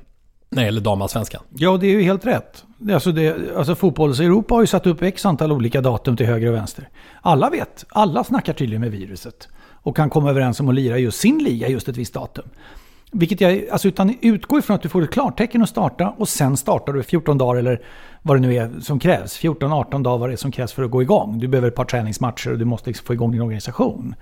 När 0.50 0.62
det 0.62 0.66
gäller 0.66 0.80
damallsvenskan. 0.80 1.42
Ja, 1.56 1.76
det 1.76 1.86
är 1.86 1.90
ju 1.90 2.02
helt 2.02 2.26
rätt. 2.26 2.64
Alltså, 2.92 3.12
det, 3.12 3.56
alltså 3.56 3.74
fotbolls-Europa 3.74 4.54
har 4.54 4.60
ju 4.60 4.66
satt 4.66 4.86
upp 4.86 5.02
x 5.02 5.26
antal 5.26 5.52
olika 5.52 5.80
datum 5.80 6.16
till 6.16 6.26
höger 6.26 6.48
och 6.48 6.54
vänster. 6.54 6.88
Alla 7.22 7.50
vet, 7.50 7.84
alla 7.88 8.24
snackar 8.24 8.52
tydligen 8.52 8.80
med 8.80 8.90
viruset. 8.90 9.48
Och 9.82 9.96
kan 9.96 10.10
komma 10.10 10.30
överens 10.30 10.60
om 10.60 10.68
att 10.68 10.74
lira 10.74 10.98
just 10.98 11.20
sin 11.20 11.38
liga 11.38 11.68
just 11.68 11.88
ett 11.88 11.96
visst 11.96 12.14
datum. 12.14 12.44
Vilket 13.18 13.40
jag, 13.40 13.68
alltså 13.68 13.88
utan 13.88 14.14
utgå 14.20 14.58
ifrån 14.58 14.74
att 14.74 14.82
du 14.82 14.88
får 14.88 15.02
ett 15.02 15.10
klartecken 15.10 15.62
att 15.62 15.68
starta 15.68 16.14
och 16.18 16.28
sen 16.28 16.56
startar 16.56 16.92
du 16.92 17.02
14 17.02 17.38
dagar 17.38 17.58
eller 17.58 17.82
vad 18.22 18.36
det 18.36 18.40
nu 18.40 18.54
är 18.54 18.80
som 18.80 18.98
krävs. 18.98 19.40
14-18 19.40 20.02
dagar 20.02 20.18
vad 20.18 20.28
det 20.28 20.34
är 20.34 20.36
som 20.36 20.52
krävs 20.52 20.72
för 20.72 20.82
att 20.82 20.90
gå 20.90 21.02
igång. 21.02 21.38
Du 21.38 21.48
behöver 21.48 21.68
ett 21.68 21.74
par 21.74 21.84
träningsmatcher 21.84 22.52
och 22.52 22.58
du 22.58 22.64
måste 22.64 22.90
liksom 22.90 23.06
få 23.06 23.14
igång 23.14 23.32
din 23.32 23.40
organisation. 23.40 24.14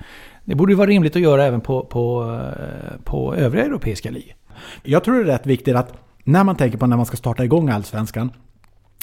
Det 0.45 0.55
borde 0.55 0.75
vara 0.75 0.87
rimligt 0.87 1.17
att 1.17 1.23
göra 1.23 1.45
även 1.45 1.61
på, 1.61 1.85
på, 1.85 2.39
på 3.05 3.35
övriga 3.35 3.65
europeiska 3.65 4.11
ligor. 4.11 4.35
Jag 4.83 5.05
tror 5.05 5.15
det 5.15 5.21
är 5.21 5.25
rätt 5.25 5.47
viktigt 5.47 5.77
att 5.77 5.93
när 6.25 6.45
man 6.45 6.57
tänker 6.57 6.79
på 6.79 6.87
när 6.87 6.97
man 6.97 7.07
ska 7.07 7.17
starta 7.17 7.45
igång 7.45 7.69
allsvenskan 7.69 8.31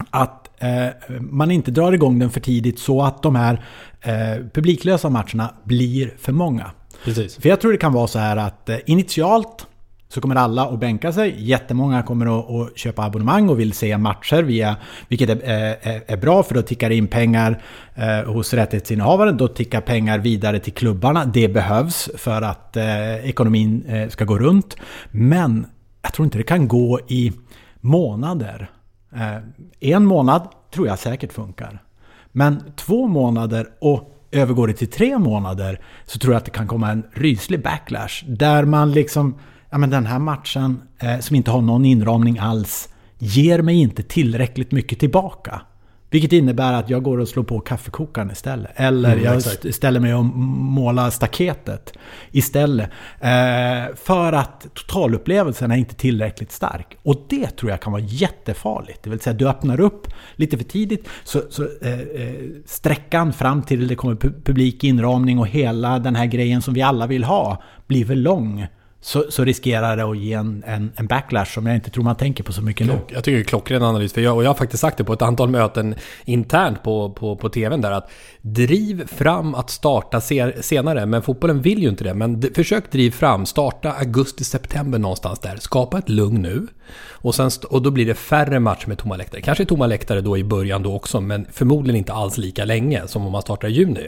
att 0.09 0.63
eh, 0.63 1.19
man 1.19 1.51
inte 1.51 1.71
drar 1.71 1.91
igång 1.91 2.19
den 2.19 2.29
för 2.29 2.39
tidigt 2.39 2.79
så 2.79 3.01
att 3.01 3.23
de 3.23 3.35
här 3.35 3.65
eh, 4.01 4.45
publiklösa 4.53 5.09
matcherna 5.09 5.53
blir 5.63 6.13
för 6.17 6.31
många. 6.31 6.71
Precis. 7.05 7.35
För 7.35 7.49
jag 7.49 7.61
tror 7.61 7.71
det 7.71 7.77
kan 7.77 7.93
vara 7.93 8.07
så 8.07 8.19
här 8.19 8.37
att 8.37 8.69
eh, 8.69 8.77
initialt 8.85 9.67
så 10.11 10.21
kommer 10.21 10.35
alla 10.35 10.65
att 10.65 10.79
bänka 10.79 11.13
sig. 11.13 11.35
Jättemånga 11.37 12.03
kommer 12.03 12.39
att, 12.39 12.49
att 12.49 12.77
köpa 12.77 13.03
abonnemang 13.03 13.49
och 13.49 13.59
vill 13.59 13.73
se 13.73 13.97
matcher 13.97 14.43
via, 14.43 14.75
vilket 15.07 15.29
är, 15.29 15.41
är, 15.43 16.03
är 16.07 16.17
bra 16.17 16.43
för 16.43 16.55
då 16.55 16.61
tickar 16.61 16.89
det 16.89 16.95
in 16.95 17.07
pengar 17.07 17.61
eh, 17.95 18.33
hos 18.33 18.53
rättighetsinnehavaren. 18.53 19.37
Då 19.37 19.47
tickar 19.47 19.81
pengar 19.81 20.19
vidare 20.19 20.59
till 20.59 20.73
klubbarna. 20.73 21.25
Det 21.25 21.47
behövs 21.47 22.09
för 22.17 22.41
att 22.41 22.77
eh, 22.77 23.29
ekonomin 23.29 23.83
eh, 23.87 24.09
ska 24.09 24.25
gå 24.25 24.37
runt. 24.37 24.75
Men 25.11 25.65
jag 26.01 26.13
tror 26.13 26.25
inte 26.25 26.37
det 26.37 26.43
kan 26.43 26.67
gå 26.67 26.99
i 27.07 27.31
månader. 27.79 28.69
Eh, 29.15 29.37
en 29.79 30.05
månad 30.05 30.47
tror 30.73 30.87
jag 30.87 30.99
säkert 30.99 31.33
funkar. 31.33 31.83
Men 32.31 32.63
två 32.75 33.07
månader 33.07 33.67
och 33.81 34.17
övergår 34.31 34.67
det 34.67 34.73
till 34.73 34.89
tre 34.89 35.17
månader 35.17 35.81
så 36.05 36.19
tror 36.19 36.33
jag 36.33 36.39
att 36.39 36.45
det 36.45 36.51
kan 36.51 36.67
komma 36.67 36.91
en 36.91 37.03
ryslig 37.13 37.63
backlash. 37.63 38.25
Där 38.27 38.65
man 38.65 38.91
liksom 38.91 39.35
ja 39.71 39.77
men 39.77 39.89
den 39.89 40.05
här 40.05 40.19
matchen 40.19 40.81
eh, 40.99 41.19
som 41.19 41.35
inte 41.35 41.51
har 41.51 41.61
någon 41.61 41.85
inramning 41.85 42.39
alls 42.39 42.89
ger 43.17 43.61
mig 43.61 43.75
inte 43.75 44.03
tillräckligt 44.03 44.71
mycket 44.71 44.99
tillbaka. 44.99 45.61
Vilket 46.09 46.33
innebär 46.33 46.73
att 46.73 46.89
jag 46.89 47.03
går 47.03 47.17
och 47.17 47.27
slår 47.27 47.43
på 47.43 47.59
kaffekokaren 47.59 48.31
istället. 48.31 48.71
Eller 48.75 49.11
mm, 49.11 49.25
jag 49.25 49.37
exakt. 49.37 49.75
ställer 49.75 49.99
mig 49.99 50.13
och 50.13 50.25
målar 50.25 51.09
staketet 51.09 51.93
istället. 52.31 52.89
Eh, 53.19 53.95
för 53.95 54.33
att 54.33 54.67
totalupplevelsen 54.73 55.71
är 55.71 55.75
inte 55.75 55.95
tillräckligt 55.95 56.51
stark. 56.51 56.97
Och 57.03 57.25
det 57.29 57.47
tror 57.47 57.71
jag 57.71 57.81
kan 57.81 57.91
vara 57.91 58.01
jättefarligt. 58.01 59.03
Det 59.03 59.09
vill 59.09 59.19
säga 59.19 59.33
du 59.33 59.49
öppnar 59.49 59.79
upp 59.79 60.07
lite 60.35 60.57
för 60.57 60.65
tidigt. 60.65 61.07
Så, 61.23 61.41
så 61.49 61.63
eh, 61.81 61.99
eh 61.99 62.33
sträckan 62.65 63.33
fram 63.33 63.61
till 63.61 63.87
det 63.87 63.95
kommer 63.95 64.15
publik 64.15 64.83
inramning 64.83 65.39
och 65.39 65.47
hela 65.47 65.99
den 65.99 66.15
här 66.15 66.25
grejen 66.25 66.61
som 66.61 66.73
vi 66.73 66.81
alla 66.81 67.07
vill 67.07 67.23
ha 67.23 67.63
blir 67.87 68.05
för 68.05 68.15
lång 68.15 68.67
så, 69.03 69.25
så 69.29 69.43
riskerar 69.43 69.97
det 69.97 70.03
att 70.03 70.17
ge 70.17 70.33
en, 70.33 70.63
en, 70.67 70.91
en, 70.95 71.07
backlash 71.07 71.45
som 71.45 71.65
jag 71.65 71.75
inte 71.75 71.89
tror 71.89 72.03
man 72.03 72.15
tänker 72.15 72.43
på 72.43 72.53
så 72.53 72.61
mycket 72.61 72.87
nu. 72.87 72.93
Jag 73.07 73.23
tycker 73.23 73.37
det 73.37 73.41
är 73.41 73.43
klockren 73.43 73.83
analys. 73.83 74.13
För 74.13 74.21
jag, 74.21 74.35
och 74.35 74.43
jag 74.43 74.49
har 74.49 74.55
faktiskt 74.55 74.81
sagt 74.81 74.97
det 74.97 75.03
på 75.03 75.13
ett 75.13 75.21
antal 75.21 75.49
möten 75.49 75.95
internt 76.25 76.83
på, 76.83 77.09
på, 77.09 77.35
på 77.35 77.49
TVn 77.49 77.81
där 77.81 77.91
att 77.91 78.11
driv 78.41 79.07
fram 79.07 79.55
att 79.55 79.69
starta 79.69 80.21
senare. 80.61 81.05
Men 81.05 81.21
fotbollen 81.21 81.61
vill 81.61 81.83
ju 81.83 81.89
inte 81.89 82.03
det. 82.03 82.13
Men 82.13 82.41
försök 82.55 82.91
driv 82.91 83.11
fram. 83.11 83.45
Starta 83.45 83.91
augusti-september 83.91 84.99
någonstans 84.99 85.39
där. 85.39 85.57
Skapa 85.59 85.97
ett 85.97 86.09
lugn 86.09 86.41
nu. 86.41 86.67
Och, 87.11 87.35
sen, 87.35 87.51
och 87.69 87.81
då 87.81 87.91
blir 87.91 88.05
det 88.05 88.15
färre 88.15 88.59
matcher 88.59 88.87
med 88.87 88.97
tomma 88.97 89.17
läktare. 89.17 89.41
Kanske 89.41 89.65
tomma 89.65 89.87
läktare 89.87 90.21
då 90.21 90.37
i 90.37 90.43
början 90.43 90.83
då 90.83 90.95
också, 90.95 91.21
men 91.21 91.45
förmodligen 91.51 91.97
inte 91.97 92.13
alls 92.13 92.37
lika 92.37 92.65
länge 92.65 93.07
som 93.07 93.25
om 93.25 93.31
man 93.31 93.41
startar 93.41 93.67
i 93.67 93.71
juni. 93.71 94.07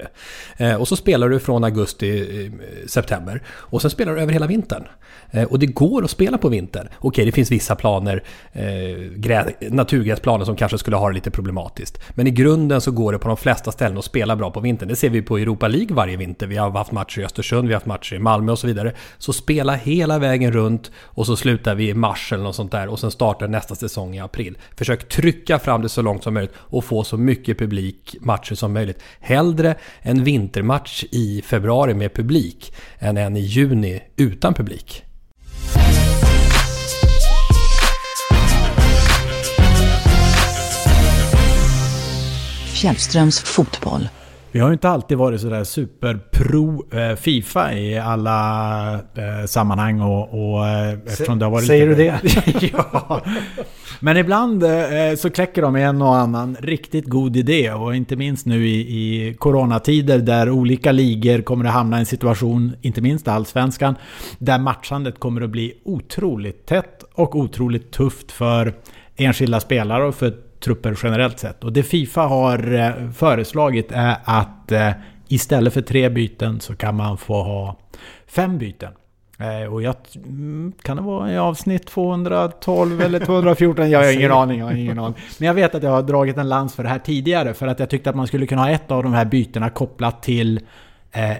Eh, 0.58 0.76
och 0.76 0.88
så 0.88 0.96
spelar 0.96 1.30
du 1.30 1.40
från 1.40 1.64
augusti, 1.64 2.20
eh, 2.46 2.52
september. 2.88 3.44
Och 3.48 3.82
sen 3.82 3.92
spelar 3.92 4.16
du 4.16 4.22
över 4.22 4.34
hela 4.34 4.48
vintern 4.48 4.83
vintern. 4.84 5.04
Eh, 5.32 5.44
och 5.44 5.60
det 5.60 5.66
går 5.66 6.04
att 6.04 6.12
spela 6.12 6.38
på 6.38 6.50
vintern. 6.50 6.88
Okej, 7.00 7.26
det 7.26 7.32
finns 7.32 7.52
vissa 7.52 7.76
planer, 7.76 8.24
eh, 8.54 9.72
naturgräsplaner 9.72 10.46
som 10.46 10.56
kanske 10.56 10.78
skulle 10.78 10.96
ha 10.96 11.08
det 11.08 11.14
lite 11.14 11.32
problematiskt. 11.32 12.00
Men 12.16 12.28
i 12.28 12.32
grunden 12.32 12.82
så 12.82 12.92
går 12.92 13.12
det 13.12 13.20
på 13.20 13.28
de 13.28 13.38
flesta 13.38 13.72
ställen 13.72 13.98
att 13.98 14.06
spela 14.06 14.36
bra 14.36 14.52
på 14.52 14.60
vintern. 14.60 14.90
Det 14.90 14.96
ser 14.96 15.10
vi 15.10 15.22
på 15.22 15.38
Europa 15.38 15.68
League 15.68 15.96
varje 15.96 16.18
vinter. 16.18 16.48
Vi 16.48 16.58
har 16.58 16.72
haft 16.72 16.92
matcher 16.92 17.22
i 17.22 17.26
Östersund, 17.26 17.68
vi 17.68 17.74
har 17.74 17.80
haft 17.80 17.86
matcher 17.86 18.16
i 18.16 18.20
Malmö 18.20 18.52
och 18.52 18.60
så 18.60 18.68
vidare. 18.68 18.94
Så 19.18 19.34
spela 19.34 19.76
hela 19.76 20.20
vägen 20.20 20.52
runt 20.52 20.92
och 20.96 21.26
så 21.26 21.36
slutar 21.36 21.76
vi 21.76 21.90
i 21.90 21.94
mars 21.94 22.34
eller 22.34 22.44
något 22.44 22.56
sånt 22.56 22.72
där 22.72 22.88
och 22.88 23.00
sen 23.00 23.12
startar 23.12 23.48
nästa 23.48 23.76
säsong 23.76 24.16
i 24.16 24.20
april. 24.20 24.58
Försök 24.78 25.10
trycka 25.10 25.60
fram 25.60 25.82
det 25.82 25.90
så 25.90 26.02
långt 26.02 26.24
som 26.24 26.34
möjligt 26.34 26.54
och 26.58 26.84
få 26.84 27.04
så 27.04 27.18
mycket 27.18 27.60
publikmatcher 27.60 28.56
som 28.56 28.74
möjligt. 28.74 29.04
Hellre 29.20 29.76
en 30.02 30.24
vintermatch 30.24 31.04
i 31.12 31.42
februari 31.46 31.94
med 31.94 32.14
publik 32.14 32.74
än 33.00 33.18
en 33.18 33.38
i 33.38 33.40
juni 33.40 34.02
utan 34.16 34.54
publik. 34.54 34.73
Fjällströms 42.74 43.40
fotboll. 43.40 44.10
Vi 44.54 44.60
har 44.60 44.68
ju 44.68 44.74
inte 44.74 44.90
alltid 44.90 45.18
varit 45.18 45.42
sådär 45.42 45.64
superpro 45.64 46.86
eh, 46.92 47.16
Fifa 47.16 47.74
i 47.74 48.00
alla 48.00 48.94
eh, 48.94 49.46
sammanhang 49.46 50.02
och, 50.02 50.54
och 50.54 50.68
eh, 50.68 50.94
eftersom 51.06 51.40
det 51.40 51.46
har 51.46 51.52
varit 51.52 51.68
Säger 51.68 51.90
lite... 51.90 52.20
du 52.24 52.30
det? 52.62 52.72
ja. 52.74 53.22
Men 54.00 54.18
ibland 54.18 54.64
så 55.18 55.30
kläcker 55.30 55.62
de 55.62 55.76
en 55.76 56.02
och 56.02 56.16
annan 56.16 56.58
riktigt 56.60 57.06
god 57.06 57.38
idé 57.38 57.72
och 57.72 57.96
inte 57.96 58.16
minst 58.16 58.46
nu 58.46 58.68
i, 58.68 58.80
i 58.80 59.34
coronatider 59.34 60.20
där 60.20 60.50
olika 60.50 60.92
ligor 60.92 61.42
kommer 61.42 61.66
att 61.66 61.74
hamna 61.74 61.98
i 61.98 62.00
en 62.00 62.06
situation, 62.06 62.76
inte 62.82 63.02
minst 63.02 63.28
allsvenskan, 63.28 63.96
där 64.38 64.60
matchandet 64.60 65.20
kommer 65.20 65.42
att 65.42 65.50
bli 65.50 65.74
otroligt 65.86 66.66
tätt 66.66 67.04
och 67.14 67.36
otroligt 67.36 67.92
tufft 67.92 68.32
för 68.32 68.74
enskilda 69.16 69.60
spelare 69.60 70.04
och 70.04 70.16
för 70.16 70.34
trupper 70.64 70.98
generellt 71.04 71.40
sett. 71.40 71.64
Och 71.64 71.74
det 71.74 71.84
Fifa 71.84 72.22
har 72.22 72.74
eh, 72.74 73.12
föreslagit 73.12 73.92
är 73.92 74.18
att 74.24 74.72
eh, 74.72 74.90
istället 75.28 75.74
för 75.74 75.82
tre 75.82 76.10
byten 76.10 76.60
så 76.60 76.76
kan 76.76 76.96
man 76.96 77.18
få 77.18 77.44
ha 77.44 77.78
fem 78.28 78.58
byten. 78.58 78.94
Eh, 79.40 79.74
och 79.74 79.82
jag, 79.82 79.96
mm, 80.16 80.74
kan 80.82 80.98
det 80.98 81.04
vara 81.04 81.32
i 81.32 81.38
avsnitt 81.38 81.88
212 81.88 83.02
eller 83.02 83.20
214? 83.20 83.90
Jag 83.90 84.04
har 84.04 84.14
ingen 84.14 84.32
aning, 84.32 84.60
jag 84.60 84.66
har 84.66 84.74
ingen 84.74 85.00
aning. 85.00 85.16
Men 85.38 85.48
jag 85.48 85.54
vet 85.54 85.76
att 85.76 85.84
jag 85.84 85.92
har 85.92 86.04
dragit 86.04 86.38
en 86.38 86.50
lans 86.50 86.76
för 86.76 86.84
det 86.84 86.90
här 86.90 87.00
tidigare. 87.00 87.54
För 87.54 87.68
att 87.68 87.80
jag 87.80 87.90
tyckte 87.90 88.10
att 88.10 88.16
man 88.16 88.28
skulle 88.28 88.48
kunna 88.48 88.62
ha 88.62 88.70
ett 88.70 88.92
av 88.92 89.04
de 89.04 89.14
här 89.14 89.26
bytena 89.26 89.70
kopplat 89.70 90.24
till 90.24 90.60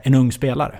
en 0.04 0.16
ung 0.16 0.32
spelare 0.32 0.80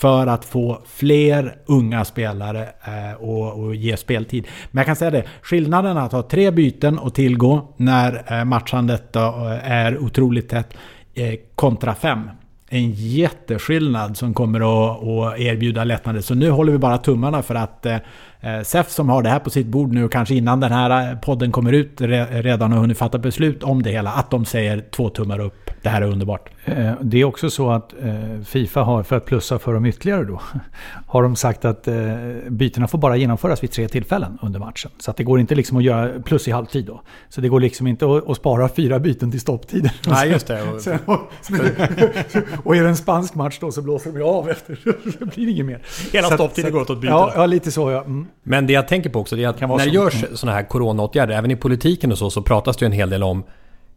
för 0.00 0.26
att 0.26 0.44
få 0.44 0.82
fler 0.86 1.56
unga 1.66 2.04
spelare 2.04 2.68
eh, 2.84 3.22
och, 3.22 3.64
och, 3.64 3.74
ge 3.74 3.96
speltid. 3.96 4.48
Men 4.70 4.80
jag 4.80 4.86
kan 4.86 4.96
säga 4.96 5.10
det, 5.10 5.24
skillnaden 5.42 5.96
att 5.96 6.12
ha 6.12 6.22
tre 6.22 6.50
byten 6.50 6.98
att 6.98 7.14
tillgå 7.14 7.74
när 7.76 8.32
eh, 8.32 8.44
matchandet 8.44 9.16
eh, 9.16 9.70
är 9.70 9.98
otroligt 9.98 10.48
tätt 10.48 10.74
eh, 11.14 11.34
kontra 11.54 11.94
fem. 11.94 12.30
En 12.68 12.90
jätteskillnad 12.90 14.16
som 14.16 14.34
kommer 14.34 14.60
att, 14.60 15.02
att 15.04 15.38
erbjuda 15.40 15.84
lättnader. 15.84 16.20
Så 16.20 16.34
nu 16.34 16.50
håller 16.50 16.72
vi 16.72 16.78
bara 16.78 16.98
tummarna 16.98 17.42
för 17.42 17.54
att 17.54 17.86
eh, 17.86 17.96
SEF 18.64 18.90
som 18.90 19.08
har 19.08 19.22
det 19.22 19.28
här 19.28 19.38
på 19.38 19.50
sitt 19.50 19.66
bord 19.66 19.92
nu, 19.92 20.08
kanske 20.08 20.34
innan 20.34 20.60
den 20.60 20.72
här 20.72 21.16
podden 21.16 21.52
kommer 21.52 21.72
ut, 21.72 22.00
redan 22.00 22.72
har 22.72 22.78
hunnit 22.78 22.98
fatta 22.98 23.18
beslut 23.18 23.62
om 23.62 23.82
det 23.82 23.90
hela. 23.90 24.10
Att 24.10 24.30
de 24.30 24.44
säger 24.44 24.84
två 24.90 25.08
tummar 25.08 25.38
upp. 25.38 25.70
Det 25.82 25.88
här 25.88 26.02
är 26.02 26.06
underbart. 26.06 26.50
Eh, 26.64 26.92
det 27.00 27.20
är 27.20 27.24
också 27.24 27.50
så 27.50 27.70
att 27.70 27.94
eh, 28.02 28.40
Fifa 28.44 28.82
har, 28.82 29.02
för 29.02 29.16
att 29.16 29.24
plussa 29.24 29.58
för 29.58 29.74
dem 29.74 29.86
ytterligare 29.86 30.24
då, 30.24 30.40
har 31.06 31.22
de 31.22 31.36
sagt 31.36 31.64
att 31.64 31.88
eh, 31.88 31.94
bytena 32.48 32.88
får 32.88 32.98
bara 32.98 33.16
genomföras 33.16 33.62
vid 33.62 33.70
tre 33.70 33.88
tillfällen 33.88 34.38
under 34.42 34.60
matchen. 34.60 34.90
Så 34.98 35.10
att 35.10 35.16
det 35.16 35.24
går 35.24 35.40
inte 35.40 35.54
liksom 35.54 35.76
att 35.76 35.82
göra 35.82 36.22
plus 36.22 36.48
i 36.48 36.50
halvtid 36.50 36.84
då. 36.86 37.02
Så 37.28 37.40
det 37.40 37.48
går 37.48 37.60
liksom 37.60 37.86
inte 37.86 38.06
att, 38.28 38.36
spara 38.36 38.68
fyra 38.68 38.98
byten 38.98 39.30
till 39.30 39.40
stopptiden. 39.40 39.90
Nej, 40.08 40.30
just 40.30 40.46
det. 40.46 40.62
Och, 40.62 40.80
Sen, 40.82 40.98
och, 41.04 41.20
och 42.66 42.76
är 42.76 42.82
det 42.82 42.88
en 42.88 42.96
spansk 42.96 43.34
match 43.34 43.58
då 43.60 43.72
så 43.72 43.82
blåser 43.82 44.12
de 44.12 44.22
av 44.22 44.50
efter. 44.50 44.78
det 45.18 45.24
blir 45.24 45.48
inget 45.48 45.66
mer. 45.66 45.82
Hela 46.12 46.30
stopptiden 46.30 46.72
går 46.72 46.80
åt 46.80 46.90
att 46.90 47.00
byta. 47.00 47.12
Ja, 47.12 47.32
ja, 47.34 47.46
lite 47.46 47.70
så 47.70 47.90
ja. 47.90 48.04
Mm. 48.04 48.26
Men 48.42 48.66
det 48.66 48.72
jag 48.72 48.88
tänker 48.88 49.10
på 49.10 49.20
också 49.20 49.38
är 49.38 49.48
att 49.48 49.60
när 49.60 49.78
det 49.78 49.84
görs 49.84 50.24
sådana 50.34 50.56
här 50.56 50.64
coronaåtgärder, 50.64 51.34
även 51.34 51.50
i 51.50 51.56
politiken 51.56 52.12
och 52.12 52.18
så, 52.18 52.30
så 52.30 52.42
pratas 52.42 52.76
det 52.76 52.84
ju 52.84 52.86
en 52.86 52.92
hel 52.92 53.10
del 53.10 53.22
om 53.22 53.44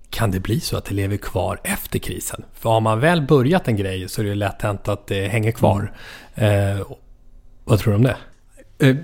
kan 0.10 0.32
det 0.32 0.40
bli 0.40 0.60
så 0.60 0.78
att 0.78 0.86
det 0.86 0.94
lever 0.94 1.18
kvar 1.18 1.60
efter 1.64 2.00
krisen? 2.00 2.44
För 2.54 2.70
har 2.70 2.82
man 2.82 3.00
väl 3.00 3.22
börjat 3.22 3.68
en 3.68 3.76
grej 3.76 4.10
så 4.10 4.22
är 4.22 4.26
det 4.26 4.36
lätt 4.36 4.62
hänt 4.62 4.88
att 4.88 5.08
det 5.08 5.28
hänger 5.28 5.52
kvar. 5.52 5.94
Mm. 6.36 6.80
Eh, 6.80 6.86
vad 7.64 7.80
tror 7.80 7.94
du 7.94 7.98
om 7.98 8.04
det? 8.04 8.18
Eh, 8.88 8.96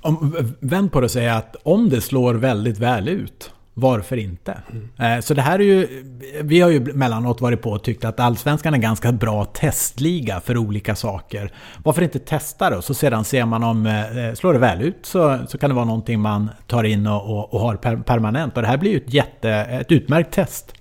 om, 0.00 0.36
vänd 0.60 0.92
på 0.92 1.00
det 1.00 1.04
och 1.04 1.10
säga 1.10 1.34
att 1.34 1.56
om 1.62 1.88
det 1.88 2.00
slår 2.00 2.34
väldigt 2.34 2.78
väl 2.78 3.08
ut 3.08 3.50
varför 3.80 4.16
inte? 4.16 4.58
Mm. 4.96 5.22
Så 5.22 5.34
det 5.34 5.42
här 5.42 5.58
är 5.58 5.64
ju... 5.64 6.04
Vi 6.42 6.60
har 6.60 6.70
ju 6.70 6.80
mellanåt 6.80 7.40
varit 7.40 7.62
på 7.62 7.70
och 7.70 7.82
tyckt 7.82 8.04
att 8.04 8.20
Allsvenskan 8.20 8.74
är 8.74 8.76
en 8.76 8.82
ganska 8.82 9.12
bra 9.12 9.44
testliga 9.44 10.40
för 10.40 10.56
olika 10.56 10.94
saker. 10.94 11.52
Varför 11.82 12.02
inte 12.02 12.18
testa? 12.18 12.76
Och 12.76 12.84
så 12.84 12.94
sedan 12.94 13.24
ser 13.24 13.44
man 13.44 13.62
om... 13.62 13.86
Eh, 13.86 14.34
slår 14.34 14.52
det 14.52 14.58
väl 14.58 14.82
ut 14.82 14.98
så, 15.02 15.38
så 15.48 15.58
kan 15.58 15.70
det 15.70 15.74
vara 15.74 15.84
någonting 15.84 16.20
man 16.20 16.50
tar 16.66 16.84
in 16.84 17.06
och, 17.06 17.38
och, 17.38 17.54
och 17.54 17.60
har 17.60 17.76
per, 17.76 17.96
permanent. 17.96 18.56
Och 18.56 18.62
det 18.62 18.68
här 18.68 18.78
blir 18.78 18.90
ju 18.90 18.96
ett, 18.96 19.14
jätte, 19.14 19.50
ett 19.50 19.92
utmärkt 19.92 20.32
test. 20.32 20.74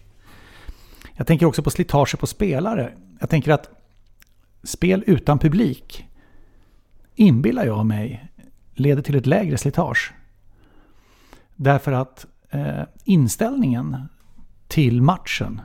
Jag 1.16 1.28
tänker 1.28 1.46
också 1.46 1.64
på 1.64 1.70
slitage 1.70 2.20
på 2.20 2.28
spelare. 2.28 2.92
Jag 3.20 3.30
tänker 3.30 3.52
att 3.52 3.70
spel 4.64 5.04
utan 5.08 5.40
publik 5.40 6.06
inbillar 7.16 7.66
jag 7.66 7.86
mig 7.86 8.28
leder 8.74 9.02
till 9.02 9.16
ett 9.16 9.26
lägre 9.26 9.58
slitage. 9.58 10.14
Därför 11.56 11.92
att 11.92 12.26
eh, 12.50 12.84
inställningen 13.04 13.98
till 14.68 15.02
matchen, 15.02 15.62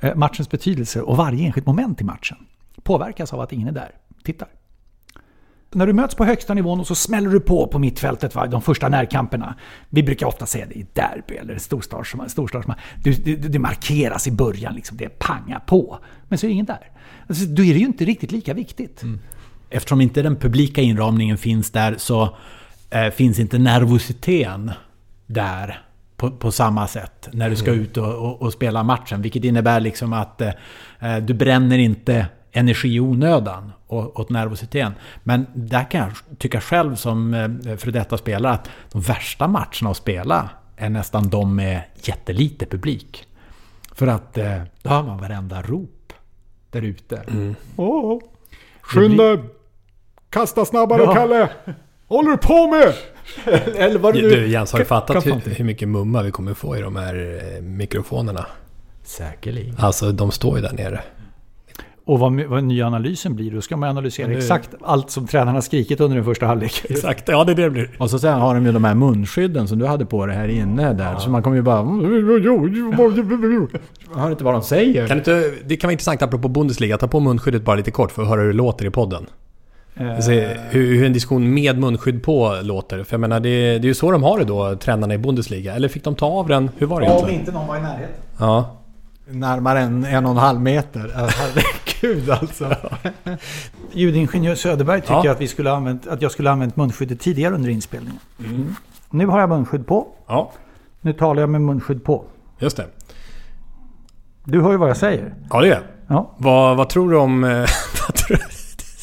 eh, 0.00 0.14
matchens 0.14 0.50
betydelse 0.50 1.02
och 1.02 1.16
varje 1.16 1.46
enskilt 1.46 1.66
moment 1.66 2.00
i 2.00 2.04
matchen 2.04 2.36
påverkas 2.82 3.32
av 3.32 3.40
att 3.40 3.52
ingen 3.52 3.68
är 3.68 3.72
där, 3.72 3.90
tittar. 4.24 4.48
När 5.74 5.86
du 5.86 5.92
möts 5.92 6.14
på 6.14 6.24
högsta 6.24 6.54
nivån 6.54 6.80
och 6.80 6.86
så 6.86 6.94
smäller 6.94 7.30
du 7.30 7.40
på 7.40 7.66
på 7.66 7.78
mittfältet, 7.78 8.34
va? 8.34 8.46
de 8.46 8.62
första 8.62 8.88
närkamperna. 8.88 9.54
Vi 9.88 10.02
brukar 10.02 10.26
ofta 10.26 10.46
säga 10.46 10.66
det 10.66 10.74
i 10.74 10.86
derby 10.92 11.34
eller 11.34 11.58
storstadsmatch. 11.58 12.80
Det, 13.04 13.36
det, 13.36 13.58
markeras 13.58 14.26
i 14.26 14.30
början, 14.30 14.74
liksom, 14.74 14.96
det 14.96 15.18
pangar 15.18 15.58
på. 15.66 15.98
Men 16.28 16.38
så 16.38 16.46
är 16.46 16.50
ingen 16.50 16.66
där. 16.66 16.90
Alltså, 17.26 17.44
då 17.44 17.64
är 17.64 17.72
det 17.72 17.80
ju 17.80 17.86
inte 17.86 18.04
riktigt 18.04 18.32
lika 18.32 18.54
viktigt. 18.54 19.02
Mm. 19.02 19.20
Eftersom 19.70 20.00
inte 20.00 20.22
den 20.22 20.36
publika 20.36 20.82
inramningen 20.82 21.38
finns 21.38 21.70
där 21.70 21.94
så 21.98 22.36
eh, 22.90 23.10
finns 23.10 23.38
inte 23.38 23.58
nervositeten 23.58 24.70
där 25.32 25.82
på, 26.16 26.30
på, 26.30 26.52
samma 26.52 26.86
sätt 26.86 27.28
när 27.32 27.50
du 27.50 27.56
ska 27.56 27.70
mm. 27.70 27.82
ut 27.82 27.96
och, 27.96 28.14
och, 28.14 28.42
och, 28.42 28.52
spela 28.52 28.82
matchen. 28.82 29.22
Vilket 29.22 29.44
innebär 29.44 29.80
liksom 29.80 30.12
att 30.12 30.40
eh, 30.40 31.16
du 31.22 31.34
bränner 31.34 31.78
inte 31.78 32.26
energi 32.52 32.94
i 32.94 33.00
onödan 33.00 33.72
åt 33.88 34.30
nervositeten. 34.30 34.92
Men 35.22 35.46
där 35.54 35.90
kan 35.90 36.00
jag 36.00 36.38
tycka 36.38 36.60
själv 36.60 36.94
som 36.94 37.34
eh, 37.34 37.76
för 37.76 37.90
detta 37.90 38.18
spelare 38.18 38.52
att 38.52 38.70
de 38.92 39.00
värsta 39.00 39.48
matcherna 39.48 39.90
att 39.90 39.96
spela 39.96 40.50
är 40.76 40.90
nästan 40.90 41.28
de 41.28 41.56
med 41.56 41.82
jättelite 41.94 42.66
publik. 42.66 43.26
För 43.94 44.06
att 44.06 44.38
eh, 44.38 44.62
då 44.82 44.90
hör 44.90 45.02
man 45.02 45.18
varenda 45.18 45.62
rop 45.62 46.12
där 46.70 46.82
ute. 46.82 47.16
Mm. 47.16 47.54
Oh, 47.76 48.20
skynda! 48.82 49.38
Kasta 50.30 50.64
snabbare 50.64 51.02
ja. 51.02 51.14
Kalle! 51.14 51.48
håller 52.08 52.30
du 52.30 52.36
på 52.36 52.66
med? 52.66 52.94
Eller 53.76 53.98
vad 53.98 54.14
du, 54.14 54.20
du 54.20 54.46
Jens, 54.46 54.72
har 54.72 54.78
du 54.78 54.84
fattat 54.84 55.26
hur, 55.26 55.54
hur, 55.56 55.64
mycket 55.64 55.88
mumma 55.88 56.22
vi 56.22 56.30
kommer 56.30 56.54
få 56.54 56.76
i 56.76 56.80
de 56.80 56.96
här 56.96 57.40
eh, 57.56 57.62
mikrofonerna? 57.62 58.46
Säkerligen. 59.04 59.74
Alltså, 59.78 60.12
de 60.12 60.30
står 60.30 60.56
ju 60.56 60.62
där 60.62 60.72
nere. 60.72 61.00
Och 62.04 62.18
vad, 62.18 62.40
vad 62.40 62.64
nya 62.64 62.86
analysen 62.86 63.36
blir, 63.36 63.50
då 63.50 63.60
ska 63.60 63.76
man 63.76 63.88
analysera 63.88 64.28
nu... 64.28 64.38
exakt 64.38 64.70
allt 64.82 65.10
som 65.10 65.26
tränarna 65.26 65.62
skrikit 65.62 66.00
under 66.00 66.16
den 66.16 66.24
första 66.24 66.46
halvlek. 66.46 66.84
Exakt, 66.90 67.28
ja 67.28 67.44
det 67.44 67.52
är 67.52 67.56
det 67.56 67.62
det 67.62 67.70
blir. 67.70 67.90
Och 67.98 68.10
så 68.10 68.18
sen 68.18 68.40
har 68.40 68.54
de 68.54 68.66
ju 68.66 68.72
de 68.72 68.84
här 68.84 68.94
munskydden 68.94 69.68
som 69.68 69.78
du 69.78 69.86
hade 69.86 70.06
på 70.06 70.26
dig 70.26 70.36
här 70.36 70.48
inne 70.48 70.92
där. 70.92 71.12
Ja. 71.12 71.18
Så 71.18 71.30
man 71.30 71.42
kommer 71.42 71.56
ju 71.56 71.62
bara... 71.62 71.78
Jag 74.14 74.20
hör 74.20 74.30
inte 74.30 74.44
vad 74.44 74.54
de 74.54 74.62
säger. 74.62 75.08
Kan 75.08 75.18
inte, 75.18 75.52
det 75.64 75.76
kan 75.76 75.88
vara 75.88 75.92
intressant 75.92 76.22
apropå 76.22 76.48
Bundesliga, 76.48 76.98
ta 76.98 77.08
på 77.08 77.20
munskyddet 77.20 77.64
bara 77.64 77.76
lite 77.76 77.90
kort 77.90 78.12
för 78.12 78.22
att 78.22 78.28
höra 78.28 78.40
hur 78.40 78.48
det 78.48 78.54
låter 78.54 78.86
i 78.86 78.90
podden. 78.90 79.26
Se, 80.22 80.56
hur, 80.70 80.96
hur 80.96 81.04
en 81.06 81.12
diskussion 81.12 81.54
med 81.54 81.78
munskydd 81.78 82.22
på 82.22 82.58
låter. 82.62 83.04
För 83.04 83.14
jag 83.14 83.20
menar, 83.20 83.40
det, 83.40 83.50
det 83.78 83.84
är 83.84 83.88
ju 83.88 83.94
så 83.94 84.10
de 84.10 84.22
har 84.22 84.38
det 84.38 84.44
då, 84.44 84.76
tränarna 84.76 85.14
i 85.14 85.18
Bundesliga. 85.18 85.74
Eller 85.74 85.88
fick 85.88 86.04
de 86.04 86.14
ta 86.14 86.26
av 86.26 86.48
den? 86.48 86.70
Hur 86.78 86.86
var 86.86 87.00
det 87.00 87.06
egentligen? 87.06 87.40
inte 87.40 87.52
någon 87.52 87.66
var 87.66 87.76
i 87.76 87.80
närheten. 87.80 88.14
Ja. 88.38 88.76
Närmare 89.26 89.80
än 89.80 90.04
en 90.04 90.24
och 90.24 90.30
en 90.30 90.36
halv 90.36 90.60
meter. 90.60 91.12
Herregud 91.14 92.30
alltså. 92.30 92.76
Ljudingenjör 93.92 94.54
Söderberg 94.54 95.00
tycker 95.00 95.20
Ja. 95.24 95.30
att, 95.32 95.40
vi 95.40 95.48
skulle 95.48 95.72
använt, 95.72 96.06
att 96.06 96.22
jag 96.22 96.30
skulle 96.32 96.48
ha 96.48 96.52
använt 96.52 96.76
munskyddet 96.76 97.20
tidigare 97.20 97.54
under 97.54 97.70
inspelningen. 97.70 98.18
Nu 99.10 99.26
har 99.26 99.40
jag 99.40 99.48
munskydd 99.48 99.86
på. 99.86 100.06
Ja, 100.26 100.52
Nu 101.00 101.12
talar 101.12 101.40
jag 101.42 101.50
med 101.50 101.60
munskydd 101.60 102.04
på. 102.04 102.24
just 102.58 102.76
det. 102.76 102.86
Du 104.44 104.60
hör 104.62 104.70
ju 104.70 104.76
vad 104.76 104.88
jag 104.88 104.96
säger. 104.96 105.34
Ja, 105.50 105.60
det 105.60 105.66
är 105.66 105.70
det. 105.70 105.80
Ja. 106.06 106.30
Vad, 106.36 106.76
vad 106.76 106.88
tror 106.88 107.10
du 107.10 107.16
om... 107.16 107.44
eh, 107.44 107.50
vad 108.06 108.14
tror 108.14 108.36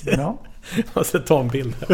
du? 0.05 0.11
Ja. 0.11 0.37
Jag 0.75 0.85
måste 0.95 1.19
ta 1.19 1.39
en 1.39 1.47
bild. 1.47 1.75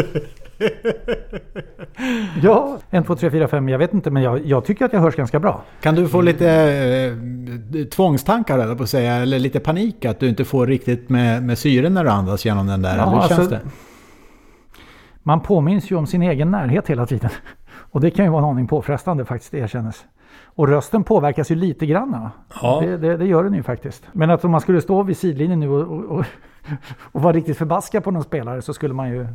ja. 2.42 2.78
En, 2.90 3.04
två, 3.04 3.16
tre, 3.16 3.30
fyra, 3.30 3.48
fem. 3.48 3.68
Jag 3.68 3.78
vet 3.78 3.94
inte 3.94 4.10
men 4.10 4.22
jag, 4.22 4.46
jag 4.46 4.64
tycker 4.64 4.84
att 4.84 4.92
jag 4.92 5.00
hörs 5.00 5.16
ganska 5.16 5.40
bra. 5.40 5.62
Kan 5.80 5.94
du 5.94 6.08
få 6.08 6.20
lite 6.20 6.50
eh, 7.74 7.84
tvångstankar 7.84 8.58
eller 8.58 8.74
på 8.74 8.82
att 8.82 8.88
säga, 8.90 9.14
eller 9.14 9.38
lite 9.38 9.60
panik 9.60 10.04
att 10.04 10.20
du 10.20 10.28
inte 10.28 10.44
får 10.44 10.66
riktigt 10.66 11.08
med, 11.08 11.42
med 11.42 11.58
syren 11.58 11.94
när 11.94 12.04
du 12.04 12.10
andas 12.10 12.44
genom 12.44 12.66
den 12.66 12.82
där? 12.82 12.96
Ja, 12.96 13.02
eller 13.02 13.12
hur 13.12 13.28
känns 13.28 13.32
alltså- 13.32 13.50
det? 13.50 13.60
Man 15.22 15.40
påminns 15.40 15.90
ju 15.90 15.96
om 15.96 16.06
sin 16.06 16.22
egen 16.22 16.50
närhet 16.50 16.88
hela 16.90 17.06
tiden. 17.06 17.30
Och 17.90 18.00
det 18.00 18.10
kan 18.10 18.24
ju 18.24 18.30
vara 18.30 18.42
en 18.42 18.48
aning 18.50 18.66
påfrestande 18.66 19.24
faktiskt, 19.24 19.52
det 19.52 19.58
erkännes. 19.58 20.04
Och 20.44 20.68
rösten 20.68 21.04
påverkas 21.04 21.50
ju 21.50 21.54
lite 21.54 21.86
grann. 21.86 22.28
Ja. 22.62 22.80
Det, 22.84 22.96
det, 22.96 23.16
det 23.16 23.26
gör 23.26 23.44
den 23.44 23.54
ju 23.54 23.62
faktiskt. 23.62 24.08
Men 24.12 24.30
att 24.30 24.44
om 24.44 24.50
man 24.50 24.60
skulle 24.60 24.80
stå 24.80 25.02
vid 25.02 25.16
sidlinjen 25.16 25.60
nu 25.60 25.68
och, 25.68 25.80
och, 25.80 26.04
och, 26.18 26.24
och 27.12 27.22
vara 27.22 27.32
riktigt 27.32 27.58
förbaskad 27.58 28.04
på 28.04 28.10
någon 28.10 28.24
spelare 28.24 28.62
så 28.62 28.74
skulle 28.74 28.94
man 28.94 29.10
ju... 29.10 29.26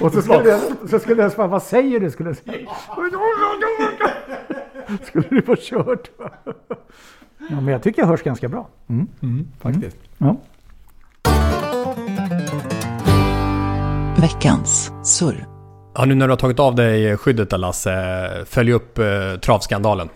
Och 0.00 0.12
så 0.12 0.22
skulle 0.22 0.48
jag, 0.48 0.60
så 0.90 0.98
skulle 0.98 1.22
jag 1.22 1.32
svara, 1.32 1.46
vad 1.46 1.62
säger 1.62 2.00
du? 2.00 2.10
Skulle 2.10 2.28
jag 2.28 2.36
säga. 2.36 2.68
Skulle 5.04 5.28
du 5.30 5.42
få 5.42 5.56
kört? 5.56 6.10
Ja, 7.50 7.60
men 7.60 7.66
jag 7.66 7.82
tycker 7.82 8.02
jag 8.02 8.06
hörs 8.06 8.22
ganska 8.22 8.48
bra. 8.48 8.68
Mm. 8.88 9.48
Faktiskt. 9.60 9.96
Ja. 10.18 10.36
Veckans 14.20 14.92
surr. 15.02 15.46
Ja, 15.94 16.04
nu 16.04 16.14
när 16.14 16.26
du 16.26 16.32
har 16.32 16.38
tagit 16.38 16.60
av 16.60 16.74
dig 16.74 17.16
skyddet 17.16 17.50
där 17.50 17.58
Lasse, 17.58 18.44
följ 18.46 18.72
upp 18.72 18.98
eh, 18.98 19.04
travskandalen. 19.42 20.08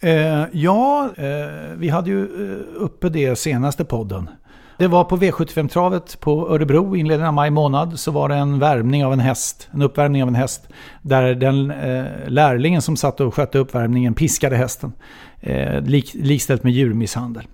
Eh, 0.00 0.44
ja, 0.52 1.10
eh, 1.16 1.76
vi 1.76 1.88
hade 1.88 2.10
ju 2.10 2.22
eh, 2.22 2.82
uppe 2.82 3.08
det 3.08 3.36
senaste 3.36 3.84
podden. 3.84 4.30
Det 4.78 4.86
var 4.86 5.04
på 5.04 5.16
V75-travet 5.16 6.20
på 6.20 6.48
Örebro 6.48 6.96
i 6.96 7.00
inledningen 7.00 7.28
av 7.28 7.34
maj 7.34 7.50
månad. 7.50 7.98
Så 7.98 8.10
var 8.10 8.28
det 8.28 8.34
en 8.34 8.58
värmning 8.58 9.04
av 9.04 9.12
en 9.12 9.20
häst, 9.20 9.68
en 9.72 9.82
uppvärmning 9.82 10.22
av 10.22 10.28
en 10.28 10.34
häst. 10.34 10.68
Där 11.02 11.34
den 11.34 11.70
eh, 11.70 12.04
lärlingen 12.26 12.82
som 12.82 12.96
satt 12.96 13.20
och 13.20 13.34
skötte 13.34 13.58
uppvärmningen 13.58 14.14
piskade 14.14 14.56
hästen. 14.56 14.92
Eh, 15.40 15.80
lik, 15.80 16.14
likställt 16.14 16.62
med 16.62 16.72
djurmisshandel. 16.72 17.46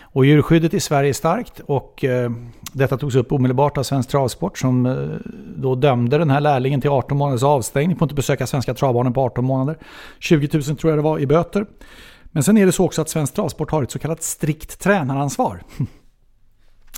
Och 0.00 0.26
djurskyddet 0.26 0.74
i 0.74 0.80
Sverige 0.80 1.10
är 1.10 1.12
starkt 1.12 1.60
och 1.60 2.04
eh, 2.04 2.30
detta 2.72 2.96
togs 2.96 3.14
upp 3.14 3.32
omedelbart 3.32 3.78
av 3.78 3.82
Svensk 3.82 4.10
Travsport 4.10 4.58
som 4.58 4.86
eh, 4.86 4.94
då 5.56 5.74
dömde 5.74 6.18
den 6.18 6.30
här 6.30 6.40
lärlingen 6.40 6.80
till 6.80 6.90
18 6.90 7.18
månaders 7.18 7.42
avstängning. 7.42 7.96
Får 7.96 8.06
inte 8.06 8.14
besöka 8.14 8.46
svenska 8.46 8.74
travbanor 8.74 9.10
på 9.10 9.20
18 9.20 9.44
månader. 9.44 9.78
20 10.18 10.48
000 10.52 10.62
tror 10.62 10.90
jag 10.90 10.98
det 10.98 11.02
var 11.02 11.18
i 11.18 11.26
böter. 11.26 11.66
Men 12.30 12.42
sen 12.42 12.58
är 12.58 12.66
det 12.66 12.72
så 12.72 12.84
också 12.84 13.02
att 13.02 13.08
Svensk 13.08 13.34
Travsport 13.34 13.70
har 13.70 13.82
ett 13.82 13.90
så 13.90 13.98
kallat 13.98 14.22
strikt 14.22 14.80
tränaransvar. 14.80 15.62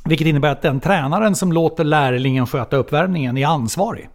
Vilket 0.04 0.26
innebär 0.26 0.48
att 0.48 0.62
den 0.62 0.80
tränaren 0.80 1.34
som 1.34 1.52
låter 1.52 1.84
lärlingen 1.84 2.46
sköta 2.46 2.76
uppvärmningen 2.76 3.36
är 3.36 3.46
ansvarig. 3.46 4.08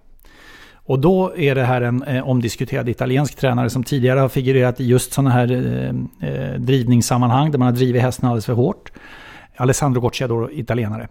Och 0.87 0.99
då 0.99 1.37
är 1.37 1.55
det 1.55 1.63
här 1.63 1.81
en 1.81 2.03
eh, 2.03 2.29
omdiskuterad 2.29 2.89
italiensk 2.89 3.35
tränare 3.35 3.69
som 3.69 3.83
tidigare 3.83 4.19
har 4.19 4.29
figurerat 4.29 4.79
i 4.79 4.85
just 4.85 5.13
sådana 5.13 5.29
här 5.29 5.51
eh, 5.51 6.29
eh, 6.29 6.59
drivningssammanhang 6.59 7.51
där 7.51 7.59
man 7.59 7.65
har 7.65 7.73
drivit 7.73 8.01
hästen 8.01 8.29
alldeles 8.29 8.45
för 8.45 8.53
hårt. 8.53 8.91
Alessandro 9.57 10.01
Gocciadoro, 10.01 10.51
italienare. 10.51 11.07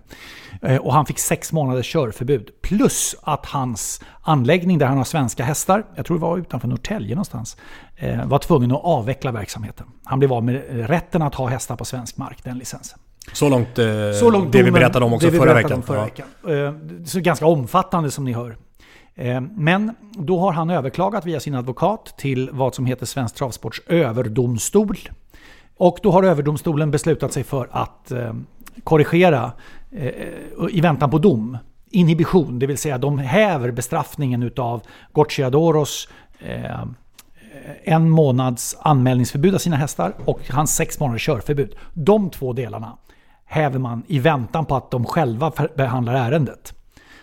Eh, 0.62 0.76
och 0.76 0.92
han 0.92 1.06
fick 1.06 1.18
sex 1.18 1.52
månaders 1.52 1.92
körförbud. 1.92 2.50
Plus 2.62 3.16
att 3.22 3.46
hans 3.46 4.00
anläggning 4.22 4.78
där 4.78 4.86
han 4.86 4.96
har 4.96 5.04
svenska 5.04 5.44
hästar, 5.44 5.84
jag 5.96 6.06
tror 6.06 6.16
det 6.16 6.22
var 6.22 6.38
utanför 6.38 6.68
Norrtälje 6.68 7.14
någonstans, 7.14 7.56
eh, 7.96 8.26
var 8.26 8.38
tvungen 8.38 8.72
att 8.72 8.84
avveckla 8.84 9.32
verksamheten. 9.32 9.86
Han 10.04 10.18
blev 10.18 10.32
av 10.32 10.44
med 10.44 10.62
rätten 10.88 11.22
att 11.22 11.34
ha 11.34 11.46
hästar 11.46 11.76
på 11.76 11.84
svensk 11.84 12.16
mark, 12.16 12.44
den 12.44 12.58
licensen. 12.58 12.98
Så 13.32 13.48
långt, 13.48 13.78
eh, 13.78 13.86
Så 14.20 14.30
långt 14.30 14.52
det 14.52 14.58
vi 14.62 14.64
domen- 14.70 14.72
berättade 14.80 15.04
om 15.04 15.12
också 15.12 15.30
vi 15.30 15.38
förra 15.38 15.54
veckan. 15.54 15.72
om 15.72 15.82
förra 15.82 16.04
veckan. 16.04 16.26
Eh, 16.48 17.04
Så 17.04 17.20
ganska 17.20 17.46
omfattande 17.46 18.10
som 18.10 18.24
ni 18.24 18.32
hör. 18.32 18.56
Eh, 19.14 19.40
Men 19.40 19.94
då 20.12 20.38
har 20.38 20.52
han 20.52 20.70
överklagat 20.70 21.26
via 21.26 21.40
sin 21.40 21.54
advokat 21.54 22.14
till 22.18 22.50
vad 22.52 22.74
som 22.74 22.86
heter 22.86 23.06
Svensk 23.06 23.34
Travsports 23.34 23.82
överdomstol. 23.86 24.96
Och 25.76 25.98
då 26.02 26.10
har 26.10 26.22
överdomstolen 26.22 26.90
beslutat 26.90 27.32
sig 27.32 27.44
för 27.44 27.68
att 27.70 28.10
eh, 28.10 28.34
korrigera 28.84 29.52
eh, 29.92 30.10
i 30.70 30.80
väntan 30.80 31.10
på 31.10 31.18
dom. 31.18 31.58
Inhibition, 31.90 32.58
det 32.58 32.66
vill 32.66 32.78
säga 32.78 32.98
de 32.98 33.18
häver 33.18 33.70
bestraffningen 33.70 34.42
utav 34.42 34.82
Gocciadoros 35.12 36.08
eh, 36.38 36.84
en 37.84 38.10
månads 38.10 38.76
anmälningsförbud 38.80 39.54
av 39.54 39.58
sina 39.58 39.76
hästar 39.76 40.14
och 40.24 40.40
hans 40.50 40.74
sex 40.76 41.00
månaders 41.00 41.26
körförbud. 41.26 41.76
De 41.92 42.30
två 42.30 42.52
delarna 42.52 42.96
häver 43.54 43.78
man 43.78 44.02
i 44.06 44.18
väntan 44.18 44.64
på 44.64 44.76
att 44.76 44.90
de 44.90 45.04
själva 45.04 45.52
behandlar 45.76 46.14
ärendet. 46.14 46.74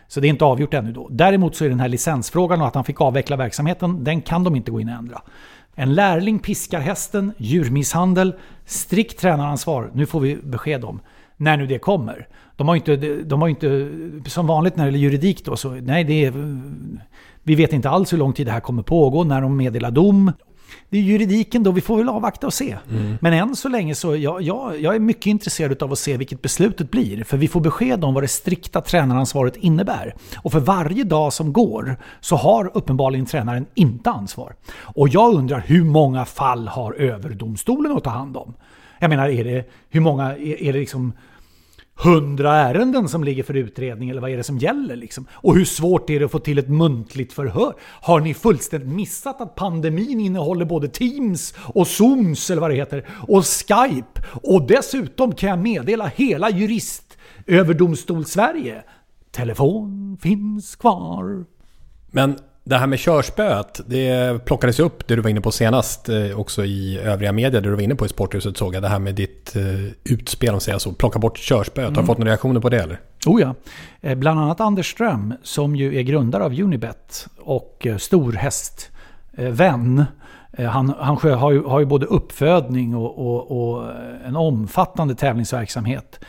Så 0.07 0.19
det 0.19 0.27
är 0.27 0.29
inte 0.29 0.45
avgjort 0.45 0.73
ännu 0.73 0.91
då. 0.91 1.07
Däremot 1.11 1.55
så 1.55 1.65
är 1.65 1.69
den 1.69 1.79
här 1.79 1.89
licensfrågan 1.89 2.61
och 2.61 2.67
att 2.67 2.75
han 2.75 2.83
fick 2.83 3.01
avveckla 3.01 3.35
verksamheten, 3.35 4.03
den 4.03 4.21
kan 4.21 4.43
de 4.43 4.55
inte 4.55 4.71
gå 4.71 4.81
in 4.81 4.89
och 4.89 4.95
ändra. 4.95 5.21
En 5.75 5.93
lärling 5.93 6.39
piskar 6.39 6.79
hästen, 6.79 7.33
djurmisshandel, 7.37 8.33
strikt 8.65 9.19
tränaransvar. 9.19 9.89
Nu 9.93 10.05
får 10.05 10.19
vi 10.19 10.35
besked 10.35 10.85
om 10.85 10.99
när 11.37 11.57
nu 11.57 11.67
det 11.67 11.79
kommer. 11.79 12.27
De 12.55 12.67
har 12.67 12.75
ju 12.75 12.79
inte, 12.79 12.95
de 13.23 13.41
har 13.41 13.47
ju 13.47 13.51
inte 13.51 14.29
som 14.29 14.47
vanligt 14.47 14.75
när 14.75 14.83
det 14.83 14.87
gäller 14.87 14.99
juridik 14.99 15.45
då, 15.45 15.55
så 15.55 15.69
nej 15.69 16.03
det 16.03 16.25
är, 16.25 16.33
vi 17.43 17.55
vet 17.55 17.73
inte 17.73 17.89
alls 17.89 18.13
hur 18.13 18.17
lång 18.17 18.33
tid 18.33 18.47
det 18.47 18.51
här 18.51 18.59
kommer 18.59 18.83
pågå, 18.83 19.23
när 19.23 19.41
de 19.41 19.57
meddelar 19.57 19.91
dom. 19.91 20.31
Det 20.89 20.97
är 20.97 21.01
juridiken 21.01 21.63
då, 21.63 21.71
vi 21.71 21.81
får 21.81 21.97
väl 21.97 22.09
avvakta 22.09 22.47
och 22.47 22.53
se. 22.53 22.77
Men 23.19 23.33
än 23.33 23.55
så 23.55 23.69
länge 23.69 23.95
så 23.95 24.15
jag, 24.15 24.41
jag, 24.41 24.81
jag 24.81 24.95
är 24.95 24.99
mycket 24.99 25.25
intresserad 25.25 25.83
av 25.83 25.91
att 25.91 25.99
se 25.99 26.17
vilket 26.17 26.41
beslutet 26.41 26.91
blir. 26.91 27.23
För 27.23 27.37
vi 27.37 27.47
får 27.47 27.61
besked 27.61 28.03
om 28.03 28.13
vad 28.13 28.23
det 28.23 28.27
strikta 28.27 28.81
tränaransvaret 28.81 29.55
innebär. 29.55 30.15
Och 30.37 30.51
för 30.51 30.59
varje 30.59 31.03
dag 31.03 31.33
som 31.33 31.53
går 31.53 31.97
så 32.19 32.35
har 32.35 32.71
uppenbarligen 32.73 33.25
tränaren 33.25 33.65
inte 33.73 34.09
ansvar. 34.09 34.55
Och 34.73 35.09
jag 35.09 35.33
undrar 35.33 35.59
hur 35.59 35.83
många 35.83 36.25
fall 36.25 36.67
har 36.67 36.93
överdomstolen 36.93 37.97
att 37.97 38.03
ta 38.03 38.09
hand 38.09 38.37
om? 38.37 38.53
Jag 38.99 39.09
menar, 39.09 39.29
är 39.29 39.43
det, 39.43 39.69
hur 39.89 40.01
många, 40.01 40.25
är, 40.37 40.61
är 40.61 40.73
det 40.73 40.79
liksom 40.79 41.13
hundra 42.03 42.55
ärenden 42.55 43.09
som 43.09 43.23
ligger 43.23 43.43
för 43.43 43.53
utredning 43.53 44.09
eller 44.09 44.21
vad 44.21 44.31
är 44.31 44.37
det 44.37 44.43
som 44.43 44.57
gäller 44.57 44.95
liksom? 44.95 45.27
Och 45.31 45.55
hur 45.55 45.65
svårt 45.65 46.09
är 46.09 46.19
det 46.19 46.25
att 46.25 46.31
få 46.31 46.39
till 46.39 46.57
ett 46.57 46.69
muntligt 46.69 47.33
förhör? 47.33 47.73
Har 47.81 48.19
ni 48.19 48.33
fullständigt 48.33 48.89
missat 48.89 49.41
att 49.41 49.55
pandemin 49.55 50.19
innehåller 50.19 50.65
både 50.65 50.87
Teams 50.87 51.53
och 51.57 51.87
Zooms 51.87 52.49
eller 52.49 52.61
vad 52.61 52.71
det 52.71 52.75
heter 52.75 53.07
och 53.27 53.45
Skype? 53.45 54.21
Och 54.43 54.67
dessutom 54.67 55.35
kan 55.35 55.49
jag 55.49 55.59
meddela 55.59 56.07
hela 56.07 56.49
juristöverdomstol 56.49 58.25
Sverige. 58.25 58.83
Telefon 59.31 60.17
finns 60.21 60.75
kvar. 60.75 61.45
Men 62.11 62.37
det 62.63 62.77
här 62.77 62.87
med 62.87 62.99
körspöet, 62.99 63.81
det 63.85 64.45
plockades 64.45 64.79
upp 64.79 65.07
det 65.07 65.15
du 65.15 65.21
var 65.21 65.29
inne 65.29 65.41
på 65.41 65.51
senast 65.51 66.09
eh, 66.09 66.39
också 66.39 66.65
i 66.65 66.99
övriga 66.99 67.31
medier. 67.31 67.61
Det 67.61 67.69
du 67.69 67.75
var 67.75 67.81
inne 67.81 67.95
på 67.95 68.05
i 68.05 68.09
Sporthuset 68.09 68.57
såg 68.57 68.75
jag. 68.75 68.83
Det 68.83 68.89
här 68.89 68.99
med 68.99 69.15
ditt 69.15 69.55
eh, 69.55 69.63
utspel, 70.03 70.53
om 70.53 70.59
säger 70.59 70.77
så. 70.77 70.93
Plocka 70.93 71.19
bort 71.19 71.37
körspöet. 71.37 71.95
Har 71.95 72.01
du 72.01 72.07
fått 72.07 72.17
några 72.17 72.31
reaktioner 72.31 72.59
på 72.59 72.69
det 72.69 72.83
eller? 72.83 72.99
Oh 73.25 73.41
ja. 73.41 73.55
Eh, 74.01 74.15
Bland 74.15 74.39
annat 74.39 74.61
Anders 74.61 74.91
Ström 74.91 75.33
som 75.43 75.75
ju 75.75 75.97
är 75.97 76.01
grundare 76.01 76.43
av 76.43 76.59
Unibet 76.59 77.27
och 77.39 77.87
storhästvän. 77.97 80.05
Han, 80.57 80.93
han 80.99 81.17
har, 81.17 81.51
ju, 81.51 81.63
har 81.63 81.79
ju 81.79 81.85
både 81.85 82.05
uppfödning 82.05 82.95
och, 82.95 83.19
och, 83.19 83.73
och 83.73 83.83
en 84.25 84.35
omfattande 84.35 85.15
tävlingsverksamhet. 85.15 86.19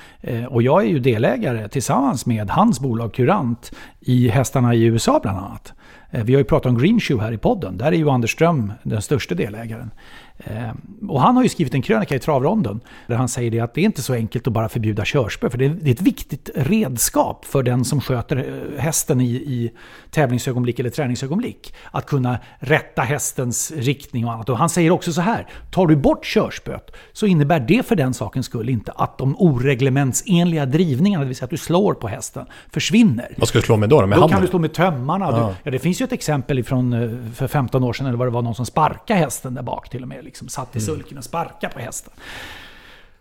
Och 0.48 0.62
jag 0.62 0.82
är 0.82 0.88
ju 0.88 0.98
delägare 0.98 1.68
tillsammans 1.68 2.26
med 2.26 2.50
hans 2.50 2.80
bolag 2.80 3.14
Kurant 3.14 3.72
i 4.00 4.28
hästarna 4.28 4.74
i 4.74 4.84
USA 4.84 5.20
bland 5.22 5.38
annat. 5.38 5.72
Eh, 6.12 6.24
vi 6.24 6.34
har 6.34 6.38
ju 6.38 6.44
pratat 6.44 6.70
om 6.70 6.78
Greenshoe 6.78 7.20
här 7.20 7.32
i 7.32 7.38
podden. 7.38 7.78
Där 7.78 7.86
är 7.86 7.96
ju 7.96 8.10
Anders 8.10 8.32
Ström 8.32 8.72
den 8.82 9.02
största 9.02 9.34
delägaren. 9.34 9.90
Eh, 10.38 10.72
och 11.08 11.20
han 11.20 11.36
har 11.36 11.42
ju 11.42 11.48
skrivit 11.48 11.74
en 11.74 11.82
krönika 11.82 12.14
i 12.14 12.18
Travronden 12.18 12.80
där 13.06 13.16
han 13.16 13.28
säger 13.28 13.50
det 13.50 13.60
att 13.60 13.74
det 13.74 13.80
är 13.80 13.84
inte 13.84 14.02
så 14.02 14.14
enkelt 14.14 14.46
att 14.46 14.52
bara 14.52 14.68
förbjuda 14.68 15.02
körspö. 15.04 15.50
För 15.50 15.58
det 15.58 15.64
är 15.64 15.90
ett 15.90 16.00
viktigt 16.00 16.50
redskap 16.54 17.44
för 17.44 17.62
den 17.62 17.84
som 17.84 18.00
sköter 18.00 18.36
eh, 18.36 18.80
hästen 18.80 19.20
i, 19.20 19.30
i 19.30 19.72
tävlingsögonblick 20.10 20.78
eller 20.78 20.90
träningsögonblick. 20.90 21.74
Att 21.90 22.06
kunna 22.06 22.38
rätta 22.58 23.02
hästens 23.02 23.72
riktning 23.76 24.26
och 24.26 24.32
annat. 24.32 24.48
Och 24.48 24.58
han 24.58 24.68
säger 24.68 24.90
också 24.90 25.12
så 25.12 25.20
här, 25.20 25.46
tar 25.70 25.86
du 25.86 25.96
bort 25.96 26.24
körspöet 26.24 26.90
så 27.12 27.26
innebär 27.26 27.60
det 27.60 27.86
för 27.86 27.96
den 27.96 28.14
sakens 28.14 28.46
skull 28.46 28.68
inte 28.68 28.92
att 28.92 29.18
de 29.18 29.36
oreglementsenliga 29.38 30.66
drivningarna, 30.66 31.24
det 31.24 31.28
vill 31.28 31.36
säga 31.36 31.44
att 31.44 31.50
du 31.50 31.56
slår 31.56 31.94
på 31.94 32.08
hästen, 32.08 32.46
försvinner. 32.70 33.34
Vad 33.36 33.48
ska 33.48 33.58
du 33.58 33.62
slå 33.62 33.76
med 33.76 33.88
då? 33.88 34.06
Med 34.06 34.08
då 34.08 34.20
handen? 34.20 34.28
kan 34.28 34.42
du 34.42 34.48
slå 34.48 34.58
med 34.58 34.72
tömmarna. 34.72 35.24
Ja. 35.30 35.46
Du, 35.48 35.54
ja, 35.62 35.70
det 35.70 35.78
finns 35.78 36.00
ju 36.00 36.04
ett 36.04 36.12
exempel 36.12 36.58
ifrån 36.58 36.92
eh, 36.92 37.34
för 37.34 37.46
15 37.48 37.84
år 37.84 37.92
sedan, 37.92 38.06
eller 38.06 38.18
vad 38.18 38.26
det 38.26 38.30
var, 38.30 38.42
någon 38.42 38.54
som 38.54 38.66
sparkade 38.66 39.20
hästen 39.20 39.54
där 39.54 39.62
bak 39.62 39.88
till 39.88 40.02
och 40.02 40.08
med. 40.08 40.21
Liksom 40.22 40.48
satt 40.48 40.76
i 40.76 40.78
Mm. 40.78 40.86
sulken 40.86 41.18
och 41.18 41.24
sparkade 41.24 41.74
på 41.74 41.80
hästen. 41.80 42.12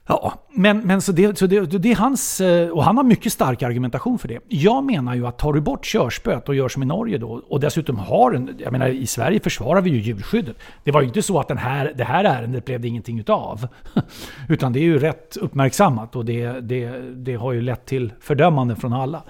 Ja, 0.08 0.34
men, 0.52 0.80
men 0.88 1.02
så, 1.02 1.12
det, 1.12 1.38
så 1.38 1.48
det, 1.48 1.60
det 1.66 1.92
är 1.92 1.96
hans... 1.96 2.42
eh, 2.42 2.70
Och 2.70 2.84
han 2.84 2.98
har 2.98 3.04
mycket 3.04 3.34
stark 3.34 3.64
argumentation 3.64 4.20
för 4.20 4.28
det. 4.28 4.40
Jag 4.48 4.84
menar 4.84 5.16
ju 5.16 5.28
att 5.28 5.38
tar 5.38 5.54
du 5.54 5.62
bort 5.62 5.86
körspöet 5.86 6.50
och 6.50 6.56
gör 6.56 6.70
som 6.70 6.84
i 6.84 6.86
Norge 6.86 7.18
då, 7.18 7.42
och 7.50 7.60
dessutom 7.60 7.98
har 7.98 8.32
en... 8.32 8.56
Jag 8.58 8.72
menar 8.72 8.88
i 8.88 9.08
Sverige 9.08 9.40
försvarar 9.40 9.82
vi 9.82 9.90
ju 9.90 10.00
djurskyddet. 10.00 10.56
Det 10.84 10.92
var 10.92 11.02
ju 11.02 11.08
inte 11.08 11.22
så 11.22 11.40
att 11.40 11.48
den 11.48 11.58
här, 11.58 11.94
det 11.96 12.04
här 12.04 12.24
ärendet 12.24 12.66
blev 12.66 12.80
det 12.82 12.88
ingenting 12.88 13.20
utav. 13.20 13.68
Utan 14.50 14.74
det 14.74 14.80
är 14.80 14.84
ju 14.84 15.00
rätt 15.00 15.38
uppmärksammat 15.38 16.16
och 16.16 16.26
det, 16.26 16.48
det, 16.52 16.90
det 17.16 17.36
har 17.36 17.52
ju 17.52 17.62
lett 17.62 17.86
till 17.86 18.14
fördömanden 18.20 18.78
från 18.78 18.94
alla. 18.94 19.24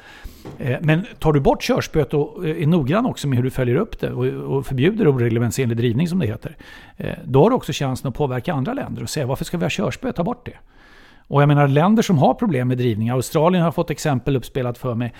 Eh, 0.59 0.77
men 0.81 1.05
tar 1.19 1.33
du 1.33 1.39
bort 1.39 1.61
körspöet 1.63 2.13
och 2.13 2.45
eh, 2.47 2.63
är 2.63 2.67
noggrann 2.67 3.05
också 3.05 3.27
med 3.27 3.37
hur 3.37 3.43
du 3.43 3.49
följer 3.49 3.75
upp 3.75 3.99
det 3.99 4.11
och 4.11 4.65
förbjuder 4.65 5.07
oreglementsenlig 5.15 5.77
drivning 5.77 6.07
som 6.07 6.19
det 6.19 6.27
heter. 6.27 6.57
Eh, 6.97 7.09
då 7.25 7.43
har 7.43 7.49
du 7.49 7.55
också 7.55 7.71
chansen 7.73 8.07
att 8.09 8.15
påverka 8.15 8.53
andra 8.53 8.73
länder 8.73 9.03
och 9.03 9.09
säga 9.09 9.25
varför 9.25 9.45
ska 9.45 9.57
vi 9.57 9.65
ha 9.65 9.69
körspö? 9.69 10.11
Ta 10.11 10.23
bort 10.23 10.45
det. 10.45 10.53
Och 11.27 11.41
jag 11.41 11.47
menar 11.47 11.67
länder 11.67 12.03
som 12.03 12.17
har 12.17 12.33
problem 12.33 12.67
med 12.67 12.77
drivning. 12.77 13.09
Australien 13.09 13.63
har 13.63 13.71
fått 13.71 13.89
exempel 13.89 14.35
uppspelat 14.35 14.77
för 14.77 14.95
mig. 14.95 15.13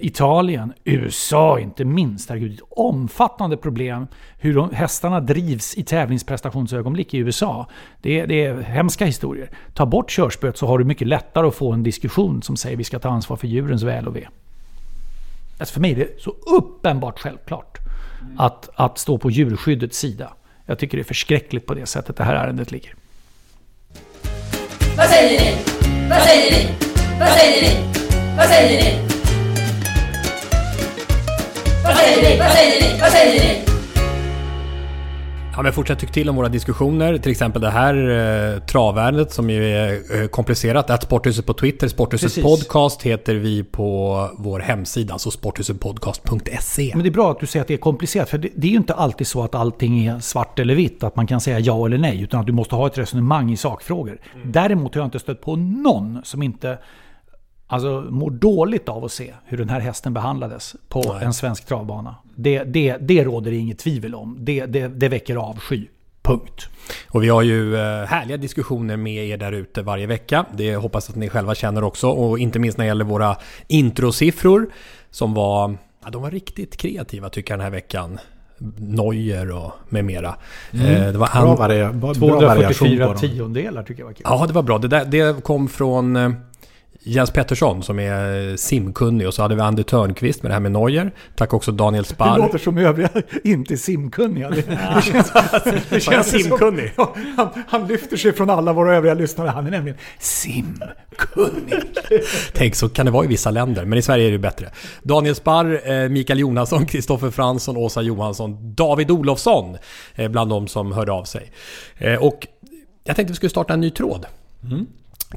Italien, 0.00 0.72
USA 0.84 1.60
inte 1.60 1.84
minst. 1.84 2.28
Herregud, 2.28 2.52
ett 2.52 2.60
omfattande 2.70 3.56
problem 3.56 4.06
hur 4.38 4.54
de, 4.54 4.70
hästarna 4.74 5.20
drivs 5.20 5.74
i 5.76 5.82
tävlingsprestationsögonblick 5.82 7.14
i 7.14 7.18
USA. 7.18 7.66
Det, 8.02 8.20
är- 8.20 8.26
det 8.26 8.44
är 8.44 8.60
hemska 8.60 9.04
historier. 9.06 9.50
Ta 9.74 9.86
bort 9.86 10.10
körspöet 10.10 10.56
så 10.56 10.66
har 10.66 10.78
du 10.78 10.84
mycket 10.84 11.08
lättare 11.08 11.46
att 11.46 11.54
få 11.54 11.72
en 11.72 11.82
diskussion 11.82 12.42
som 12.42 12.56
säger 12.56 12.76
vi 12.76 12.84
ska 12.84 12.98
ta 12.98 13.08
ansvar 13.08 13.36
för 13.36 13.46
djurens 13.46 13.82
väl 13.82 14.06
och 14.08 14.16
ve. 14.16 14.26
Alltså 15.58 15.72
för 15.72 15.80
mig 15.80 15.92
är 15.92 15.96
det 15.96 16.20
så 16.20 16.30
uppenbart 16.46 17.18
självklart 17.18 17.78
att, 18.38 18.68
att 18.74 18.98
stå 18.98 19.18
på 19.18 19.30
djurskyddets 19.30 19.98
sida. 19.98 20.32
Jag 20.66 20.78
tycker 20.78 20.96
det 20.96 21.02
är 21.02 21.04
förskräckligt 21.04 21.66
på 21.66 21.74
det 21.74 21.86
sättet 21.86 22.16
det 22.16 22.24
här 22.24 22.34
ärendet 22.34 22.70
ligger. 22.70 22.94
Vad 24.96 25.08
säger 25.08 25.40
ni? 25.40 25.56
Vad 26.10 26.22
säger 26.22 26.50
ni? 26.50 26.74
Vad 27.20 27.28
säger 27.28 27.62
ni? 27.62 27.92
Vad 28.36 28.48
säger 28.48 28.82
ni? 28.82 29.06
Vad 31.84 31.96
säger 31.96 32.30
ni? 32.30 32.38
Vad 32.38 32.52
säger 32.52 32.80
ni? 32.80 33.00
Vad 33.00 33.12
säger 33.12 33.40
ni? 33.40 33.75
Ja, 35.56 35.62
men 35.62 35.72
fortsätt 35.72 35.98
tycka 35.98 36.12
till 36.12 36.28
om 36.28 36.36
våra 36.36 36.48
diskussioner. 36.48 37.18
Till 37.18 37.30
exempel 37.30 37.62
det 37.62 37.70
här 37.70 37.94
eh, 37.94 38.60
travärendet 38.60 39.32
som 39.32 39.50
ju 39.50 39.64
är 39.64 40.22
eh, 40.22 40.28
komplicerat. 40.28 40.90
Att 40.90 41.02
Sporthuset 41.02 41.46
på 41.46 41.52
Twitter, 41.52 41.88
Sporthuset 41.88 42.26
Precis. 42.26 42.44
podcast 42.44 43.02
heter 43.02 43.34
vi 43.34 43.64
på 43.64 44.30
vår 44.38 44.60
hemsida, 44.60 45.12
alltså 45.12 45.30
sporthusetpodcast.se. 45.30 46.92
Men 46.94 47.02
det 47.02 47.08
är 47.08 47.12
bra 47.12 47.30
att 47.30 47.40
du 47.40 47.46
säger 47.46 47.60
att 47.60 47.68
det 47.68 47.74
är 47.74 47.78
komplicerat. 47.78 48.28
För 48.28 48.38
det, 48.38 48.48
det 48.54 48.66
är 48.66 48.70
ju 48.70 48.76
inte 48.76 48.94
alltid 48.94 49.26
så 49.26 49.42
att 49.42 49.54
allting 49.54 50.06
är 50.06 50.20
svart 50.20 50.58
eller 50.58 50.74
vitt. 50.74 51.02
Att 51.02 51.16
man 51.16 51.26
kan 51.26 51.40
säga 51.40 51.58
ja 51.58 51.86
eller 51.86 51.98
nej. 51.98 52.22
Utan 52.22 52.40
att 52.40 52.46
du 52.46 52.52
måste 52.52 52.74
ha 52.74 52.86
ett 52.86 52.98
resonemang 52.98 53.52
i 53.52 53.56
sakfrågor. 53.56 54.18
Däremot 54.44 54.94
har 54.94 55.00
jag 55.00 55.06
inte 55.06 55.18
stött 55.18 55.40
på 55.40 55.56
någon 55.56 56.20
som 56.24 56.42
inte 56.42 56.78
alltså, 57.66 58.06
mår 58.10 58.30
dåligt 58.30 58.88
av 58.88 59.04
att 59.04 59.12
se 59.12 59.32
hur 59.44 59.58
den 59.58 59.68
här 59.68 59.80
hästen 59.80 60.14
behandlades 60.14 60.76
på 60.88 61.18
en 61.22 61.34
svensk 61.34 61.66
travbana. 61.66 62.14
Det, 62.36 62.64
det, 62.64 62.96
det 63.00 63.24
råder 63.24 63.50
det 63.50 63.56
inget 63.56 63.78
tvivel 63.78 64.14
om. 64.14 64.36
Det, 64.40 64.66
det, 64.66 64.88
det 64.88 65.08
väcker 65.08 65.36
avsky. 65.36 65.86
Punkt. 66.22 66.68
Och 67.10 67.22
vi 67.22 67.28
har 67.28 67.42
ju 67.42 67.76
eh, 67.76 68.06
härliga 68.06 68.36
diskussioner 68.36 68.96
med 68.96 69.26
er 69.26 69.36
där 69.36 69.52
ute 69.52 69.82
varje 69.82 70.06
vecka. 70.06 70.44
Det 70.56 70.76
hoppas 70.76 71.10
att 71.10 71.16
ni 71.16 71.28
själva 71.28 71.54
känner 71.54 71.84
också. 71.84 72.08
Och 72.08 72.38
inte 72.38 72.58
minst 72.58 72.78
när 72.78 72.84
det 72.84 72.88
gäller 72.88 73.04
våra 73.04 73.36
introsiffror 73.68 74.66
som 75.10 75.34
var, 75.34 75.76
ja, 76.04 76.10
de 76.10 76.22
var 76.22 76.30
riktigt 76.30 76.76
kreativa 76.76 77.28
tycker 77.30 77.52
jag 77.52 77.58
den 77.58 77.64
här 77.64 77.70
veckan. 77.70 78.18
Neuer 78.78 79.50
och 79.52 79.72
med 79.88 80.04
mera. 80.04 80.36
Eh, 80.72 80.80
det 80.80 81.12
var 81.18 81.42
Bra, 81.42 81.56
varia- 81.56 81.92
bra 81.92 82.12
variation 82.40 82.88
244 82.88 83.06
på 83.06 83.12
dem. 83.12 83.20
tiondelar 83.20 83.82
tycker 83.82 84.00
jag 84.02 84.06
var 84.06 84.12
kul. 84.14 84.22
Ja, 84.24 84.44
det 84.46 84.52
var 84.52 84.62
bra. 84.62 84.78
Det, 84.78 84.88
där, 84.88 85.04
det 85.04 85.42
kom 85.44 85.68
från 85.68 86.16
eh, 86.16 86.30
Jens 87.08 87.30
Pettersson 87.30 87.82
som 87.82 87.98
är 87.98 88.50
eh, 88.50 88.56
simkunnig 88.56 89.26
och 89.26 89.34
så 89.34 89.42
hade 89.42 89.54
vi 89.54 89.60
Ander 89.60 89.82
Törnqvist 89.82 90.42
med 90.42 90.50
det 90.50 90.54
här 90.54 90.60
med 90.60 90.72
Neuer. 90.72 91.12
Tack 91.36 91.54
också 91.54 91.72
Daniel 91.72 92.04
Det 92.04 92.08
Sparr. 92.08 92.38
låter 92.38 92.58
som 92.58 92.78
övriga 92.78 93.08
inte 93.44 93.74
är 93.74 93.76
simkunniga. 93.76 94.50
Det, 94.50 94.62
det 94.96 95.02
känns, 95.02 95.32
det 95.90 96.00
känns 96.00 96.26
simkunnig? 96.26 96.92
Han, 97.36 97.48
han 97.68 97.86
lyfter 97.86 98.16
sig 98.16 98.32
från 98.32 98.50
alla 98.50 98.72
våra 98.72 98.96
övriga 98.96 99.14
lyssnare. 99.14 99.48
Han 99.48 99.66
är 99.66 99.70
nämligen 99.70 99.98
simkunnig. 100.18 101.82
Tänk 102.52 102.74
så 102.74 102.88
kan 102.88 103.06
det 103.06 103.12
vara 103.12 103.24
i 103.24 103.28
vissa 103.28 103.50
länder, 103.50 103.84
men 103.84 103.98
i 103.98 104.02
Sverige 104.02 104.28
är 104.28 104.32
det 104.32 104.38
bättre. 104.38 104.70
Daniel 105.02 105.34
Sparr, 105.34 105.90
eh, 105.90 106.08
Mikael 106.08 106.38
Jonasson, 106.38 106.86
Kristoffer 106.86 107.30
Fransson, 107.30 107.76
Åsa 107.76 108.02
Johansson, 108.02 108.74
David 108.74 109.10
Olofsson 109.10 109.76
eh, 110.14 110.28
bland 110.28 110.50
de 110.50 110.68
som 110.68 110.92
hörde 110.92 111.12
av 111.12 111.24
sig. 111.24 111.52
Och 112.20 112.46
jag 113.04 113.16
tänkte 113.16 113.32
vi 113.32 113.36
skulle 113.36 113.50
starta 113.50 113.74
en 113.74 113.80
ny 113.80 113.90
tråd. 113.90 114.26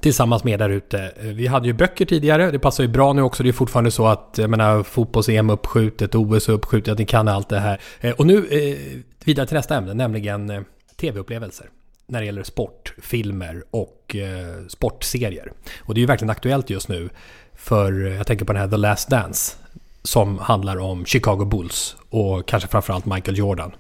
Tillsammans 0.01 0.43
med 0.43 0.53
er 0.53 0.57
där 0.57 0.69
ute. 0.69 1.11
Eh, 1.21 1.25
vi 1.25 1.47
hade 1.47 1.67
ju 1.67 1.73
böcker 1.73 2.05
tidigare, 2.05 2.51
det 2.51 2.59
passar 2.59 2.83
ju 2.83 2.87
bra 2.87 3.13
nu 3.13 3.21
också. 3.21 3.43
Det 3.43 3.49
är 3.49 3.53
fortfarande 3.53 3.91
så 3.91 4.07
att 4.07 4.35
jag 4.37 4.49
menar, 4.49 4.83
fotbolls-EM 4.83 5.49
uppskjutet, 5.49 6.15
OS 6.15 6.49
är 6.49 6.53
uppskjutet, 6.53 6.97
ni 6.97 7.05
kan 7.05 7.27
allt 7.27 7.49
det 7.49 7.59
här. 7.59 7.81
Eh, 7.99 8.11
och 8.11 8.27
nu 8.27 8.37
eh, 8.37 8.77
vidare 9.25 9.47
till 9.47 9.55
nästa 9.55 9.77
ämne, 9.77 9.93
nämligen 9.93 10.65
tv-upplevelser. 10.99 11.69
När 12.07 12.19
det 12.19 12.25
gäller 12.25 12.43
sportfilmer 12.43 13.63
och 13.71 14.15
eh, 14.15 14.67
sportserier. 14.67 15.51
Och 15.79 15.93
det 15.93 15.99
är 15.99 16.01
ju 16.01 16.07
verkligen 16.07 16.29
aktuellt 16.29 16.69
just 16.69 16.89
nu. 16.89 17.09
För 17.55 17.91
jag 17.93 18.27
tänker 18.27 18.45
på 18.45 18.53
den 18.53 18.61
här 18.61 18.69
The 18.69 18.77
Last 18.77 19.09
Dance. 19.09 19.55
Som 20.03 20.39
handlar 20.39 20.77
om 20.77 21.05
Chicago 21.05 21.45
Bulls 21.45 21.95
och 22.09 22.47
kanske 22.47 22.69
framförallt 22.69 23.05
Michael 23.05 23.37
Jordan. 23.37 23.71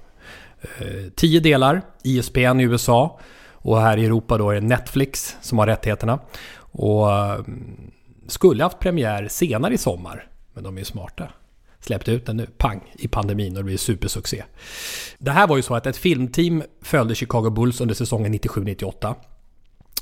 Eh, 0.61 1.09
tio 1.15 1.39
delar, 1.39 1.81
ISPN 2.03 2.59
i 2.59 2.63
USA. 2.63 3.19
Och 3.61 3.81
här 3.81 3.97
i 3.97 4.05
Europa 4.05 4.37
då 4.37 4.49
är 4.49 4.55
det 4.55 4.67
Netflix 4.67 5.37
som 5.41 5.57
har 5.57 5.67
rättigheterna. 5.67 6.19
Och 6.57 7.11
eh, 7.11 7.39
skulle 8.27 8.63
haft 8.63 8.79
premiär 8.79 9.27
senare 9.27 9.73
i 9.73 9.77
sommar. 9.77 10.27
Men 10.53 10.63
de 10.63 10.75
är 10.75 10.81
ju 10.81 10.85
smarta. 10.85 11.31
Släppte 11.79 12.11
ut 12.11 12.25
den 12.25 12.37
nu, 12.37 12.47
pang, 12.57 12.81
i 12.93 13.07
pandemin 13.07 13.51
och 13.51 13.57
det 13.57 13.63
blir 13.63 13.77
supersuccé. 13.77 14.43
Det 15.17 15.31
här 15.31 15.47
var 15.47 15.55
ju 15.55 15.61
så 15.61 15.75
att 15.75 15.85
ett 15.85 15.97
filmteam 15.97 16.63
följde 16.81 17.15
Chicago 17.15 17.49
Bulls 17.49 17.81
under 17.81 17.95
säsongen 17.95 18.33
97-98. 18.33 19.15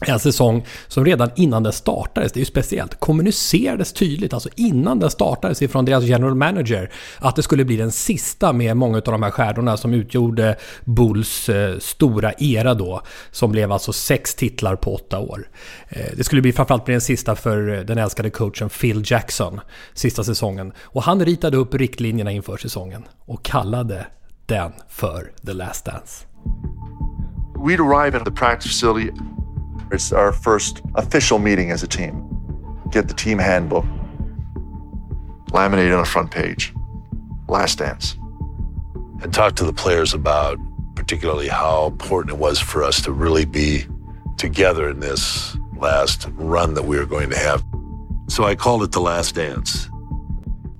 En 0.05 0.19
säsong 0.19 0.65
som 0.87 1.05
redan 1.05 1.29
innan 1.35 1.63
den 1.63 1.73
startades, 1.73 2.31
det 2.31 2.37
är 2.37 2.41
ju 2.41 2.45
speciellt, 2.45 2.99
kommunicerades 2.99 3.93
tydligt, 3.93 4.33
alltså 4.33 4.49
innan 4.55 4.99
den 4.99 5.09
startades 5.09 5.61
ifrån 5.61 5.85
deras 5.85 6.03
general 6.03 6.35
manager, 6.35 6.91
att 7.19 7.35
det 7.35 7.43
skulle 7.43 7.65
bli 7.65 7.77
den 7.77 7.91
sista 7.91 8.53
med 8.53 8.77
många 8.77 8.97
av 8.97 9.03
de 9.03 9.23
här 9.23 9.31
stjärnorna 9.31 9.77
som 9.77 9.93
utgjorde 9.93 10.55
Bulls 10.85 11.49
eh, 11.49 11.77
stora 11.79 12.33
era 12.37 12.73
då, 12.73 13.01
som 13.31 13.51
blev 13.51 13.71
alltså 13.71 13.93
sex 13.93 14.35
titlar 14.35 14.75
på 14.75 14.95
åtta 14.95 15.19
år. 15.19 15.49
Eh, 15.89 16.05
det 16.17 16.23
skulle 16.23 16.41
bli 16.41 16.53
framförallt 16.53 16.85
bli 16.85 16.91
den 16.91 17.01
sista 17.01 17.35
för 17.35 17.77
eh, 17.77 17.79
den 17.79 17.97
älskade 17.97 18.29
coachen 18.29 18.69
Phil 18.69 19.03
Jackson, 19.05 19.59
sista 19.93 20.23
säsongen. 20.23 20.73
Och 20.79 21.03
han 21.03 21.25
ritade 21.25 21.57
upp 21.57 21.73
riktlinjerna 21.73 22.31
inför 22.31 22.57
säsongen 22.57 23.03
och 23.25 23.43
kallade 23.43 24.07
den 24.45 24.71
för 24.89 25.31
The 25.45 25.53
Last 25.53 25.85
Dance. 25.85 26.25
We'd 27.55 27.81
arrive 27.81 28.17
at 28.17 28.25
the 28.25 28.31
practice 28.31 28.81
facility. 28.81 29.11
It's 29.91 30.11
our 30.11 30.31
first 30.31 30.81
official 30.95 31.39
meeting 31.39 31.71
as 31.71 31.83
a 31.83 31.87
team. 31.87 32.23
Get 32.91 33.07
the 33.07 33.13
team 33.13 33.39
handbook, 33.39 33.85
laminated 35.51 35.93
on 35.93 35.99
the 35.99 36.05
front 36.05 36.31
page. 36.31 36.73
Last 37.47 37.79
dance. 37.79 38.15
and 39.21 39.33
talk 39.33 39.55
to 39.55 39.63
the 39.63 39.73
players 39.73 40.13
about 40.13 40.59
particularly 40.95 41.47
how 41.47 41.87
important 41.87 42.35
it 42.35 42.39
was 42.39 42.59
for 42.59 42.83
us 42.83 43.01
to 43.01 43.11
really 43.11 43.45
be 43.45 43.85
together 44.37 44.89
in 44.89 44.99
this 44.99 45.57
last 45.77 46.27
run 46.33 46.73
that 46.75 46.85
we 46.85 46.97
were 46.97 47.05
going 47.05 47.29
to 47.29 47.37
have. 47.37 47.63
So 48.27 48.43
I 48.43 48.55
called 48.55 48.83
it 48.83 48.91
the 48.91 48.99
last 48.99 49.35
dance. 49.35 49.89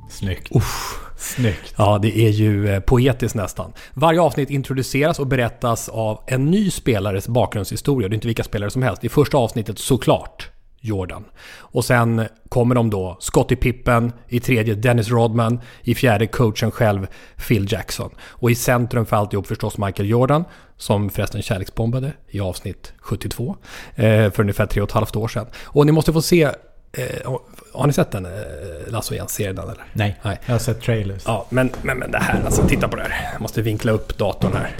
Snyggt. 0.08 1.04
Snyggt. 1.18 1.74
Ja, 1.78 2.00
det 2.02 2.20
är 2.20 2.30
ju 2.30 2.70
eh, 2.70 2.80
poetiskt 2.80 3.36
nästan. 3.36 3.74
Varje 3.94 4.22
avsnitt 4.22 4.50
introduceras 4.50 5.20
och 5.20 5.28
berättas 5.28 5.90
av 5.90 6.24
en 6.28 6.46
ny 6.46 6.72
spelares 6.72 7.28
bakgrundshistoria. 7.28 8.08
Det 8.10 8.14
är 8.14 8.16
inte 8.16 8.28
vilka 8.28 8.44
spelare 8.44 8.70
som 8.70 8.84
helst. 8.84 9.04
I 9.04 9.10
första 9.10 9.38
avsnittet 9.38 9.80
såklart 9.80 10.50
Jordan. 10.82 11.26
Och 11.60 11.86
sen 11.86 12.26
kommer 12.50 12.76
de 12.76 12.90
då 12.90 13.18
Scottie 13.20 13.58
Pippen, 13.58 14.12
i 14.28 14.40
tredje 14.40 14.76
Dennis 14.76 15.10
Rodman, 15.10 15.60
i 15.82 15.96
fjärde 15.96 16.28
coachen 16.28 16.72
själv 16.72 17.08
Phil 17.48 17.72
Jackson. 17.72 18.10
Och 18.22 18.52
i 18.52 18.56
centrum 18.56 19.06
för 19.06 19.16
alltihop 19.16 19.48
förstås 19.48 19.78
Michael 19.78 20.10
Jordan, 20.10 20.44
som 20.78 21.10
förresten 21.10 21.42
kärleksbombade 21.42 22.14
i 22.28 22.40
avsnitt 22.40 22.94
72 22.98 23.56
eh, 23.96 24.32
för 24.32 24.40
ungefär 24.40 24.66
tre 24.66 24.82
och 24.82 24.90
ett 24.90 24.94
halvt 24.94 25.16
år 25.16 25.28
sedan. 25.28 25.48
Och 25.64 25.86
ni 25.86 25.92
måste 25.92 26.14
få 26.14 26.22
se 26.22 26.44
eh, 26.92 27.32
har 27.74 27.88
ni 27.88 27.94
sett 27.94 28.12
den, 28.12 28.26
eh, 28.26 28.32
Lasse 28.88 29.14
och 29.14 29.18
Jens-serien 29.18 29.58
eller? 29.58 29.76
Nej, 29.94 30.20
Nej, 30.22 30.40
jag 30.46 30.54
har 30.54 30.60
sett 30.60 30.82
trailers. 30.82 31.24
Ja, 31.26 31.46
men, 31.50 31.72
men, 31.82 31.98
men 31.98 32.12
det 32.12 32.18
här 32.18 32.42
alltså, 32.46 32.68
titta 32.68 32.88
på 32.88 32.96
det 32.96 33.04
här. 33.04 33.30
Jag 33.34 33.42
måste 33.42 33.62
vinkla 33.62 33.92
upp 33.92 34.18
datorn 34.18 34.54
här. 34.54 34.76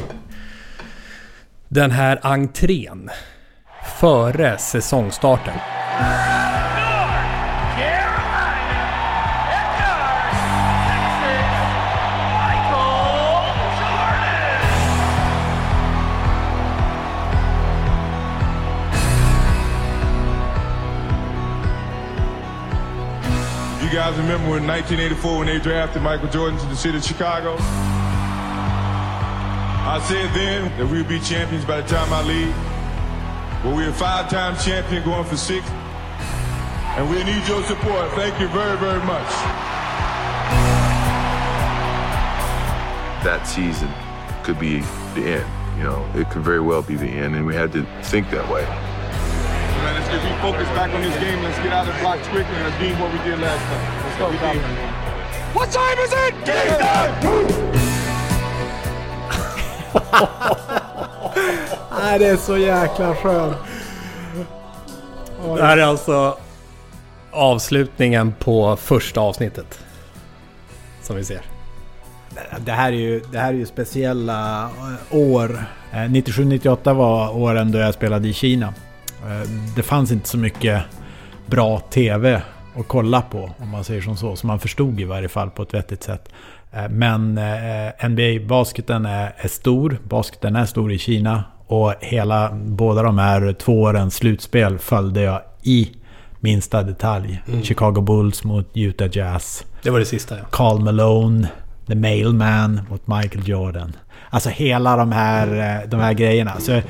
Den 1.68 1.92
här 1.92 2.20
entrén 2.22 3.10
före 4.00 4.58
säsongstarten. 4.58 5.54
Guys 24.18 24.26
remember 24.26 24.58
in 24.58 24.66
1984 24.66 25.38
when 25.38 25.48
they 25.48 25.60
drafted 25.60 26.02
Michael 26.02 26.30
Jordan 26.30 26.60
to 26.60 26.66
the 26.68 26.76
city 26.76 26.98
of 26.98 27.04
Chicago? 27.04 27.56
I 29.90 30.04
said 30.08 30.34
then 30.34 30.76
that 30.78 30.88
we'd 30.88 31.08
be 31.08 31.20
champions 31.20 31.66
by 31.66 31.82
the 31.82 31.88
time 31.88 32.12
I 32.12 32.24
leave. 32.24 32.56
Well, 33.64 33.76
we're 33.76 33.90
a 33.90 33.94
five-time 33.94 34.58
champion 34.58 35.04
going 35.04 35.26
for 35.26 35.38
six. 35.38 35.68
And 36.98 37.10
we 37.10 37.24
need 37.24 37.48
your 37.48 37.64
support. 37.64 38.12
Thank 38.14 38.40
you 38.40 38.48
very, 38.50 38.78
very 38.78 39.04
much. 39.06 39.30
that 43.24 43.44
season 43.44 43.92
could 44.44 44.60
be 44.60 44.80
the 45.14 45.42
end. 45.42 45.78
You 45.78 45.84
know, 45.84 46.10
it 46.16 46.30
could 46.30 46.44
very 46.44 46.62
well 46.62 46.82
be 46.82 46.96
the 46.96 47.06
end, 47.06 47.36
and 47.36 47.46
we 47.46 47.54
had 47.54 47.74
to 47.74 47.86
think 48.04 48.30
that 48.30 48.50
way. 48.50 48.64
Man, 48.64 49.94
let's 49.96 50.08
get 50.08 50.22
refocused 50.22 50.74
back 50.76 50.94
on 50.94 51.02
this 51.02 51.20
game. 51.20 51.44
Let's 51.44 51.58
get 51.58 51.74
out 51.74 51.88
of 51.88 51.94
the 51.94 52.00
blocks 52.00 52.28
quickly 52.30 52.56
and 52.56 52.74
redeem 52.74 53.00
what 53.00 53.12
we 53.12 53.20
did 53.30 53.40
last 53.40 53.62
time. 53.66 54.07
What 54.20 55.72
time 55.72 56.00
is 56.06 56.14
it? 56.28 56.34
Game! 56.46 57.14
Nej, 62.02 62.20
det 62.20 62.26
är 62.28 62.36
så 62.38 62.58
jäkla 62.58 63.16
skönt. 63.16 63.58
Det 65.56 65.64
här 65.64 65.78
är 65.78 65.82
alltså 65.82 66.38
avslutningen 67.32 68.34
på 68.40 68.76
första 68.76 69.22
avsnittet. 69.22 69.80
Som 71.02 71.16
vi 71.16 71.24
ser. 71.24 71.42
Det 72.60 72.72
här 72.72 72.92
är 72.92 72.98
ju, 72.98 73.20
det 73.32 73.40
här 73.40 73.50
är 73.50 73.58
ju 73.58 73.66
speciella 73.66 74.64
eh, 74.64 75.18
år. 75.18 75.66
Eh, 75.92 75.98
97-98 75.98 76.94
var 76.94 77.36
åren 77.38 77.72
då 77.72 77.80
jag 77.80 77.94
spelade 77.94 78.28
i 78.28 78.34
Kina. 78.34 78.68
Eh, 79.28 79.50
Det 79.76 79.84
fanns 79.84 80.12
inte 80.12 80.30
så 80.30 80.38
mycket 80.38 80.82
bra 81.46 81.80
TV 81.80 82.42
att 82.80 82.88
kolla 82.88 83.22
på, 83.22 83.52
om 83.58 83.70
man 83.70 83.84
säger 83.84 84.02
som 84.02 84.18
så. 84.18 84.36
Som 84.36 84.48
man 84.48 84.60
förstod 84.60 85.00
i 85.00 85.04
varje 85.04 85.30
fall 85.30 85.50
på 85.50 85.64
ett 85.64 85.74
vettigt 85.74 86.04
sätt. 86.04 86.30
Eh, 86.72 86.90
Men 86.90 87.38
eh, 87.38 88.10
NBA-basketen 88.10 89.06
är, 89.06 89.34
är 89.38 89.48
stor. 89.48 89.98
Basketen 90.04 90.56
är 90.56 90.66
stor 90.66 90.92
i 90.92 90.98
Kina. 90.98 91.44
Och 91.68 91.94
hela, 92.00 92.52
båda 92.54 93.04
de 93.04 93.18
här 93.18 93.54
två 93.54 93.82
årens 93.82 94.16
slutspel 94.16 94.80
följde 94.80 95.22
jag 95.22 95.42
i 95.64 95.92
minsta 96.40 96.84
detalj. 96.84 97.44
Mm. 97.48 97.64
Chicago 97.64 98.02
Bulls 98.02 98.44
mot 98.44 98.70
Utah 98.74 99.08
Jazz. 99.12 99.66
Det 99.84 99.90
var 99.90 100.00
det 100.00 100.06
sista 100.06 100.38
ja. 100.38 100.44
Carl 100.52 100.80
Malone, 100.80 101.48
The 101.88 101.96
Mailman 101.96 102.82
mot 102.90 103.08
Michael 103.08 103.48
Jordan. 103.50 103.96
Alltså 104.30 104.50
hela 104.50 104.98
de 104.98 105.12
här, 105.12 105.48
eh, 105.82 105.90
de 105.90 106.00
här 106.00 106.14
grejerna. 106.14 106.60
Så 106.60 106.82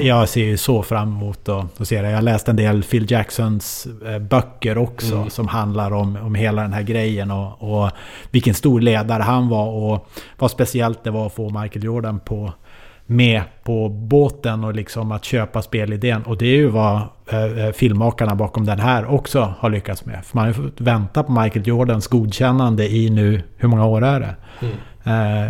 jag 0.00 0.28
ser 0.28 0.44
ju 0.44 0.56
så 0.56 0.82
fram 0.82 1.08
emot 1.08 1.48
att, 1.48 1.80
att 1.80 1.88
se 1.88 2.02
det. 2.02 2.08
Jag 2.08 2.16
har 2.16 2.22
läst 2.22 2.48
en 2.48 2.56
del 2.56 2.82
Phil 2.82 3.10
Jacksons 3.10 3.86
eh, 4.06 4.18
böcker 4.18 4.78
också 4.78 5.14
Mm. 5.16 5.30
som 5.30 5.48
handlar 5.48 5.92
om, 5.92 6.16
om 6.16 6.34
hela 6.34 6.62
den 6.62 6.72
här 6.72 6.82
grejen 6.82 7.30
och, 7.30 7.82
och 7.84 7.90
vilken 8.30 8.54
stor 8.54 8.80
ledare 8.80 9.22
han 9.22 9.48
var 9.48 9.66
och 9.66 10.08
vad 10.38 10.50
speciellt 10.50 11.04
det 11.04 11.10
var 11.10 11.26
att 11.26 11.34
få 11.34 11.60
Michael 11.60 11.84
Jordan 11.84 12.20
på 12.20 12.52
med 13.06 13.42
på 13.64 13.88
båten 13.88 14.64
och 14.64 14.74
liksom 14.74 15.12
att 15.12 15.24
köpa 15.24 15.62
spelidén. 15.62 16.22
Och 16.22 16.36
det 16.36 16.46
är 16.46 16.56
ju 16.56 16.68
vad 16.68 17.00
eh, 17.32 17.66
eh, 17.66 17.72
filmmakarna 17.72 18.34
bakom 18.34 18.66
den 18.66 18.80
här 18.80 19.06
också 19.06 19.54
har 19.58 19.70
lyckats 19.70 20.04
med. 20.04 20.24
För 20.24 20.36
man 20.36 20.42
har 20.42 20.48
ju 20.48 20.54
fått 20.54 20.80
vänta 20.80 21.22
på 21.22 21.32
Michael 21.32 21.68
Jordans 21.68 22.06
godkännande 22.06 22.92
i 22.92 23.10
nu, 23.10 23.42
hur 23.56 23.68
många 23.68 23.86
år 23.86 24.04
är 24.04 24.20
det? 24.20 24.34
Eh, 25.04 25.48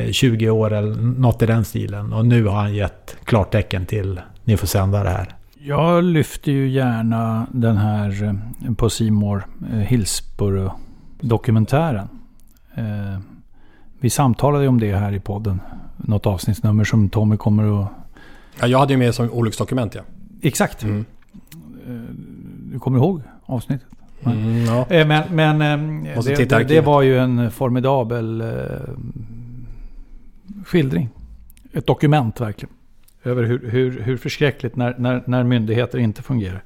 eh, 0.00 0.10
20 0.12 0.50
år 0.50 0.72
eller 0.72 0.94
något 0.96 1.42
i 1.42 1.46
den 1.46 1.64
stilen. 1.64 2.12
Och 2.12 2.26
nu 2.26 2.46
har 2.46 2.56
han 2.56 2.74
gett 2.74 3.16
klartecken 3.24 3.86
till 3.86 4.20
ni 4.44 4.56
får 4.56 4.66
sända 4.66 5.02
det 5.02 5.10
här. 5.10 5.34
Jag 5.58 6.04
lyfter 6.04 6.52
ju 6.52 6.68
gärna 6.68 7.46
den 7.52 7.76
här 7.76 8.24
eh, 8.24 8.34
på 8.74 8.90
Simor 8.90 9.46
Hillsborough-dokumentären. 9.86 12.08
Eh, 12.74 13.18
vi 14.00 14.10
samtalade 14.10 14.64
ju 14.64 14.68
om 14.68 14.80
det 14.80 14.96
här 14.96 15.12
i 15.12 15.20
podden. 15.20 15.60
Något 15.96 16.26
avsnittsnummer 16.26 16.84
som 16.84 17.08
Tommy 17.08 17.36
kommer 17.36 17.82
att... 17.82 17.88
ja. 18.60 18.66
Jag 18.66 18.78
hade 18.78 18.92
ju 18.92 18.98
med 18.98 19.14
som 19.14 19.30
olycksdokument 19.30 19.94
ja. 19.94 20.02
Exakt. 20.42 20.82
Mm. 20.82 21.04
Eh, 21.86 21.92
Du 22.72 22.78
kommer 22.78 22.98
ihåg 22.98 23.20
avsnittet? 23.46 23.86
Mm, 24.24 24.64
ja. 24.64 24.86
Eh, 24.90 25.06
Men, 25.06 25.22
men 25.34 25.62
eh, 26.06 26.22
det, 26.24 26.48
det, 26.48 26.64
det 26.64 26.80
var 26.80 27.02
ju 27.02 27.18
en 27.18 27.50
formidabel 27.50 28.42
skildring. 30.64 31.08
Ett 31.72 31.86
dokument 31.86 32.40
verkligen. 32.40 32.74
Över 33.24 33.42
hur, 33.42 33.70
hur, 33.70 34.00
hur 34.02 34.16
förskräckligt 34.16 34.76
när, 34.76 34.94
när, 34.98 35.22
när 35.26 35.44
myndigheter 35.44 35.98
inte 35.98 36.22
fungerar. 36.22 36.62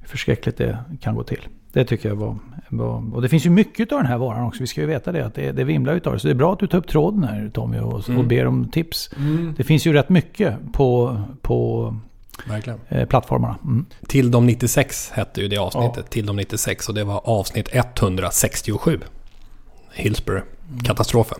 Hur 0.00 0.08
förskräckligt 0.08 0.56
det 0.56 0.78
kan 1.00 1.14
gå 1.14 1.22
till. 1.22 1.40
Det 1.72 1.84
tycker 1.84 2.08
jag 2.08 2.16
var, 2.16 2.36
var... 2.68 3.14
Och 3.14 3.22
det 3.22 3.28
finns 3.28 3.46
ju 3.46 3.50
mycket 3.50 3.92
av 3.92 3.98
den 3.98 4.06
här 4.06 4.18
varan 4.18 4.44
också. 4.44 4.60
Vi 4.62 4.66
ska 4.66 4.80
ju 4.80 4.86
veta 4.86 5.12
det. 5.12 5.26
Att 5.26 5.34
det, 5.34 5.52
det 5.52 5.64
vimlar 5.64 5.94
utav 5.94 6.12
det. 6.12 6.18
Så 6.18 6.26
det 6.28 6.32
är 6.32 6.34
bra 6.34 6.52
att 6.52 6.58
du 6.58 6.66
tar 6.66 6.78
upp 6.78 6.88
tråden 6.88 7.24
här 7.24 7.50
Tommy 7.54 7.78
och, 7.78 8.08
Mm. 8.08 8.20
och 8.20 8.26
ber 8.26 8.46
om 8.46 8.68
tips. 8.68 9.10
Mm. 9.18 9.54
Det 9.56 9.64
finns 9.64 9.86
ju 9.86 9.92
rätt 9.92 10.08
mycket 10.08 10.54
på, 10.72 11.20
på 11.42 11.96
Verkligen. 12.48 12.78
eh, 12.88 13.06
plattformarna. 13.08 13.56
Mm. 13.64 13.86
Till 14.08 14.30
de 14.30 14.46
96 14.46 15.10
hette 15.14 15.40
ju 15.40 15.48
det 15.48 15.58
avsnittet. 15.58 16.10
Till 16.10 16.26
de 16.26 16.36
96 16.36 16.88
och 16.88 16.94
det 16.94 17.04
var 17.04 17.20
avsnitt 17.24 17.68
167. 17.72 19.00
Hillsborough. 19.92 20.44
Katastrofen. 20.84 21.38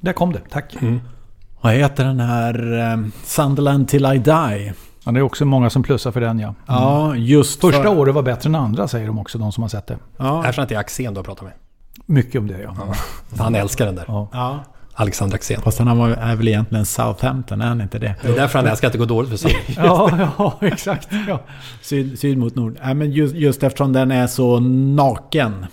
Där 0.00 0.12
kom 0.12 0.32
det. 0.32 0.40
Tack. 0.50 0.74
Mm. 0.80 1.00
Vad 1.60 1.72
heter 1.72 2.04
den 2.04 2.20
här 2.20 2.78
eh, 2.92 3.06
Sunderland 3.24 3.88
till 3.88 4.06
I 4.06 4.18
die? 4.18 4.72
Ja, 5.04 5.12
det 5.12 5.18
är 5.18 5.22
också 5.22 5.44
många 5.44 5.70
som 5.70 5.82
plussar 5.82 6.12
för 6.12 6.20
den 6.20 6.38
ja. 6.38 6.46
Mm. 6.48 6.54
Ja, 6.66 7.16
just 7.16 7.60
Första 7.60 7.82
för- 7.82 7.98
året 7.98 8.14
var 8.14 8.22
bättre 8.22 8.48
än 8.48 8.54
andra 8.54 8.88
säger 8.88 9.06
de 9.06 9.18
också, 9.18 9.38
de 9.38 9.52
som 9.52 9.62
har 9.62 9.68
sett 9.68 9.86
det. 9.86 9.98
Ja. 10.16 10.48
Erkänn 10.48 10.62
att 10.62 10.68
det 10.68 10.74
är 10.74 10.78
Axén 10.78 11.14
du 11.14 11.18
har 11.18 11.24
pratat 11.24 11.44
med. 11.44 11.52
Mycket 12.06 12.38
om 12.40 12.46
det 12.46 12.60
ja. 12.62 12.76
Han 13.38 13.54
älskar 13.54 13.86
den 13.86 13.94
där. 13.94 14.04
Ja. 14.08 14.28
Ja. 14.32 14.58
Alexander 15.00 15.36
Axén. 15.36 15.60
Fast 15.62 15.78
han 15.78 15.98
var, 15.98 16.10
är 16.10 16.36
väl 16.36 16.48
egentligen 16.48 16.86
Southampton, 16.86 17.60
är 17.60 17.66
han 17.66 17.80
inte 17.80 17.98
det? 17.98 18.14
Det 18.22 18.28
är 18.28 18.36
därför 18.36 18.58
han 18.58 18.68
älskar 18.68 18.86
att 18.86 18.92
det 18.92 18.98
går 18.98 19.06
dåligt 19.06 19.30
för 19.30 19.36
Sverige. 19.36 19.56
Ja, 19.76 20.30
ja, 20.38 20.58
exakt. 20.60 21.08
Ja. 21.28 21.40
Syd, 21.82 22.18
syd 22.18 22.38
mot 22.38 22.54
nord. 22.54 22.76
Ja, 22.82 22.94
men 22.94 23.12
just, 23.12 23.34
just 23.34 23.62
eftersom 23.62 23.92
den 23.92 24.10
är 24.10 24.26
så 24.26 24.60
naken. 24.60 25.66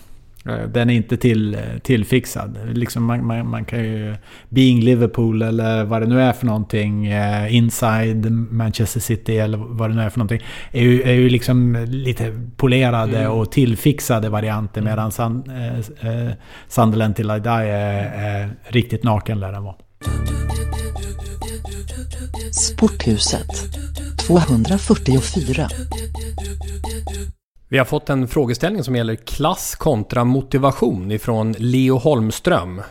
Eh, 0.49 0.67
Den 0.69 0.89
är 0.89 0.93
inte 0.93 1.17
till, 1.17 1.57
tillfixad. 1.83 2.57
Liksom 2.73 3.03
man, 3.03 3.25
man, 3.25 3.49
man 3.49 3.65
kan 3.65 3.79
ju... 3.79 4.15
Being 4.49 4.81
Liverpool 4.81 5.41
eller 5.41 5.83
vad 5.83 6.01
det 6.01 6.07
nu 6.07 6.21
är 6.21 6.33
för 6.33 6.45
någonting. 6.45 7.05
eh, 7.07 7.55
Inside 7.55 8.31
Manchester 8.31 8.99
City 8.99 9.37
eller 9.37 9.57
vad 9.57 9.89
det 9.89 9.95
nu 9.95 10.01
är 10.01 10.09
för 10.09 10.19
någonting. 10.19 10.41
Är 10.71 10.81
ju, 10.83 11.01
är 11.01 11.13
ju 11.13 11.29
liksom 11.29 11.85
lite 11.89 12.41
polerade 12.57 13.19
Mm. 13.19 13.31
och 13.31 13.51
tillfixade 13.51 14.29
varianter. 14.29 14.81
Medan 14.81 15.11
Sun, 15.11 15.43
eh, 15.49 16.09
eh, 16.11 16.31
Sunderland 16.67 17.15
till 17.15 17.31
I 17.31 17.39
die 17.39 17.49
är, 17.49 18.03
är 18.25 18.49
riktigt 18.67 19.03
naken 19.03 19.39
lär 19.39 19.51
den 19.51 19.63
vara. 19.63 19.75
Sporthuset 22.51 23.47
244 24.27 25.67
vi 27.75 27.79
har 27.79 27.85
fått 27.85 28.09
en 28.09 28.27
frågeställning 28.27 28.83
som 28.83 28.95
gäller 28.95 29.15
klass 29.15 29.75
kontra 29.75 30.23
motivation 30.23 31.11
ifrån 31.11 31.51
Leo 31.57 31.97
Holmström. 31.97 32.81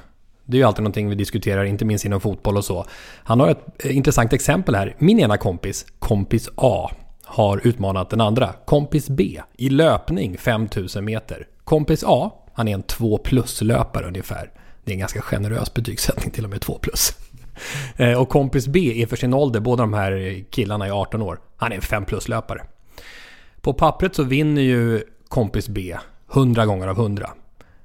Det 0.45 0.57
är 0.57 0.59
ju 0.59 0.65
alltid 0.65 0.83
någonting 0.83 1.09
vi 1.09 1.15
diskuterar, 1.15 1.65
inte 1.65 1.85
minst 1.85 2.05
inom 2.05 2.21
fotboll 2.21 2.57
och 2.57 2.65
så. 2.65 2.87
Han 3.25 3.41
har 3.41 3.49
ett 3.49 3.85
eh, 3.85 3.97
intressant 3.97 4.33
exempel 4.33 4.75
här. 4.75 4.97
Min 4.99 5.21
ena 5.21 5.37
kompis, 5.37 5.87
kompis 5.99 6.49
A, 6.55 6.91
har 7.25 7.67
utmanat 7.67 8.11
den 8.11 8.21
andra, 8.21 8.53
kompis 8.65 9.09
B, 9.09 9.41
i 9.59 9.69
löpning 9.69 10.39
5000 10.39 11.05
meter. 11.05 11.47
Kompis 11.65 12.05
A, 12.07 12.33
han 12.55 12.69
är 12.69 12.75
en 12.75 12.83
2 12.83 13.19
plus-löpare 13.19 14.07
ungefär. 14.07 14.51
Det 14.85 14.91
är 14.91 14.95
en 14.95 15.01
ganska 15.01 15.23
generös 15.23 15.75
betygssättning 15.75 16.31
till 16.31 16.45
och 16.45 16.51
med 16.51 16.61
2 16.61 16.79
plus. 16.79 17.13
Eh, 17.97 18.21
och 18.21 18.29
kompis 18.29 18.69
B 18.69 19.03
är 19.03 19.07
för 19.07 19.17
sin 19.17 19.35
ålder, 19.35 19.61
båda 19.61 19.83
de 19.83 19.95
här 19.95 20.45
killarna 20.51 20.87
är 20.87 21.01
18 21.01 21.23
år, 21.23 21.41
han 21.57 21.73
är 21.73 21.77
en 21.77 21.83
5 21.83 22.05
plus-löpare. 22.05 22.63
På 23.65 23.73
pappret 23.73 24.15
så 24.15 24.23
vinner 24.23 24.63
ju 24.63 25.03
kompis 25.29 25.69
B 25.69 25.97
100 26.35 26.67
gånger 26.67 26.89
av 26.89 26.99
100. 26.99 27.31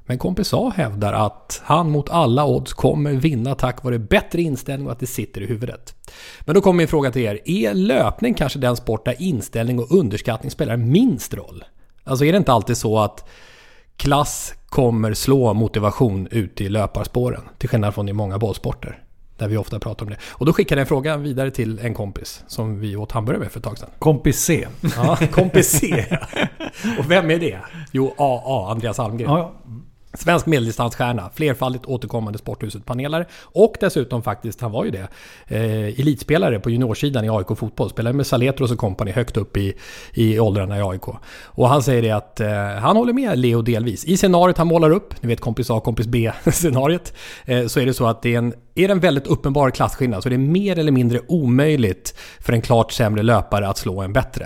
Men 0.05 0.17
kompis 0.17 0.53
A 0.53 0.73
hävdar 0.75 1.13
att 1.13 1.61
han 1.63 1.89
mot 1.89 2.09
alla 2.09 2.45
odds 2.45 2.73
kommer 2.73 3.11
vinna 3.11 3.55
tack 3.55 3.83
vare 3.83 3.99
bättre 3.99 4.41
inställning 4.41 4.87
och 4.87 4.91
att 4.91 4.99
det 4.99 5.07
sitter 5.07 5.41
i 5.41 5.45
huvudet. 5.45 5.95
Men 6.39 6.55
då 6.55 6.61
kommer 6.61 6.77
min 6.77 6.87
fråga 6.87 7.11
till 7.11 7.21
er. 7.21 7.39
Är 7.45 7.73
löpning 7.73 8.33
kanske 8.33 8.59
den 8.59 8.75
sport 8.75 9.05
där 9.05 9.15
inställning 9.21 9.79
och 9.79 9.91
underskattning 9.91 10.51
spelar 10.51 10.77
minst 10.77 11.33
roll? 11.33 11.63
Alltså 12.03 12.25
är 12.25 12.31
det 12.31 12.37
inte 12.37 12.53
alltid 12.53 12.77
så 12.77 12.99
att 12.99 13.29
klass 13.97 14.53
kommer 14.69 15.13
slå 15.13 15.53
motivation 15.53 16.27
ute 16.31 16.63
i 16.63 16.69
löparspåren? 16.69 17.41
Till 17.57 17.69
skillnad 17.69 17.93
från 17.93 18.09
i 18.09 18.13
många 18.13 18.37
bollsporter. 18.37 19.03
Där 19.39 19.47
vi 19.47 19.57
ofta 19.57 19.79
pratar 19.79 20.05
om 20.05 20.09
det. 20.09 20.17
Och 20.29 20.45
då 20.45 20.53
skickade 20.53 20.79
jag 20.79 20.83
en 20.83 20.87
fråga 20.87 21.17
vidare 21.17 21.51
till 21.51 21.79
en 21.79 21.93
kompis 21.93 22.43
som 22.47 22.79
vi 22.79 22.95
åt 22.95 23.11
hamburgare 23.11 23.43
med 23.43 23.51
för 23.51 23.59
ett 23.59 23.63
tag 23.63 23.77
sedan. 23.77 23.89
Kompis 23.99 24.39
C. 24.39 24.67
Ja, 24.95 25.17
kompis 25.31 25.69
C. 25.69 26.05
Och 26.99 27.11
vem 27.11 27.31
är 27.31 27.39
det? 27.39 27.57
Jo, 27.91 28.15
AA, 28.17 28.71
Andreas 28.71 28.99
Almgren. 28.99 29.31
Ja, 29.31 29.37
ja. 29.39 29.71
Svensk 30.13 30.45
medeldistansstjärna, 30.45 31.29
flerfaldigt 31.33 31.85
återkommande 31.85 32.39
Sporthuset-panelare 32.39 33.25
och 33.41 33.75
dessutom 33.79 34.23
faktiskt, 34.23 34.61
han 34.61 34.71
var 34.71 34.85
ju 34.85 34.91
det, 34.91 35.07
eh, 35.47 35.99
elitspelare 35.99 36.59
på 36.59 36.69
juniorsidan 36.69 37.25
i 37.25 37.29
AIK 37.29 37.57
fotboll. 37.57 37.89
Spelade 37.89 38.17
med 38.17 38.27
Saletros 38.27 38.71
och 38.71 38.77
kompani 38.77 39.11
högt 39.11 39.37
upp 39.37 39.57
i, 39.57 39.73
i 40.13 40.39
åldrarna 40.39 40.77
i 40.77 40.81
AIK. 40.81 41.07
Och 41.45 41.69
han 41.69 41.83
säger 41.83 42.01
det 42.01 42.11
att 42.11 42.39
eh, 42.39 42.49
han 42.81 42.97
håller 42.97 43.13
med 43.13 43.39
Leo 43.39 43.61
delvis. 43.61 44.05
I 44.05 44.17
scenariot 44.17 44.57
han 44.57 44.67
målar 44.67 44.91
upp, 44.91 45.21
ni 45.21 45.27
vet 45.27 45.41
kompis 45.41 45.69
A, 45.69 45.79
kompis 45.79 46.07
B 46.07 46.31
scenariot, 46.51 47.13
eh, 47.45 47.67
så 47.67 47.79
är 47.79 47.85
det 47.85 47.93
så 47.93 48.07
att 48.07 48.21
det 48.21 48.33
är 48.33 48.37
en, 48.37 48.53
är 48.75 48.87
det 48.87 48.91
en 48.91 48.99
väldigt 48.99 49.27
uppenbar 49.27 49.71
klasskillnad 49.71 50.23
så 50.23 50.29
det 50.29 50.35
är 50.35 50.37
mer 50.37 50.79
eller 50.79 50.91
mindre 50.91 51.19
omöjligt 51.27 52.15
för 52.39 52.53
en 52.53 52.61
klart 52.61 52.91
sämre 52.91 53.23
löpare 53.23 53.67
att 53.67 53.77
slå 53.77 54.01
en 54.01 54.13
bättre. 54.13 54.45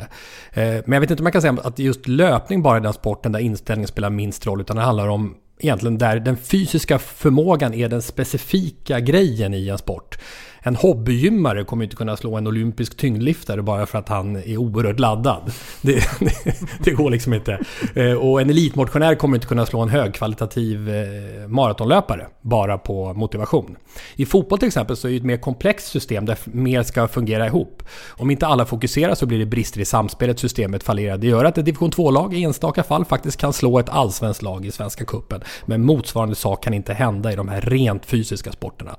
Eh, 0.54 0.64
men 0.64 0.92
jag 0.92 1.02
vet 1.02 1.12
inte 1.12 1.22
om 1.22 1.24
man 1.24 1.32
kan 1.32 1.42
säga 1.42 1.58
att 1.64 1.80
just 1.80 2.08
löpning 2.08 2.62
bara 2.62 2.78
är 2.78 2.82
den 2.82 2.94
sporten 2.94 3.32
där 3.32 3.40
inställningen 3.40 3.88
spelar 3.88 4.10
minst 4.10 4.46
roll, 4.46 4.62
utan 4.62 4.76
det 4.76 4.82
handlar 4.82 5.08
om 5.08 5.36
egentligen 5.60 5.98
där 5.98 6.20
den 6.20 6.38
fysiska 6.38 7.00
förmågan 7.00 7.74
är 7.74 7.90
den 7.90 8.02
specifika 8.02 9.00
grejen 9.00 9.54
i 9.54 9.70
en 9.70 9.78
sport. 9.78 10.18
En 10.66 10.76
hobbygymmare 10.76 11.64
kommer 11.64 11.84
inte 11.84 11.96
kunna 11.96 12.18
slå 12.18 12.36
en 12.36 12.48
olympisk 12.48 12.98
tyngdlyftare 12.98 13.62
bara 13.62 13.86
för 13.86 14.00
att 14.00 14.10
han 14.10 14.36
är 14.36 14.58
oerhört 14.58 15.00
laddad. 15.00 15.52
Det, 15.82 15.94
det, 16.20 16.56
det 16.84 16.92
går 16.92 17.12
liksom 17.12 17.34
inte. 17.34 17.60
Eh, 17.96 18.14
och 18.14 18.42
en 18.42 18.50
elitmotionär 18.50 19.16
kommer 19.16 19.38
inte 19.38 19.48
kunna 19.48 19.66
slå 19.66 19.82
en 19.82 19.90
högkvalitativ 19.90 20.90
eh, 20.90 21.48
maratonlöpare 21.48 22.28
bara 22.42 22.78
på 22.78 23.14
motivation. 23.14 23.76
I 24.16 24.26
fotboll 24.26 24.60
till 24.60 24.68
exempel 24.68 24.98
så 24.98 25.08
är 25.08 25.12
det 25.12 25.18
ett 25.18 25.24
mer 25.24 25.38
komplext 25.38 25.88
system 25.88 26.26
där 26.26 26.38
mer 26.44 26.84
ska 26.84 27.08
fungera 27.08 27.48
ihop. 27.48 27.84
Om 28.10 28.32
inte 28.32 28.48
alla 28.48 28.66
fokuserar 28.66 29.16
så 29.16 29.26
blir 29.26 29.40
det 29.40 29.46
brister 29.46 29.82
i 29.82 29.86
samspelet, 29.86 30.40
systemet 30.40 30.84
fallerar. 30.84 31.18
Det 31.18 31.28
gör 31.28 31.46
att 31.46 31.58
ett 31.58 31.66
division 31.66 31.92
2-lag 31.92 32.34
i 32.34 32.44
enstaka 32.44 32.84
fall 32.84 33.06
faktiskt 33.06 33.38
kan 33.38 33.54
slå 33.54 33.80
ett 33.80 33.90
allsvenskt 33.90 34.42
lag 34.42 34.66
i 34.66 34.72
Svenska 34.72 35.06
Kuppen. 35.06 35.42
Men 35.66 35.86
motsvarande 35.86 36.36
sak 36.36 36.64
kan 36.64 36.74
inte 36.74 36.94
hända 36.94 37.32
i 37.32 37.36
de 37.36 37.48
här 37.48 37.62
rent 37.62 38.06
fysiska 38.06 38.52
sporterna. 38.52 38.96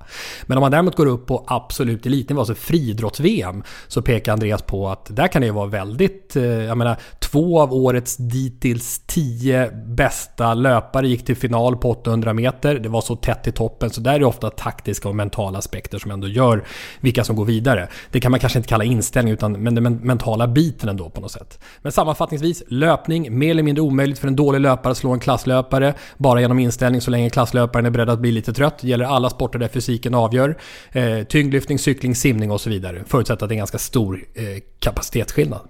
Men 0.47 0.59
om 0.59 0.61
man 0.61 0.71
däremot 0.71 0.97
går 0.97 1.07
upp 1.07 1.27
på 1.27 1.45
absolut 1.57 2.07
elitnivå, 2.07 2.41
alltså 2.41 2.55
friidrotts-VM, 2.55 3.63
så 3.89 4.03
pekar 4.03 4.33
Andreas 4.33 4.63
på 4.63 4.89
att 4.89 5.17
där 5.17 5.29
kan 5.29 5.43
det 5.43 5.47
ju 5.47 5.53
vara 5.53 5.67
väldigt, 5.67 6.37
eh, 6.37 6.45
jag 6.45 6.79
menar, 6.79 6.97
två 7.19 7.61
av 7.61 7.73
årets 7.73 8.17
dittills 8.17 9.03
tio 9.07 9.71
bästa 9.87 10.55
löpare 10.55 11.09
gick 11.09 11.25
till 11.25 11.37
final 11.37 11.77
på 11.77 11.91
800 11.91 12.33
meter. 12.33 12.79
Det 12.79 12.89
var 12.89 13.01
så 13.01 13.17
tätt 13.17 13.47
i 13.47 13.53
toppen, 13.53 13.91
så 13.91 14.01
där 14.01 14.15
är 14.15 14.19
det 14.19 14.27
ofta 14.27 14.51
taktiska 14.51 15.09
och 15.09 15.17
mentala 15.17 15.59
aspekter 15.59 15.99
som 15.99 16.11
ändå 16.11 16.29
gör 16.29 16.65
vilka 17.01 17.25
som 17.25 17.37
går 17.37 17.45
vidare. 17.45 17.89
Det 18.11 18.21
kan 18.21 18.31
man 18.31 18.41
kanske 18.41 18.59
inte 18.59 18.69
kalla 18.69 18.85
inställning, 18.85 19.35
utan 19.35 19.53
men 19.53 19.75
den 19.75 19.97
mentala 19.97 20.49
biten 20.49 20.89
ändå 20.89 21.11
på 21.11 21.21
något 21.21 21.33
sätt. 21.33 21.59
Men 21.83 21.93
sammanfattningsvis, 21.93 22.63
löpning, 22.69 23.39
mer 23.39 23.51
eller 23.51 23.63
mindre 23.63 23.83
omöjligt 23.83 24.19
för 24.19 24.29
en 24.29 24.37
dålig 24.37 24.61
löpare 24.61 24.91
att 24.91 24.99
slå 24.99 25.13
en 25.13 25.21
klasslöpare, 25.21 25.95
bara 26.17 26.41
genom 26.41 26.59
inställning 26.59 27.01
så 27.01 27.11
länge 27.11 27.31
klasslöparen 27.31 27.87
är 27.87 27.91
beredd 27.91 28.11
att 28.11 28.19
bli 28.19 28.33
lite 28.33 28.53
trött. 28.53 28.79
Det 28.79 28.89
gäller 28.89 29.05
alla 29.05 29.31
sporter 29.31 29.59
där 29.59 29.69
fysiken 29.69 30.15
avgör. 30.15 30.59
Eh, 30.93 31.25
tyngdlyftning, 31.45 31.79
cykling, 31.79 32.15
simning 32.15 32.51
och 32.51 32.61
så 32.61 32.71
vidare. 32.71 33.03
Förutsatt 33.07 33.43
att 33.43 33.49
det 33.49 33.53
är 33.53 33.57
en 33.57 33.59
ganska 33.59 33.79
stor 33.79 34.25
eh, 34.35 34.45
kapacitetsskillnad. 34.79 35.61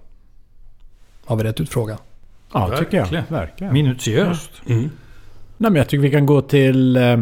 Har 1.25 1.37
vi 1.37 1.45
rätt 1.45 1.61
ut 1.61 1.69
frågan? 1.69 1.99
Ja, 2.53 2.69
det 2.69 2.79
tycker 2.79 2.97
jag. 2.97 3.23
Verkligen. 3.29 3.73
Minutiöst. 3.73 4.51
Mm. 4.67 4.91
Nej, 5.57 5.71
men 5.71 5.75
jag 5.75 5.89
tycker 5.89 6.03
vi 6.03 6.11
kan 6.11 6.27
gå 6.27 6.43
till 6.43 6.97
eh, 6.97 7.19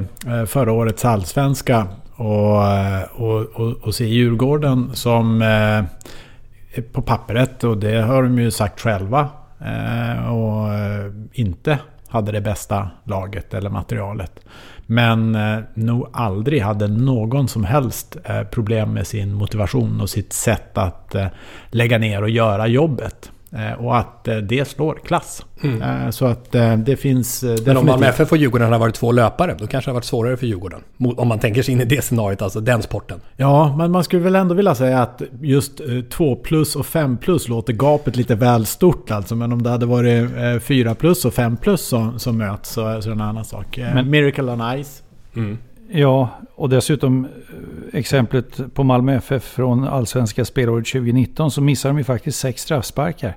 förra 0.46 0.72
årets 0.72 1.05
allsvenska 1.05 1.86
och, 2.14 2.66
eh, 2.66 3.03
och, 3.03 3.40
och, 3.40 3.72
och 3.72 3.94
se 3.94 4.07
Djurgården 4.07 4.90
som 4.94 5.42
eh, 5.42 6.82
på 6.92 7.03
pappret, 7.03 7.64
och 7.64 7.78
det 7.78 8.03
har 8.03 8.22
de 8.22 8.38
ju 8.38 8.50
sagt 8.50 8.80
själva, 8.80 9.28
eh, 9.61 10.32
och 10.32 10.74
eh, 10.74 11.12
inte 11.32 11.78
hade 12.12 12.32
det 12.32 12.40
bästa 12.40 12.90
laget 13.04 13.54
eller 13.54 13.70
materialet. 13.70 14.40
Men 14.86 15.34
eh, 15.34 15.58
nog 15.74 16.08
aldrig 16.12 16.62
hade 16.62 16.88
någon 16.88 17.48
som 17.48 17.64
helst 17.64 18.16
eh, 18.24 18.42
problem 18.42 18.92
med 18.92 19.06
sin 19.06 19.34
motivation 19.34 20.00
och 20.00 20.10
sitt 20.10 20.32
sätt 20.32 20.78
att 20.78 21.14
eh, 21.14 21.26
lägga 21.70 21.98
ner 21.98 22.22
och 22.22 22.30
göra 22.30 22.66
jobbet. 22.66 23.30
Eh, 23.57 23.72
och 23.84 23.98
att 23.98 24.28
eh, 24.28 24.36
det 24.36 24.68
slår 24.68 24.98
klass. 25.05 25.44
Mm. 25.62 25.82
Eh, 25.82 26.11
Så 26.11 26.26
att 26.26 26.53
det 26.78 26.96
finns... 26.96 27.44
Men 27.66 27.76
om 27.76 27.86
Malmö 27.86 28.07
FF 28.07 28.32
och 28.32 28.38
Djurgården 28.38 28.66
hade 28.66 28.78
varit 28.78 28.94
två 28.94 29.12
löpare, 29.12 29.57
då 29.59 29.66
kanske 29.66 29.88
det 29.88 29.90
hade 29.90 29.94
varit 29.94 30.05
svårare 30.05 30.36
för 30.36 30.46
Djurgården. 30.46 30.80
Om 31.16 31.28
man 31.28 31.38
tänker 31.38 31.62
sig 31.62 31.74
in 31.74 31.80
i 31.80 31.84
det 31.84 32.03
scenariot, 32.05 32.42
alltså 32.42 32.61
den 32.61 32.82
sporten. 32.82 33.20
Ja, 33.36 33.76
men 33.76 33.90
man 33.90 34.05
skulle 34.05 34.22
väl 34.22 34.36
ändå 34.36 34.55
vilja 34.55 34.74
säga 34.74 35.03
att 35.03 35.22
just 35.40 35.80
2 36.11 36.36
plus 36.36 36.76
och 36.76 36.86
5 36.86 37.16
plus 37.16 37.48
låter 37.48 37.72
gapet 37.72 38.16
lite 38.16 38.34
väl 38.34 38.66
stort 38.66 39.11
alltså. 39.11 39.34
Men 39.36 39.53
om 39.53 39.62
det 39.62 39.70
hade 39.70 39.86
varit 39.86 40.30
4 40.62 40.94
plus 40.94 41.24
och 41.24 41.34
5 41.34 41.57
plus 41.57 41.80
som, 41.80 42.18
som 42.18 42.38
möts 42.38 42.70
så, 42.70 42.80
så 42.80 42.86
är 42.88 43.00
det 43.00 43.11
en 43.12 43.20
annan 43.20 43.44
sak. 43.44 43.76
Men, 43.78 43.94
Men- 43.94 44.11
Miracle 44.11 44.53
on 44.53 44.82
Ice. 44.84 45.03
Ja, 45.95 46.28
och 46.55 46.68
dessutom 46.68 47.24
eh, 47.24 47.99
exemplet 47.99 48.74
på 48.74 48.84
Malmö 48.84 49.16
FF 49.16 49.45
från 49.45 49.84
allsvenska 49.84 50.45
spelåret 50.45 50.86
2019 50.86 51.51
så 51.51 51.61
missar 51.61 51.88
de 51.88 51.99
ju 51.99 52.05
faktiskt 52.05 52.38
sex 52.38 52.62
straffsparkar. 52.62 53.36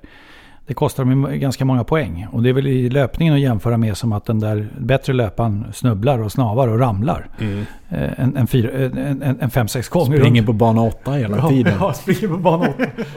Det 0.68 0.74
kostar 0.74 1.06
dem 1.06 1.30
ganska 1.40 1.66
många 1.66 1.84
poäng. 1.84 2.28
Och 2.32 2.44
det 2.44 2.50
är 2.50 2.54
väl 2.54 2.68
i 2.68 2.90
löpningen 2.90 3.34
att 3.34 3.40
jämföra 3.40 3.78
med 3.78 3.98
som 3.98 4.12
att 4.14 4.26
den 4.26 4.40
där 4.40 4.68
bättre 4.80 5.14
löparen 5.14 5.66
snubblar 5.74 6.20
och 6.20 6.32
snavar 6.32 6.68
och 6.68 6.80
ramlar. 6.80 7.28
Mm. 7.40 7.66
Eh, 7.90 8.20
En, 8.20 8.38
en, 8.38 8.48
fyra, 8.48 8.72
en, 8.72 9.22
en, 9.22 9.38
en 9.42 9.50
fem, 9.50 9.68
sex 9.68 9.90
gånger. 9.90 10.18
Springer 10.18 10.42
runt. 10.42 10.46
på 10.48 10.54
bana 10.54 10.82
8 10.82 11.12
hela 11.12 11.38
Ja, 11.38 11.50
tiden. 11.50 11.74
Ja, 11.80 11.94
springer 11.94 12.28
på 12.28 12.38
bana 12.38 12.70
8. 12.70 12.74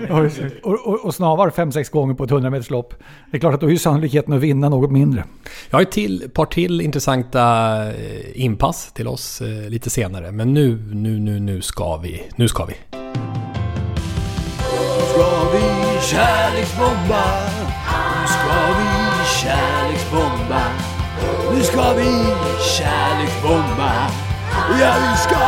Ja, 0.09 0.23
just 0.23 0.37
det. 0.39 0.51
och, 0.63 0.87
och, 0.87 1.05
och 1.05 1.15
snavar 1.15 1.51
fem, 1.51 1.73
sex 1.73 1.89
gånger 1.91 2.15
på 2.15 2.25
ett 2.25 2.31
100 2.31 2.51
meters 2.51 2.71
lopp. 2.71 2.95
Det 3.31 3.37
är 3.37 3.41
klart 3.41 3.55
att 3.55 3.61
då 3.61 3.71
är 3.71 3.77
sannolikheten 3.77 4.35
att 4.35 4.41
vinna 4.41 4.69
något 4.69 4.91
mindre. 4.91 5.25
Jag 5.71 5.79
har 5.79 5.83
ett 5.83 5.93
till, 5.93 6.31
par 6.35 6.47
till 6.47 6.81
intressanta 6.81 7.43
eh, 7.87 7.95
inpass 8.45 8.93
till 8.93 9.09
oss 9.09 9.41
eh, 9.41 9.71
lite 9.71 9.91
senare. 9.91 10.33
Men 10.33 10.55
nu, 10.55 10.91
nu, 10.93 11.19
nu, 11.19 11.41
nu 11.41 11.61
ska 11.61 11.97
vi. 11.97 12.23
Nu 12.37 12.49
ska 12.49 12.65
vi. 12.65 12.98
Kärleksbomba? 16.11 17.25
Nu 18.21 18.27
ska 18.27 18.59
vi 18.79 18.89
kärleksbomba. 19.41 20.63
Nu 21.55 21.63
ska 21.63 21.93
vi 21.95 22.11
kärleksbomba. 22.77 23.93
Ja, 24.81 24.95
vi 25.01 25.17
ska 25.17 25.39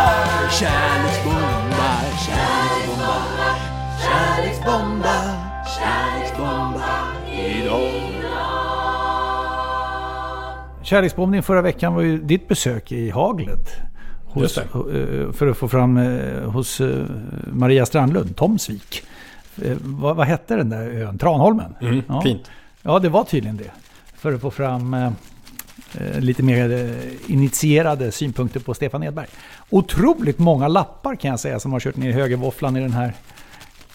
kärleksbomba, 0.61 1.91
kärleksbomba, 2.27 3.55
kärleksbomba, 4.05 5.15
kärleksbomba 5.79 6.89
idag. 7.33 7.91
Kärleksbombning 10.83 11.43
förra 11.43 11.63
veckan 11.63 11.95
var 11.95 12.03
ju 12.03 12.19
ditt 12.19 12.49
besök 12.49 12.93
i 12.93 13.11
haglet. 13.11 13.71
Hos, 14.27 14.59
eh, 14.59 14.65
för 15.33 15.47
att 15.47 15.57
få 15.57 15.69
fram 15.69 15.97
eh, 15.97 16.51
hos 16.51 16.81
eh, 16.81 17.05
Maria 17.53 17.87
Strandlund, 17.87 18.37
Tomsvik. 18.37 19.03
Eh, 19.63 19.77
Vad, 19.81 20.17
vad 20.17 20.27
hette 20.27 20.57
den 20.57 20.71
där 20.71 20.91
ön? 21.03 21.19
Tranholmen? 21.19 21.75
Mm, 21.81 22.03
ja. 22.09 22.23
Fint. 22.23 22.51
Ja, 22.83 22.99
det 22.99 23.09
var 23.09 23.25
tydligen 23.25 23.57
det. 23.57 23.71
För 24.15 24.33
att 24.33 24.41
få 24.41 24.51
fram 24.51 24.95
eh, 24.95 25.07
eh, 25.99 26.21
lite 26.21 26.43
mer 26.43 26.73
eh, 26.73 27.33
initierade 27.33 28.13
synpunkter 28.13 28.61
på 28.61 28.75
Stefan 28.75 29.03
Edberg. 29.03 29.27
Otroligt 29.71 30.39
många 30.39 30.69
lappar 30.69 31.17
kan 31.17 31.31
jag 31.31 31.41
säga 31.41 31.61
som 31.61 31.73
har 31.73 31.81
kört 31.81 31.97
ner 31.97 32.09
i 32.09 32.13
högervåfflan 32.13 32.77
i 32.77 32.81
den 32.81 32.93
här 32.93 33.13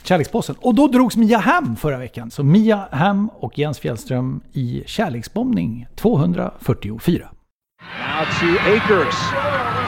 kärlekspåsen. 0.03 0.55
Och 0.59 0.75
då 0.75 0.87
drogs 0.87 1.17
Mia 1.17 1.37
Hamm 1.37 1.75
förra 1.75 1.97
veckan. 1.97 2.31
Så 2.31 2.43
Mia 2.43 2.87
Hamm 2.91 3.29
och 3.33 3.59
Jens 3.59 3.79
Fjällström 3.79 4.41
i 4.53 4.83
kärleksbombning 4.85 5.87
244. 5.95 7.29
Now 7.99 8.25
to 8.39 8.47
Akers. 8.75 9.15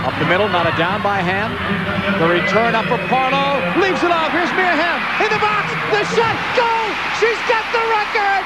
Up 0.07 0.13
the 0.19 0.25
middle, 0.25 0.47
not 0.47 0.65
a 0.65 0.73
down 0.77 1.01
by 1.01 1.19
Ham. 1.31 1.51
The 2.19 2.27
return 2.39 2.75
up 2.75 2.85
for 2.85 2.97
Parlow. 3.09 3.81
Leaves 3.81 4.03
it 4.03 4.09
off. 4.19 4.29
Here's 4.37 4.53
Mia 4.55 4.75
Ham. 4.83 4.99
In 5.97 6.03
the. 6.03 6.09
The 6.09 6.15
shot. 6.15 6.37
Goal. 6.55 6.87
She's 7.19 7.41
got 7.49 7.65
the 7.73 7.83
record. 7.97 8.43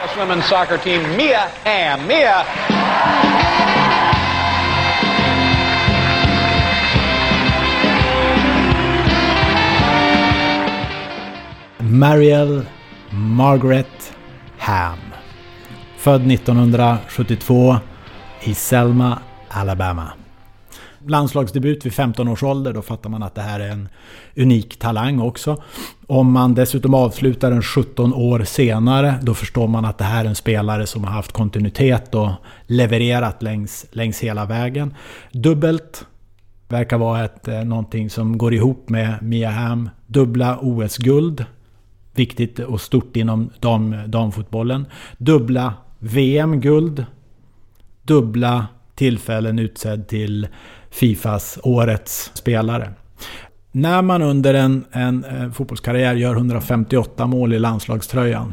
U.S. 0.00 0.16
women's 0.16 0.46
soccer 0.46 0.78
team, 0.78 1.02
Mia 1.16 1.50
eh, 1.64 1.96
Hamm. 1.96 2.06
Mia. 2.06 2.44
Marielle 11.78 12.66
Margaret 13.10 14.14
Ham. 14.58 14.98
Född 15.96 16.26
1972 16.32 17.78
i 18.40 18.54
Selma, 18.54 19.22
Alabama. 19.48 20.17
Landslagsdebut 21.06 21.86
vid 21.86 21.92
15 21.92 22.28
års 22.28 22.42
ålder, 22.42 22.72
då 22.72 22.82
fattar 22.82 23.10
man 23.10 23.22
att 23.22 23.34
det 23.34 23.40
här 23.40 23.60
är 23.60 23.68
en 23.68 23.88
unik 24.36 24.78
talang 24.78 25.20
också. 25.20 25.62
Om 26.06 26.32
man 26.32 26.54
dessutom 26.54 26.94
avslutar 26.94 27.50
den 27.50 27.62
17 27.62 28.14
år 28.14 28.44
senare, 28.44 29.14
då 29.22 29.34
förstår 29.34 29.68
man 29.68 29.84
att 29.84 29.98
det 29.98 30.04
här 30.04 30.24
är 30.24 30.28
en 30.28 30.34
spelare 30.34 30.86
som 30.86 31.04
har 31.04 31.10
haft 31.10 31.32
kontinuitet 31.32 32.14
och 32.14 32.30
levererat 32.66 33.42
längs, 33.42 33.86
längs 33.92 34.20
hela 34.20 34.44
vägen. 34.44 34.94
Dubbelt 35.32 36.06
verkar 36.68 36.98
vara 36.98 37.24
ett, 37.24 37.48
eh, 37.48 37.64
någonting 37.64 38.10
som 38.10 38.38
går 38.38 38.54
ihop 38.54 38.88
med 38.88 39.22
Mia 39.22 39.50
Hamm. 39.50 39.90
Dubbla 40.06 40.58
OS-guld. 40.62 41.44
Viktigt 42.14 42.58
och 42.58 42.80
stort 42.80 43.16
inom 43.16 43.50
dam, 43.60 43.96
damfotbollen. 44.06 44.86
Dubbla 45.18 45.74
VM-guld. 45.98 47.06
Dubbla 48.02 48.66
tillfällen 48.94 49.58
utsedd 49.58 50.08
till 50.08 50.48
Fifas 50.90 51.58
årets 51.62 52.30
spelare. 52.34 52.92
När 53.72 54.02
man 54.02 54.22
under 54.22 54.54
en, 54.54 54.84
en, 54.92 55.24
eh, 55.24 55.50
fotbollskarriär 55.50 56.14
gör 56.14 56.34
158 56.34 57.26
mål 57.26 57.52
i 57.52 57.58
landslagströjan, 57.58 58.52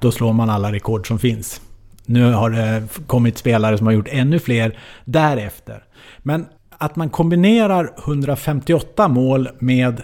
då 0.00 0.12
slår 0.12 0.32
man 0.32 0.50
alla 0.50 0.72
rekord 0.72 1.08
som 1.08 1.18
finns. 1.18 1.60
Nu 2.06 2.32
har 2.32 2.50
det 2.50 2.82
kommit 3.06 3.38
spelare 3.38 3.78
som 3.78 3.86
har 3.86 3.94
gjort 3.94 4.08
ännu 4.10 4.38
fler 4.38 4.78
därefter. 5.04 5.84
Men 6.18 6.46
att 6.78 6.96
man 6.96 7.10
kombinerar 7.10 7.94
158 8.04 9.08
mål 9.08 9.48
med 9.58 10.02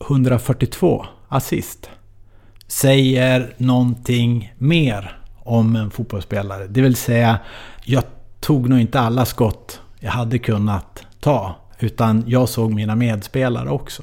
142 0.00 1.06
assist 1.28 1.90
säger 2.70 3.54
någonting 3.56 4.54
mer 4.58 5.20
om 5.38 5.76
en 5.76 5.90
fotbollsspelare. 5.90 6.66
Det 6.66 6.80
vill 6.80 6.96
säga, 6.96 7.38
jag 7.84 8.04
tog 8.40 8.68
nog 8.68 8.78
inte 8.80 9.00
alla 9.00 9.24
skott 9.24 9.80
jag 10.00 10.10
hade 10.10 10.38
kunnat 10.38 11.06
ta. 11.20 11.56
Utan 11.78 12.24
jag 12.26 12.48
såg 12.48 12.72
mina 12.74 12.96
medspelare 12.96 13.70
också. 13.70 14.02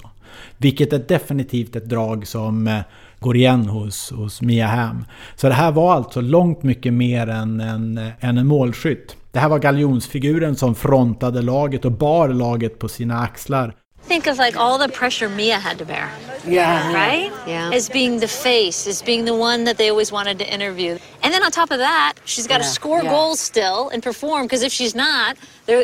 Vilket 0.57 0.93
är 0.93 0.99
definitivt 0.99 1.75
ett 1.75 1.89
drag 1.89 2.27
som 2.27 2.67
eh, 2.67 2.79
går 3.19 3.37
igen 3.37 3.65
hos, 3.65 4.11
hos 4.11 4.41
Mia 4.41 4.67
Hamm. 4.67 5.05
Så 5.35 5.47
det 5.47 5.53
här 5.53 5.71
var 5.71 5.93
alltså 5.93 6.21
långt 6.21 6.63
mycket 6.63 6.93
mer 6.93 7.27
än 7.27 7.61
en, 7.61 7.97
eh, 7.97 8.25
än 8.25 8.37
en 8.37 8.47
målskytt. 8.47 9.17
Det 9.31 9.39
här 9.39 9.49
var 9.49 9.59
galjonsfiguren 9.59 10.55
som 10.55 10.75
frontade 10.75 11.41
laget 11.41 11.85
och 11.85 11.91
bar 11.91 12.29
laget 12.29 12.79
på 12.79 12.87
sina 12.87 13.19
axlar. 13.19 13.73
Think 14.07 14.27
of 14.27 14.37
like 14.37 14.55
all 14.55 14.77
the 14.77 14.87
pressure 14.87 15.27
Mia 15.27 15.59
had 15.59 15.77
to 15.79 15.85
bear. 15.85 16.09
Yeah. 16.45 16.93
Right? 16.93 17.31
Yeah. 17.45 17.71
As 17.73 17.89
being 17.89 18.19
the 18.19 18.27
face, 18.27 18.87
as 18.87 19.01
being 19.01 19.25
the 19.25 19.35
one 19.35 19.65
that 19.65 19.77
they 19.77 19.89
always 19.89 20.11
wanted 20.13 20.39
to 20.39 20.49
interview. 20.51 20.97
And 21.23 21.33
then 21.33 21.43
on 21.43 21.51
top 21.51 21.71
of 21.71 21.79
that, 21.79 22.13
she's 22.23 22.47
got 22.47 22.59
to 22.59 22.63
Yeah. 22.63 22.69
score 22.69 23.03
Yeah. 23.03 23.09
goals 23.11 23.39
still 23.41 23.89
and 23.89 24.01
perform 24.01 24.43
because 24.43 24.63
if 24.63 24.71
she's 24.71 24.95
not, 24.95 25.35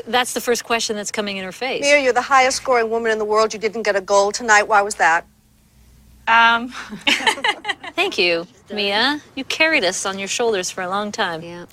that's 0.07 0.31
the 0.33 0.39
first 0.41 0.63
question 0.63 0.95
that's 0.95 1.11
coming 1.11 1.35
in 1.35 1.43
her 1.43 1.51
face. 1.51 1.81
Mia, 1.81 1.99
you're 1.99 2.13
the 2.13 2.21
highest 2.21 2.57
scoring 2.57 2.89
woman 2.89 3.11
in 3.11 3.17
the 3.17 3.25
world. 3.25 3.53
You 3.53 3.59
didn't 3.59 3.83
get 3.83 3.97
a 3.97 4.01
goal 4.01 4.31
tonight. 4.31 4.63
Why 4.63 4.81
was 4.81 4.95
that? 4.95 5.25
Um, 6.25 6.69
Thank 7.95 8.17
you, 8.17 8.47
Mia. 8.73 9.19
You 9.35 9.43
carried 9.43 9.83
us 9.83 10.05
on 10.05 10.17
your 10.17 10.29
shoulders 10.29 10.71
for 10.71 10.81
a 10.81 10.87
long 10.89 11.11
time. 11.11 11.41
Yeah. 11.41 11.65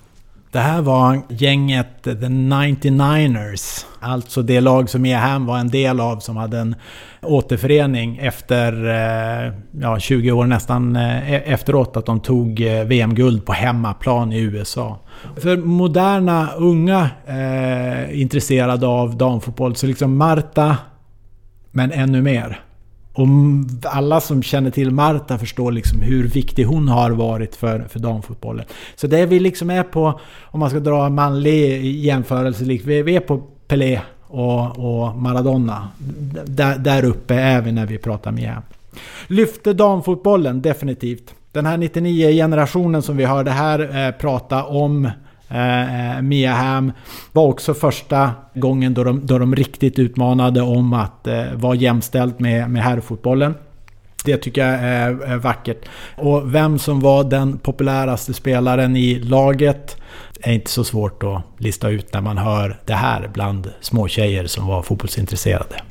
Det 0.52 0.58
här 0.58 0.82
var 0.82 1.22
gänget 1.28 2.02
The 2.02 2.10
99ers. 2.10 3.84
Alltså 4.00 4.42
det 4.42 4.60
lag 4.60 4.90
som 4.90 5.04
Eham 5.04 5.46
var 5.46 5.58
en 5.58 5.68
del 5.68 6.00
av 6.00 6.18
som 6.18 6.36
hade 6.36 6.58
en 6.58 6.74
återförening 7.22 8.18
efter 8.18 8.88
eh, 8.88 9.52
ja, 9.80 9.98
20 9.98 10.32
år 10.32 10.46
nästan 10.46 10.96
eh, 10.96 11.32
e-, 11.32 11.42
efteråt 11.46 11.96
att 11.96 12.06
de 12.06 12.20
tog 12.20 12.60
eh, 12.60 12.84
VM-guld 12.84 13.46
på 13.46 13.52
hemmaplan 13.52 14.32
i 14.32 14.40
USA. 14.40 14.98
För 15.36 15.56
moderna 15.56 16.48
unga 16.56 17.10
eh, 17.26 18.20
intresserade 18.20 18.86
av 18.86 19.16
damfotboll 19.16 19.76
så 19.76 19.86
liksom 19.86 20.16
Marta, 20.16 20.76
men 21.70 21.92
ännu 21.92 22.22
mer. 22.22 22.60
Och 23.12 23.26
alla 23.84 24.20
som 24.20 24.42
känner 24.42 24.70
till 24.70 24.90
Marta 24.90 25.38
förstår 25.38 25.72
liksom 25.72 26.00
hur 26.00 26.28
viktig 26.28 26.64
hon 26.64 26.88
har 26.88 27.10
varit 27.10 27.56
för, 27.56 27.84
för 27.88 27.98
damfotbollen. 27.98 28.64
Så 28.96 29.06
det 29.06 29.26
vi 29.26 29.40
liksom 29.40 29.70
är 29.70 29.82
på, 29.82 30.20
om 30.42 30.60
man 30.60 30.70
ska 30.70 30.80
dra 30.80 31.06
en 31.06 31.14
manlig 31.14 31.84
jämförelse, 31.84 32.64
vi 32.64 33.16
är 33.16 33.20
på 33.20 33.38
Pelé 33.66 34.00
och, 34.22 34.78
och 34.78 35.16
Maradona. 35.16 35.88
Där, 36.44 36.78
där 36.78 37.04
uppe 37.04 37.34
är 37.34 37.62
vi 37.62 37.72
när 37.72 37.86
vi 37.86 37.98
pratar 37.98 38.32
med 38.32 38.56
Lyfte 39.26 39.72
damfotbollen 39.72 40.62
definitivt. 40.62 41.34
Den 41.52 41.66
här 41.66 41.76
99-generationen 41.76 43.02
som 43.02 43.16
vi 43.16 43.24
hörde 43.24 43.50
här 43.50 44.06
eh, 44.06 44.12
prata 44.12 44.64
om 44.64 45.10
eh, 45.50 46.22
Mia 46.22 46.52
Hamm 46.52 46.92
var 47.32 47.42
också 47.42 47.74
första 47.74 48.30
gången 48.54 48.94
då 48.94 49.04
de, 49.04 49.26
då 49.26 49.38
de 49.38 49.54
riktigt 49.54 49.98
utmanade 49.98 50.62
om 50.62 50.92
att 50.92 51.26
eh, 51.26 51.44
vara 51.54 51.74
jämställt 51.74 52.40
med, 52.40 52.70
med 52.70 52.82
herrfotbollen. 52.82 53.54
Det 54.24 54.36
tycker 54.36 54.66
jag 54.66 54.80
är, 54.80 55.22
är 55.22 55.36
vackert. 55.36 55.88
Och 56.16 56.54
vem 56.54 56.78
som 56.78 57.00
var 57.00 57.24
den 57.24 57.58
populäraste 57.58 58.34
spelaren 58.34 58.96
i 58.96 59.14
laget 59.14 59.96
är 60.42 60.52
inte 60.52 60.70
så 60.70 60.84
svårt 60.84 61.22
att 61.22 61.42
lista 61.58 61.88
ut 61.88 62.12
när 62.12 62.20
man 62.20 62.38
hör 62.38 62.78
det 62.84 62.94
här 62.94 63.30
bland 63.32 63.70
små 63.80 64.08
tjejer 64.08 64.46
som 64.46 64.66
var 64.66 64.82
fotbollsintresserade. 64.82 65.82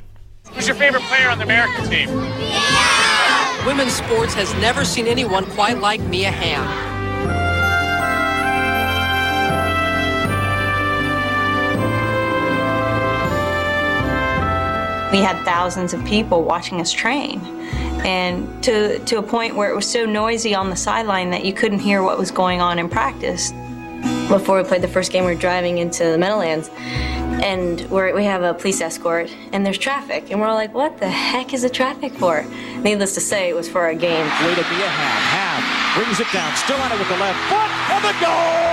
Who's 0.54 0.68
your 0.68 0.78
favorite 0.78 1.04
player 1.08 1.32
on 1.32 1.38
the 1.38 1.44
American 1.44 1.88
team? 1.88 2.08
Women's 3.66 3.96
sports 4.04 4.34
has 4.34 4.54
never 4.54 4.84
seen 4.84 5.06
anyone 5.06 5.44
quite 5.44 5.92
like 5.92 6.02
Mia 6.10 6.30
Hamm. 6.30 6.89
We 15.12 15.18
had 15.18 15.42
thousands 15.44 15.92
of 15.92 16.04
people 16.04 16.44
watching 16.44 16.80
us 16.80 16.92
train. 16.92 17.40
And 18.04 18.62
to, 18.64 18.98
to 19.00 19.18
a 19.18 19.22
point 19.22 19.56
where 19.56 19.70
it 19.70 19.74
was 19.74 19.90
so 19.90 20.06
noisy 20.06 20.54
on 20.54 20.70
the 20.70 20.76
sideline 20.76 21.30
that 21.30 21.44
you 21.44 21.52
couldn't 21.52 21.80
hear 21.80 22.02
what 22.02 22.16
was 22.16 22.30
going 22.30 22.60
on 22.60 22.78
in 22.78 22.88
practice. 22.88 23.52
Before 24.28 24.56
we 24.56 24.64
played 24.66 24.82
the 24.82 24.88
first 24.88 25.12
game, 25.12 25.24
we 25.24 25.34
were 25.34 25.40
driving 25.40 25.78
into 25.78 26.04
the 26.04 26.16
Meadowlands, 26.16 26.70
and 27.42 27.80
we're, 27.90 28.14
we 28.14 28.24
have 28.24 28.42
a 28.42 28.54
police 28.54 28.80
escort, 28.80 29.28
and 29.52 29.66
there's 29.66 29.76
traffic, 29.76 30.30
and 30.30 30.40
we're 30.40 30.46
all 30.46 30.54
like, 30.54 30.72
"What 30.72 30.98
the 30.98 31.08
heck 31.08 31.52
is 31.52 31.62
the 31.62 31.68
traffic 31.68 32.12
for?" 32.14 32.46
Needless 32.82 33.12
to 33.14 33.20
say, 33.20 33.50
it 33.50 33.56
was 33.56 33.68
for 33.68 33.82
our 33.82 33.92
game. 33.92 34.24
Way 34.24 34.54
to 34.54 34.62
be 34.70 34.80
a 34.80 34.88
Ham. 34.88 35.20
Ham 35.36 35.62
brings 35.96 36.20
it 36.20 36.28
down, 36.32 36.54
still 36.56 36.76
on 36.76 36.92
it 36.92 36.98
with 36.98 37.08
the 37.08 37.16
left 37.16 37.38
foot, 37.50 37.70
and 37.90 38.04
the 38.04 38.14
goal! 38.24 38.70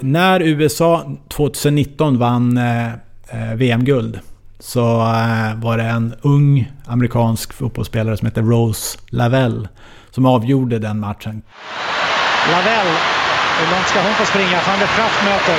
När 0.00 0.40
USA 0.40 1.04
2019 1.28 2.18
vann 2.18 2.56
eh, 2.56 2.92
eh, 3.28 3.54
VM-guld 3.54 4.20
så 4.60 5.00
eh, 5.00 5.54
var 5.56 5.76
det 5.76 5.84
en 5.84 6.14
ung 6.22 6.72
amerikansk 6.86 7.52
fotbollsspelare 7.52 8.16
som 8.16 8.26
hette 8.26 8.40
Rose 8.40 8.98
Lavelle 9.10 9.68
som 10.10 10.26
avgjorde 10.26 10.78
den 10.78 11.00
matchen. 11.00 11.42
Lavelle. 12.52 12.98
Hur 13.58 13.66
långt 13.72 13.88
ska 13.88 13.98
hon 14.00 14.14
få 14.14 14.24
springa? 14.24 14.58
Van 14.66 14.78
der 14.78 14.86
Kraft 14.86 15.20
möter. 15.24 15.58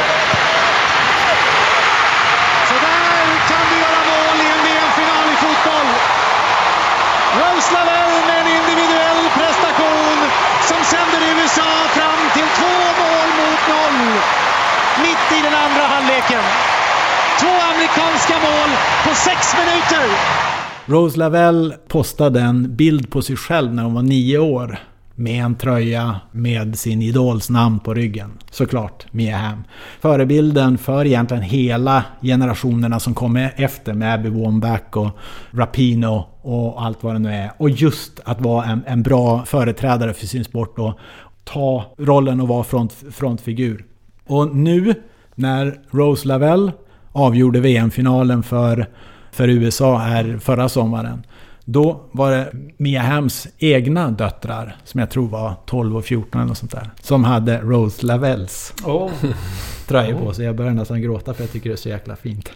Så 2.69 2.75
där 2.87 3.25
kan 3.49 3.65
du 3.71 3.75
göra 3.85 4.01
mål 4.11 4.37
i 4.45 4.47
en 4.55 4.61
VM-final 4.67 5.25
i 5.33 5.37
fotboll. 5.43 5.89
Rose 7.39 7.69
Lavelle 7.75 8.19
med 8.27 8.37
en 8.41 8.49
individuell 8.59 9.21
prestation 9.39 10.17
som 10.69 10.79
sänder 10.91 11.21
USA 11.33 11.71
fram 11.97 12.21
till 12.35 12.49
två 12.59 12.75
mål 13.01 13.29
mot 13.39 13.61
noll. 13.73 14.01
Mitt 15.05 15.27
i 15.37 15.41
den 15.47 15.55
andra 15.65 15.83
halvleken. 15.93 16.43
Två 17.39 17.47
amerikanska 17.47 18.33
mål 18.33 18.69
på 19.03 19.15
sex 19.15 19.53
minuter. 19.53 20.15
Rose 20.85 21.19
Lavelle 21.19 21.75
postade 21.87 22.41
en 22.41 22.75
bild 22.75 23.11
på 23.11 23.21
sig 23.21 23.35
själv 23.35 23.73
när 23.73 23.83
hon 23.83 23.93
var 23.93 24.01
nio 24.01 24.37
år. 24.37 24.79
Med 25.15 25.45
en 25.45 25.55
tröja 25.55 26.19
med 26.31 26.79
sin 26.79 27.01
idols 27.01 27.49
namn 27.49 27.79
på 27.79 27.93
ryggen. 27.93 28.31
Såklart, 28.51 29.05
Mia 29.11 29.37
Hamm. 29.37 29.63
Förebilden 30.01 30.77
för 30.77 31.05
egentligen 31.05 31.43
hela 31.43 32.03
generationerna 32.21 32.99
som 32.99 33.13
kommer 33.13 33.53
efter 33.55 33.93
med 33.93 34.13
Abby 34.13 34.29
Wambach 34.29 34.95
och 34.95 35.09
Rapino 35.51 36.25
och 36.41 36.83
allt 36.83 37.03
vad 37.03 37.15
det 37.15 37.19
nu 37.19 37.33
är. 37.33 37.51
Och 37.57 37.69
just 37.69 38.19
att 38.25 38.41
vara 38.41 38.65
en, 38.65 38.83
en 38.87 39.03
bra 39.03 39.45
företrädare 39.45 40.13
för 40.13 40.25
sin 40.25 40.43
sport 40.43 40.79
och 40.79 40.99
ta 41.43 41.85
rollen 41.97 42.41
och 42.41 42.47
vara 42.47 42.63
front, 42.63 42.95
frontfigur. 43.11 43.85
Och 44.27 44.55
nu 44.55 44.95
när 45.35 45.79
Rose 45.89 46.27
Lavelle 46.27 46.71
avgjorde 47.11 47.59
VM-finalen 47.59 48.43
för, 48.43 48.87
för 49.31 49.47
USA 49.47 49.97
här 49.97 50.37
förra 50.41 50.69
sommaren. 50.69 51.23
Då 51.65 52.01
var 52.11 52.31
det 52.31 52.51
Mia 52.77 53.01
Hams 53.01 53.47
egna 53.57 54.11
döttrar, 54.11 54.75
som 54.83 54.99
jag 54.99 55.09
tror 55.09 55.27
var 55.27 55.53
12 55.65 55.97
och 55.97 56.05
14 56.05 56.41
eller 56.41 56.47
något 56.47 56.57
sånt 56.57 56.71
där, 56.71 56.89
som 57.01 57.23
hade 57.23 57.57
Rose 57.61 58.05
Lavelles 58.05 58.73
Oh. 58.85 59.11
tröjor 59.87 60.19
på 60.19 60.33
sig. 60.33 60.45
Jag 60.45 60.55
börjar 60.55 60.71
nästan 60.71 61.01
gråta 61.01 61.33
för 61.33 61.43
jag 61.43 61.51
tycker 61.51 61.69
det 61.69 61.75
är 61.75 61.77
så 61.77 61.89
jäkla 61.89 62.15
fint. 62.15 62.51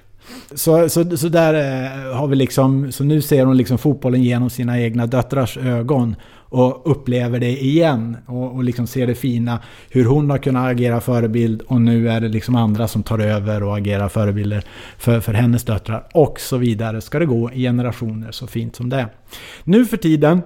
Så, 0.55 0.89
så, 0.89 1.17
så 1.17 1.27
där 1.27 1.53
eh, 1.53 2.15
har 2.15 2.27
vi 2.27 2.35
liksom, 2.35 2.91
så 2.91 3.03
nu 3.03 3.21
ser 3.21 3.45
hon 3.45 3.57
liksom 3.57 3.77
fotbollen 3.77 4.23
genom 4.23 4.49
sina 4.49 4.79
egna 4.79 5.05
döttrars 5.05 5.57
ögon 5.57 6.15
och 6.53 6.91
upplever 6.91 7.39
det 7.39 7.63
igen 7.63 8.17
och, 8.25 8.55
och 8.55 8.63
liksom 8.63 8.87
ser 8.87 9.07
det 9.07 9.15
fina. 9.15 9.59
Hur 9.89 10.05
hon 10.05 10.29
har 10.29 10.37
kunnat 10.37 10.71
agera 10.71 11.01
förebild 11.01 11.61
och 11.61 11.81
nu 11.81 12.09
är 12.09 12.21
det 12.21 12.27
liksom 12.27 12.55
andra 12.55 12.87
som 12.87 13.03
tar 13.03 13.19
över 13.19 13.63
och 13.63 13.77
agerar 13.77 14.09
förebilder 14.09 14.63
för, 14.97 15.19
för 15.19 15.33
hennes 15.33 15.63
döttrar 15.63 16.07
och 16.13 16.39
så 16.39 16.57
vidare. 16.57 17.01
Ska 17.01 17.19
det 17.19 17.25
gå 17.25 17.51
i 17.51 17.61
generationer 17.61 18.31
så 18.31 18.47
fint 18.47 18.75
som 18.75 18.89
det. 18.89 19.09
Nu 19.63 19.85
för 19.85 19.97
tiden 19.97 20.41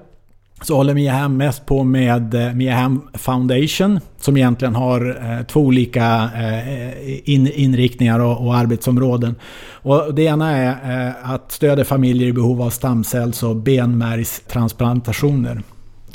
så 0.62 0.76
håller 0.76 0.94
Mia 0.94 1.14
Hamm 1.14 1.38
mest 1.38 1.66
på 1.66 1.84
med 1.84 2.34
eh, 2.34 2.54
Mia 2.54 2.76
Hamm 2.76 3.02
Foundation 3.14 4.00
som 4.18 4.38
egentligen 4.38 4.76
har 4.76 5.32
eh, 5.32 5.42
två 5.46 5.60
olika 5.60 6.30
eh, 6.36 7.20
inriktningar 7.64 8.20
och, 8.20 8.56
arbetsområden. 8.56 9.36
Och 9.72 10.14
det 10.14 10.24
ena 10.24 10.52
är 10.52 11.14
att 11.24 11.52
stödja 11.52 11.86
familjer 11.86 12.28
i 12.28 12.34
behov 12.34 12.62
av 12.62 12.70
stamcells 12.70 13.44
och 13.44 13.56
benmärgstransplantationer. 13.56 15.62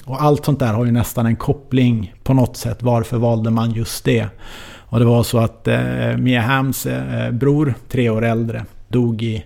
Och 0.05 0.23
allt 0.23 0.45
sånt 0.45 0.59
där 0.59 0.73
har 0.73 0.85
ju 0.85 0.93
nästan 0.93 1.27
en 1.27 1.37
koppling 1.37 2.15
på 2.23 2.35
något 2.35 2.57
sätt. 2.57 2.83
Varför 2.83 3.19
valde 3.19 3.51
man 3.51 3.71
just 3.71 4.05
det? 4.05 4.27
Och 4.93 4.99
det 4.99 5.05
var 5.05 5.23
så 5.23 5.39
att 5.39 5.69
eh, 5.69 6.17
Mia 6.17 6.41
Hams 6.41 6.87
eh, 6.87 7.31
bror, 7.31 7.75
tre 7.89 8.11
år 8.11 8.25
äldre, 8.25 8.65
dog 8.89 9.23
i 9.23 9.45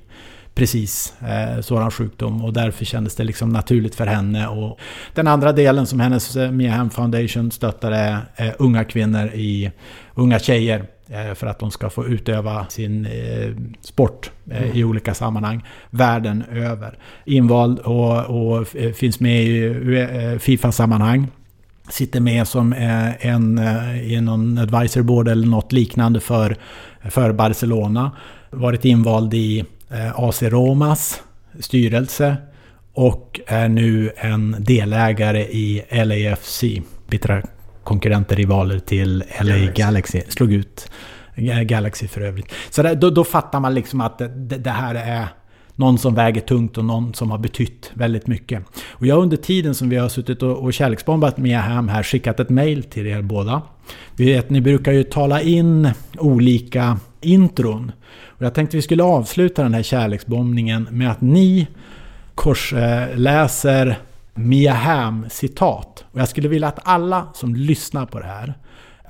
precis 0.55 1.15
eh, 1.21 1.61
sådan 1.61 1.91
sjukdom 1.91 2.45
och 2.45 2.53
därför 2.53 2.85
kändes 2.85 3.15
det 3.17 3.25
liksom 3.25 3.49
naturligt 3.49 3.95
för 3.95 4.07
henne. 4.07 4.49
Och 4.49 4.79
den 5.15 5.27
andra 5.27 5.53
delen 5.53 5.87
som 5.87 6.01
hennes 6.01 6.37
eh, 6.37 6.51
Mia 6.51 6.73
Ham 6.73 6.91
Foundation 6.91 7.51
stöttade 7.51 7.97
är 7.97 8.47
eh, 8.47 8.53
unga 8.59 8.85
kvinnor 8.85 9.27
i 9.27 9.71
unga 10.15 10.39
tjejer 10.39 10.87
för 11.35 11.47
att 11.47 11.59
de 11.59 11.71
ska 11.71 11.91
få 11.91 12.07
utöva 12.07 12.67
sin 12.69 13.07
eh, 13.07 13.51
sport 13.81 14.31
eh, 14.51 14.63
mm. 14.63 14.77
i 14.77 14.85
olika 14.85 15.15
sammanhang 15.15 15.65
världen 15.91 16.45
över. 16.53 16.99
Invald 17.25 17.79
och, 17.79 18.25
och 18.25 18.67
finns 18.95 19.21
med 19.21 19.45
i 19.45 20.39
Fifa-sammanhang. 20.41 21.27
Sitter 21.89 22.21
med 22.21 22.49
som 22.49 22.75
en 23.21 23.59
i 24.03 24.21
någon 24.21 24.59
advisor 24.59 25.03
board 25.03 25.29
eller 25.29 25.47
något 25.47 25.73
liknande 25.73 26.21
för, 26.21 26.57
för 27.11 27.33
Barcelona. 27.33 28.11
Varit 28.51 28.85
invald 28.85 29.35
i 29.35 29.65
Eh, 29.91 30.21
AC 30.21 30.43
Romas 30.43 31.23
styrelse 31.61 32.37
och 32.93 33.41
är 33.47 33.69
nu 33.69 34.13
en 34.17 34.57
delägare 34.59 35.43
i 35.43 35.83
LAFC. 35.91 36.65
Bittra 37.09 37.43
konkurrenter, 37.87 38.37
rivaler 38.37 38.79
till 38.79 39.25
LA 39.41 39.57
Galaxy. 39.57 39.83
Galaxy. 39.83 40.23
Slog 40.29 40.53
ut 40.53 40.91
Galaxy 41.65 42.09
för 42.09 42.21
övrigt. 42.21 42.53
Så 42.71 42.83
där, 42.83 42.95
då, 42.95 43.11
då, 43.11 43.25
fattar 43.25 43.61
man 43.61 43.75
liksom 43.75 44.01
att 44.01 44.19
det, 44.19 44.29
det, 44.59 44.71
här 44.71 44.95
är 44.95 45.29
någon 45.75 45.99
som 45.99 46.15
väger 46.15 46.41
tungt 46.41 46.79
och 46.79 46.85
någon 46.85 47.15
som 47.15 47.31
har 47.31 47.39
betytt 47.39 47.91
väldigt 47.95 48.27
mycket. 48.27 48.63
Och 48.91 49.07
jag 49.07 49.23
under 49.23 49.37
tiden 49.37 49.75
som 49.75 49.89
vi 49.89 49.97
har 49.97 50.09
suttit 50.09 50.43
och, 50.43 50.59
och 50.59 50.75
kärleksbombat 50.75 51.39
Mia 51.39 51.61
Ham 51.61 51.89
här 51.89 52.03
skickat 52.03 52.41
ett 52.41 52.51
mail 52.51 52.83
till 52.83 53.07
er 53.07 53.23
båda. 53.23 53.63
Vi 54.17 54.25
vet, 54.25 54.51
ni 54.51 54.61
brukar 54.61 54.93
ju 54.93 55.05
tala 55.05 55.41
in 55.41 55.91
olika 56.19 56.99
intron. 57.21 57.93
Och 58.27 58.45
jag 58.45 58.55
tänkte 58.55 58.77
vi 58.77 58.83
skulle 58.83 59.03
avsluta 59.03 59.63
den 59.63 59.75
här 59.75 59.83
kärleksbombningen 59.83 60.89
med 60.91 61.11
att 61.11 61.21
ni 61.21 61.67
korsläser 62.35 63.99
Mia 64.39 64.73
Hamm 64.73 65.27
citat. 65.31 66.05
Och 66.13 66.21
jag 66.21 66.29
skulle 66.29 66.49
vilja 66.49 66.69
att 66.69 66.79
alla 66.83 67.27
som 67.35 67.55
lyssnar 67.55 68.07
på 68.07 68.19
det 68.19 68.27
här 68.27 68.55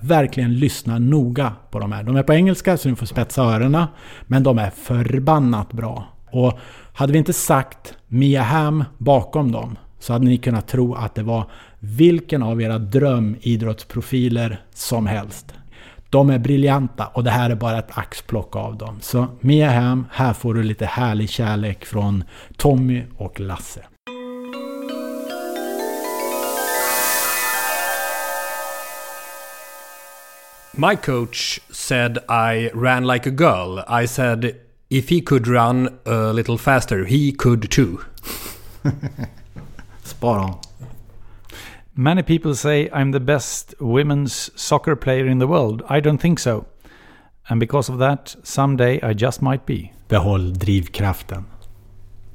verkligen 0.01 0.55
lyssnar 0.55 0.99
noga 0.99 1.53
på 1.71 1.79
de 1.79 1.93
här. 1.93 2.03
De 2.03 2.17
är 2.17 2.23
på 2.23 2.33
engelska 2.35 2.77
så 2.77 2.89
ni 2.89 2.97
får 2.97 3.07
spetsa 3.07 3.43
öronen. 3.43 3.87
Men 4.27 4.43
de 4.43 4.59
är 4.59 4.71
förbannat 4.71 5.73
bra. 5.73 6.05
Och 6.31 6.59
hade 6.93 7.13
vi 7.13 7.19
inte 7.19 7.33
sagt 7.33 7.95
Mia 8.09 8.43
Hamm 8.43 8.85
bakom 8.99 9.53
dem 9.53 9.77
så 9.99 10.13
hade 10.13 10.25
ni 10.25 10.39
kunnat 10.39 10.69
tro 10.69 10.95
att 10.95 11.15
det 11.15 11.23
var 11.23 11.45
vilken 11.79 12.43
av 12.43 12.63
era 12.63 12.79
drömidrottsprofiler 12.79 14.61
som 14.75 15.07
helst. 15.07 15.55
De 16.11 16.31
är 16.31 16.39
briljanta 16.39 17.07
och 17.07 17.25
det 17.25 17.31
här 17.31 17.51
är 17.51 17.55
bara 17.55 17.79
ett 17.79 17.99
axplock 17.99 18.57
av 18.57 18.77
dem. 18.77 18.99
Så 19.01 19.27
Mia 19.41 19.71
Hamm, 19.71 20.07
här 20.13 20.33
får 20.33 20.55
du 20.55 20.63
lite 20.63 20.87
härlig 20.87 21.31
kärlek 21.31 21.85
från 21.85 22.25
Tommy 22.57 23.03
och 23.17 23.41
Lasse. 23.41 23.81
My 30.79 30.95
coach 30.95 31.59
said 31.71 32.19
I 32.29 32.71
ran 32.75 33.05
like 33.05 33.25
a 33.25 33.31
girl. 33.31 33.83
I 33.89 34.05
said 34.05 34.61
if 34.91 35.09
he 35.09 35.23
could 35.23 35.49
run 35.49 35.99
a 36.05 36.35
little 36.35 36.59
faster, 36.59 37.07
he 37.07 37.33
could 37.33 37.71
too. 37.71 38.05
Spot 40.05 40.39
on. 40.39 40.61
Many 41.97 42.23
people 42.23 42.55
say 42.55 42.91
I'm 42.93 43.13
the 43.13 43.21
best 43.21 43.75
women's 43.81 44.51
soccer 44.55 44.97
player 44.97 45.27
in 45.27 45.39
the 45.39 45.47
world. 45.47 45.83
I 45.89 46.01
don't 46.01 46.19
think 46.19 46.39
so. 46.39 46.67
And 47.49 47.59
because 47.59 47.89
of 47.89 47.97
that, 47.99 48.37
someday 48.43 49.01
I 49.01 49.15
just 49.15 49.41
might 49.41 49.65
be. 49.65 49.93
Behåll 50.11 50.53
drivkraften. 50.59 51.45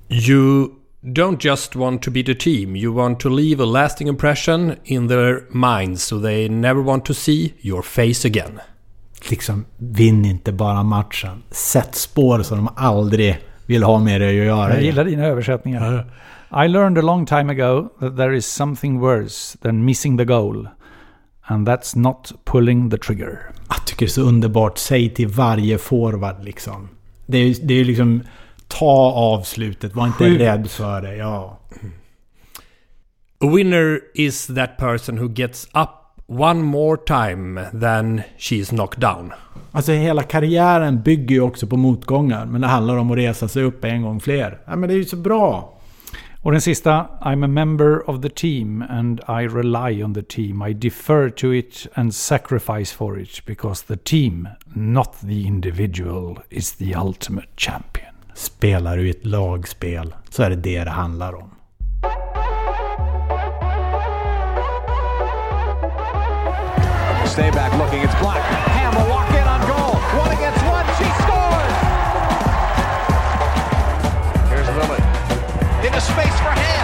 You 0.10 0.81
don't 1.02 1.44
just 1.44 1.76
want 1.76 2.04
to 2.04 2.12
beat 2.12 2.30
a 2.30 2.36
team, 2.36 2.76
you 2.76 2.94
want 2.94 3.20
to 3.20 3.30
leave 3.30 3.64
a 3.64 3.66
lasting 3.66 4.08
impression 4.08 4.76
in 4.84 5.08
their 5.08 5.44
minds 5.50 6.04
so 6.04 6.22
they 6.22 6.50
never 6.50 6.82
want 6.82 7.06
to 7.06 7.14
see 7.14 7.54
your 7.62 7.82
face 7.82 8.26
again. 8.26 8.60
Liksom, 9.30 9.66
vinn 9.78 10.26
inte 10.26 10.52
bara 10.52 10.84
matchen. 10.84 11.44
Sätt 11.52 11.96
spår 11.96 12.44
så 12.44 12.56
de 12.56 12.70
aldrig 12.76 13.40
vill 13.66 13.84
ha 13.84 14.00
med 14.00 14.22
dig 14.22 14.40
att 14.40 14.46
göra. 14.46 14.74
Jag 14.74 14.84
gillar 14.84 15.06
dina 15.06 15.26
översättningar. 15.26 16.06
I 16.66 16.68
learned 16.68 16.98
a 16.98 17.02
long 17.02 17.26
time 17.26 17.52
ago 17.52 17.90
that 18.00 18.18
there 18.18 18.36
is 18.36 18.46
something 18.46 19.00
worse 19.00 19.58
than 19.62 19.86
missing 19.86 20.18
the 20.18 20.26
goal. 20.26 20.68
And 21.44 21.68
that's 21.68 21.98
not 21.98 22.32
pulling 22.46 22.90
the 22.90 22.98
trigger. 22.98 23.40
Jag 23.70 23.86
tycker 23.86 24.06
det 24.06 24.10
är 24.10 24.14
så 24.14 24.22
underbart. 24.22 24.78
Säg 24.78 25.10
till 25.10 25.28
varje 25.28 25.78
forward 25.78 26.44
liksom. 26.44 26.90
Det 27.26 27.38
är, 27.38 27.72
är 27.72 27.86
liksom... 27.86 28.22
Ta 28.80 29.12
avslutet. 29.12 29.96
Var 29.96 30.08
inte 30.08 30.18
Sjukt. 30.18 30.42
rädd 30.42 30.70
för 30.70 31.02
det. 31.02 31.16
Ja. 31.16 31.60
A 33.44 33.48
winner 33.56 34.00
is 34.14 34.48
that 34.48 34.78
person 34.78 35.18
who 35.18 35.28
gets 35.36 35.66
up 35.74 35.90
one 36.28 36.62
more 36.64 36.98
time 36.98 37.62
than 37.82 38.22
she's 38.38 38.70
knocked 38.70 39.00
down. 39.02 39.34
Alltså 39.72 39.92
hela 39.92 40.24
karriären 40.24 41.02
bygger 41.02 41.36
ju 41.36 41.42
också 41.42 41.68
på 41.68 41.78
motgångar. 41.78 42.46
Men 42.46 42.62
det 42.62 42.68
handlar 42.68 42.98
om 42.98 43.12
att 43.12 43.18
resa 43.18 43.48
sig 43.48 43.64
upp 43.64 43.86
en 43.86 44.02
gång 44.02 44.20
fler. 44.20 44.60
Ja, 44.66 44.76
men 44.76 44.90
det 44.90 44.96
är 44.96 44.98
ju 44.98 45.06
så 45.06 45.16
bra. 45.18 45.78
Och 46.44 46.52
den 46.52 46.62
sista, 46.62 47.06
I'm 47.22 47.44
a 47.46 47.48
member 47.48 48.10
of 48.10 48.22
the 48.22 48.30
team 48.30 48.82
and 48.90 49.20
I 49.20 49.48
rely 49.48 50.04
on 50.04 50.14
the 50.14 50.22
team. 50.24 50.62
I 50.68 50.74
defer 50.74 51.30
to 51.30 51.54
it 51.54 51.88
and 51.94 52.16
sacrifice 52.16 52.96
for 52.96 53.20
it 53.20 53.46
because 53.46 53.86
the 53.86 53.98
team, 53.98 54.48
not 54.76 55.20
the 55.22 55.42
individual, 55.48 56.38
is 56.50 56.72
the 56.76 56.96
ultimate 56.96 57.48
champion. 57.58 58.11
Spelar 58.34 58.98
du 58.98 59.08
i 59.08 59.10
ett 59.10 59.26
lagspel 59.26 60.16
så 60.30 60.44
är 60.44 60.50
det 60.50 60.56
det 60.56 60.84
det 60.84 60.92
handlar 60.92 61.36
om. 61.36 61.56
Stay 67.26 67.52
back 67.52 67.78
looking, 67.78 68.02
it's 68.02 68.20
blocked. 68.20 68.42
Ham 68.42 68.94
will 68.96 69.10
walk 69.10 69.30
in 69.32 69.48
on 69.48 69.62
goal. 69.72 69.96
One 70.20 70.32
against 70.38 70.62
one, 70.66 70.86
she 70.98 71.08
scores! 71.24 71.76
Here's 74.52 74.68
Into 75.88 76.02
space 76.02 76.38
for 76.40 76.52
Ham. 76.52 76.81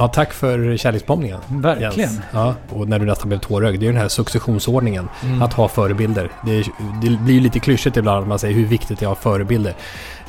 Ja, 0.00 0.08
tack 0.08 0.32
för 0.32 0.76
kärleksbombningen. 0.76 1.40
Verkligen. 1.48 1.92
Jens. 1.96 2.20
Ja, 2.32 2.54
och 2.70 2.88
när 2.88 2.98
du 2.98 3.06
nästan 3.06 3.28
blev 3.28 3.38
tårögd. 3.38 3.80
Det 3.80 3.84
är 3.84 3.86
ju 3.86 3.92
den 3.92 4.00
här 4.00 4.08
successionsordningen. 4.08 5.08
Mm. 5.22 5.42
Att 5.42 5.52
ha 5.52 5.68
förebilder. 5.68 6.30
Det, 6.46 6.58
är, 6.58 6.66
det 7.02 7.16
blir 7.16 7.34
ju 7.34 7.40
lite 7.40 7.58
klyschigt 7.60 7.96
ibland 7.96 8.20
när 8.20 8.28
man 8.28 8.38
säger 8.38 8.54
hur 8.54 8.66
viktigt 8.66 8.98
det 8.98 9.06
är 9.06 9.12
att 9.12 9.16
ha 9.18 9.22
förebilder. 9.32 9.74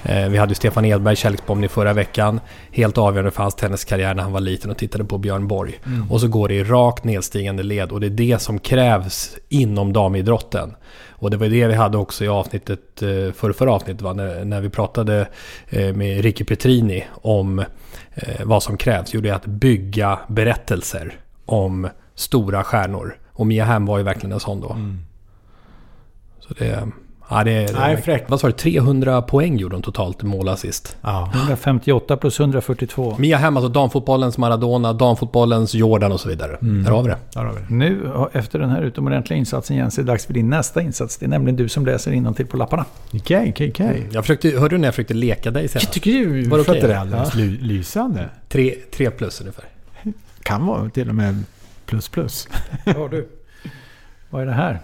Eh, 0.03 0.29
vi 0.29 0.37
hade 0.37 0.51
ju 0.51 0.55
Stefan 0.55 0.85
Edberg, 0.85 1.15
kärleksbombning 1.15 1.69
förra 1.69 1.93
veckan. 1.93 2.39
Helt 2.71 2.97
avgörande 2.97 3.31
för 3.31 3.43
hans 3.43 3.55
tenniskarriär 3.55 4.13
när 4.13 4.23
han 4.23 4.31
var 4.31 4.39
liten 4.39 4.71
och 4.71 4.77
tittade 4.77 5.03
på 5.03 5.17
Björn 5.17 5.47
Borg. 5.47 5.79
Mm. 5.85 6.11
Och 6.11 6.21
så 6.21 6.27
går 6.27 6.47
det 6.47 6.53
i 6.53 6.63
rakt 6.63 7.03
nedstigande 7.03 7.63
led 7.63 7.91
och 7.91 7.99
det 7.99 8.07
är 8.07 8.09
det 8.09 8.41
som 8.41 8.59
krävs 8.59 9.37
inom 9.49 9.93
damidrotten. 9.93 10.75
Och 11.09 11.31
det 11.31 11.37
var 11.37 11.47
det 11.47 11.67
vi 11.67 11.73
hade 11.73 11.97
också 11.97 12.23
i 12.23 12.27
avsnittet, 12.27 13.01
eh, 13.01 13.33
för 13.33 13.53
förra 13.53 13.73
avsnittet, 13.73 14.01
va? 14.01 14.13
När, 14.13 14.45
när 14.45 14.61
vi 14.61 14.69
pratade 14.69 15.27
eh, 15.69 15.93
med 15.93 16.21
Ricky 16.21 16.43
Petrini 16.43 17.03
om 17.13 17.63
vad 18.43 18.63
som 18.63 18.77
krävs. 18.77 19.13
Jo, 19.13 19.21
det 19.21 19.29
är 19.29 19.33
att 19.33 19.45
bygga 19.45 20.19
berättelser 20.27 21.15
om 21.45 21.89
stora 22.15 22.63
stjärnor. 22.63 23.17
Och 23.31 23.47
Mia 23.47 23.65
Hamm 23.65 23.85
var 23.85 23.97
ju 23.97 24.03
verkligen 24.03 24.31
en 24.31 24.39
sån 24.39 24.61
då. 24.61 24.69
Mm. 24.69 24.99
Så 26.39 26.53
det, 26.53 26.87
Ja, 27.31 27.43
det, 27.43 27.51
det 27.67 27.73
Nej, 27.79 27.97
fräckt. 28.01 28.29
Vad 28.29 28.39
sa 28.39 28.47
du? 28.47 28.53
300 28.53 29.21
poäng 29.21 29.57
gjorde 29.57 29.75
de 29.75 29.81
totalt 29.81 30.23
i 30.23 30.25
målassist. 30.25 30.97
Ja. 31.01 31.31
158 31.35 32.17
plus 32.17 32.39
142. 32.39 33.15
Mia 33.19 33.37
Hamm, 33.37 33.57
alltså 33.57 33.69
damfotbollens 33.69 34.37
Maradona, 34.37 34.93
damfotbollens 34.93 35.73
Jordan 35.75 36.11
och 36.11 36.19
så 36.19 36.29
vidare. 36.29 36.55
Mm. 36.61 36.83
Där 36.83 36.91
har 36.91 37.03
vi 37.03 37.09
det. 37.09 37.17
Där 37.33 37.45
har 37.45 37.53
vi 37.53 37.59
det. 37.59 37.65
Nu, 37.73 38.11
efter 38.33 38.59
den 38.59 38.69
här 38.69 38.81
utomordentliga 38.81 39.39
insatsen 39.39 39.77
Jens, 39.77 39.97
är 39.97 40.03
det 40.03 40.07
dags 40.11 40.25
för 40.25 40.33
din 40.33 40.49
nästa 40.49 40.81
insats. 40.81 41.17
Det 41.17 41.25
är 41.25 41.29
nämligen 41.29 41.55
du 41.55 41.69
som 41.69 41.85
läser 41.85 42.33
till 42.33 42.45
på 42.47 42.57
lapparna. 42.57 42.85
Okej, 43.13 43.49
okej, 43.51 43.69
okej. 43.71 44.07
Jag 44.11 44.23
försökte, 44.23 44.49
hörde 44.49 44.75
du 44.75 44.79
när 44.79 44.87
jag 44.87 44.95
försökte 44.95 45.13
leka 45.13 45.51
dig 45.51 45.67
senast? 45.67 45.85
Jag 45.85 45.93
tycker 45.93 46.11
ju 46.11 46.49
Var 46.49 46.59
okej? 46.59 46.81
det 46.81 46.93
är 46.93 46.97
alldeles 46.97 47.29
Ja. 47.35 47.39
ly- 47.39 47.57
lysande. 47.61 48.29
Tre, 48.49 48.75
tre 48.95 49.11
plus 49.11 49.41
ungefär. 49.41 49.65
Kan 50.43 50.65
vara 50.65 50.89
till 50.89 51.09
och 51.09 51.15
med 51.15 51.43
plus 51.85 52.09
plus. 52.09 52.47
Ja, 52.85 53.07
du. 53.11 53.29
Vad 54.29 54.41
är 54.41 54.45
det 54.45 54.51
här? 54.53 54.79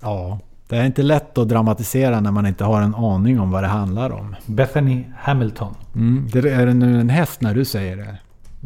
Ja, 0.00 0.38
det 0.72 0.78
är 0.78 0.84
inte 0.86 1.02
lätt 1.02 1.38
att 1.38 1.48
dramatisera 1.48 2.20
när 2.20 2.30
man 2.30 2.46
inte 2.46 2.64
har 2.64 2.82
en 2.82 2.94
aning 2.94 3.40
om 3.40 3.50
vad 3.50 3.62
det 3.62 3.68
handlar 3.68 4.10
om. 4.10 4.36
Bethany 4.46 5.04
Hamilton. 5.18 5.74
Mm. 5.94 6.28
Det 6.32 6.38
är 6.38 6.66
det 6.66 6.74
nu 6.74 7.00
en 7.00 7.08
häst 7.08 7.40
när 7.40 7.54
du 7.54 7.64
säger 7.64 7.96
det? 7.96 8.16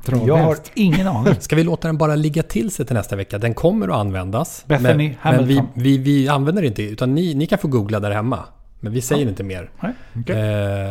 Travhäst. 0.05 0.29
Jag 0.29 0.37
har 0.37 0.57
ingen 0.75 1.07
aning. 1.09 1.35
Ska 1.41 1.57
vi 1.57 1.65
låta 1.65 1.89
den 1.89 1.99
bara 1.99 2.15
ligga 2.15 2.43
till 2.43 2.71
sig 2.71 2.87
till 2.87 2.97
nästa 2.97 3.17
vecka? 3.17 3.39
Den 3.39 3.55
kommer 3.55 3.89
att 3.89 3.95
användas. 3.95 4.65
Bethany 4.67 4.89
men, 4.89 4.97
men 4.97 5.47
vi, 5.47 5.55
Hamilton. 5.55 5.67
vi, 5.75 5.99
vi 5.99 6.29
använder 6.29 6.63
det 6.63 6.69
inte, 6.69 6.83
utan 6.83 7.15
ni, 7.15 7.35
ni 7.35 7.47
kan 7.47 7.59
få 7.59 7.69
googla 7.69 8.01
där 8.01 8.11
hemma. 8.11 8.39
Men 8.81 8.93
vi 8.93 9.01
säger 9.01 9.23
Ja. 9.25 9.29
inte 9.29 9.43
mer. 9.43 9.71
Nej, 9.81 9.93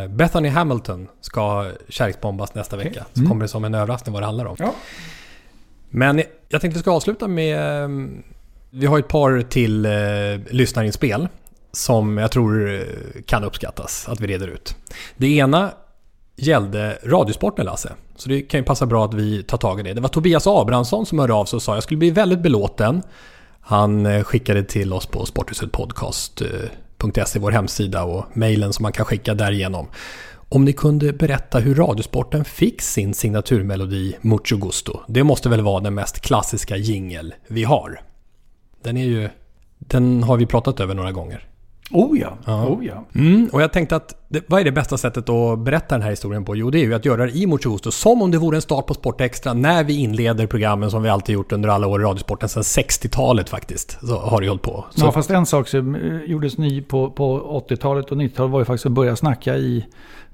Eh, 0.03 0.09
Bethany 0.09 0.49
Hamilton 0.49 1.07
ska 1.22 1.72
kärleksbombas 1.89 2.55
nästa 2.55 2.78
vecka. 2.78 3.05
Så 3.13 3.20
Mm. 3.20 3.30
kommer 3.30 3.41
det 3.41 3.47
som 3.47 3.66
en 3.66 3.76
överraskning 3.76 4.13
vad 4.13 4.22
det 4.22 4.26
handlar 4.26 4.45
om. 4.45 4.55
Ja. 4.59 4.74
Men 5.89 6.22
jag 6.49 6.61
tänkte 6.61 6.78
vi 6.78 6.82
ska 6.82 6.91
avsluta 6.91 7.28
med... 7.28 7.59
Vi 8.78 8.86
har 8.86 9.00
ett 9.00 9.08
par 9.08 9.42
till 9.42 9.86
eh, 9.86 9.92
lyssnarinspel 10.50 11.28
som 11.72 12.18
jag 12.18 12.32
tror 12.32 12.74
eh, 12.74 12.82
kan 13.26 13.44
uppskattas 13.44 14.10
att 14.10 14.20
vi 14.20 14.28
reder 14.28 14.48
ut. 14.48 14.76
Det 15.18 15.28
ena 15.28 15.72
gällde 16.36 16.98
Radiosporten 17.04 17.66
Lasse. 17.66 17.94
Så 18.16 18.30
det 18.30 18.42
kan 18.42 18.60
ju 18.60 18.64
passa 18.64 18.86
bra 18.86 19.06
att 19.06 19.14
vi 19.14 19.44
tar 19.44 19.58
tag 19.58 19.80
i 19.80 19.84
det. 19.84 19.94
Det 19.94 20.02
var 20.02 20.10
Tobias 20.10 20.48
Abrahamsson 20.48 21.06
som 21.06 21.20
hörde 21.20 21.34
av 21.34 21.46
sig 21.46 21.58
och 21.58 21.64
sa 21.64 21.74
jag 21.74 21.84
skulle 21.84 21.98
bli 21.98 22.12
väldigt 22.12 22.40
belåten. 22.40 23.02
Han 23.62 24.06
eh, 24.06 24.24
skickade 24.24 24.64
till 24.64 24.94
oss 24.94 25.06
på 25.06 25.26
sporthusetpodcast.se, 25.26 27.38
eh, 27.38 27.42
vår 27.42 27.52
hemsida 27.52 28.04
och 28.04 28.26
mejlen 28.34 28.74
som 28.74 28.84
man 28.84 28.92
kan 28.92 29.06
skicka 29.06 29.34
därigenom. 29.34 29.88
Om 30.50 30.66
ni 30.66 30.74
kunde 30.74 31.14
berätta 31.14 31.60
hur 31.60 31.76
Radiosporten 31.76 32.46
fick 32.46 32.82
sin 32.82 33.14
signaturmelodi 33.14 34.16
Mucho 34.22 34.58
Gusto. 34.58 35.00
Det 35.08 35.24
måste 35.24 35.50
väl 35.50 35.62
vara 35.62 35.80
den 35.80 35.94
mest 35.94 36.20
klassiska 36.20 36.78
jingel 36.78 37.34
vi 37.48 37.64
har. 37.64 38.00
Den 38.86 38.98
är 38.98 39.06
ju... 39.06 39.30
Den 39.80 40.24
har 40.24 40.38
vi 40.38 40.46
pratat 40.46 40.80
över 40.80 40.94
några 40.94 41.12
gånger. 41.12 41.48
Oh 41.92 42.20
ja. 42.20 42.38
Ja. 42.46 42.68
Oh 42.68 42.86
ja. 42.86 43.06
Mm, 43.16 43.50
och 43.52 43.62
jag 43.62 43.74
tänkte 43.74 43.96
att 43.96 44.26
det, 44.28 44.44
vad 44.48 44.60
är 44.60 44.64
det 44.64 44.72
bästa 44.72 44.98
sättet 44.98 45.30
att 45.30 45.60
berätta 45.60 45.96
den 45.96 46.02
här 46.02 46.10
historien 46.10 46.46
på? 46.46 46.56
Jo, 46.56 46.70
det 46.70 46.80
är 46.80 46.84
ju 46.84 46.94
att 46.94 47.06
göra 47.06 47.26
det 47.26 47.32
i 47.32 47.48
Mucho 47.48 47.72
Gusto 47.72 47.92
som 47.92 48.22
om 48.22 48.32
det 48.32 48.38
vore 48.38 48.58
en 48.58 48.62
start 48.62 48.88
på 48.88 48.94
Sport 48.94 49.22
Extra 49.22 49.54
när 49.54 49.84
vi 49.84 49.94
inleder 49.94 50.48
programmen 50.48 50.92
som 50.92 51.04
vi 51.04 51.10
alltid 51.10 51.34
gjort 51.34 51.52
under 51.52 51.70
alla 51.70 51.88
år 51.88 52.02
i 52.02 52.04
Radiosporten 52.04 52.50
sedan 52.50 52.64
60-talet 52.64 53.50
faktiskt. 53.50 53.98
Så 54.08 54.18
har 54.18 54.42
det 54.42 54.48
hållit 54.48 54.62
på. 54.62 54.86
Så, 54.96 55.06
Ja, 55.06 55.12
fast 55.12 55.30
en 55.30 55.46
sak 55.46 55.68
som 55.68 55.96
eh, 55.96 56.32
gjordes 56.32 56.58
ny 56.58 56.82
på, 56.82 57.12
på 57.12 57.64
80-talet 57.70 58.12
och 58.12 58.18
90-talet 58.18 58.52
var 58.52 58.60
ju 58.60 58.66
faktiskt 58.66 58.86
att 58.86 58.92
börja 58.92 59.16
snacka 59.16 59.58
i 59.58 59.86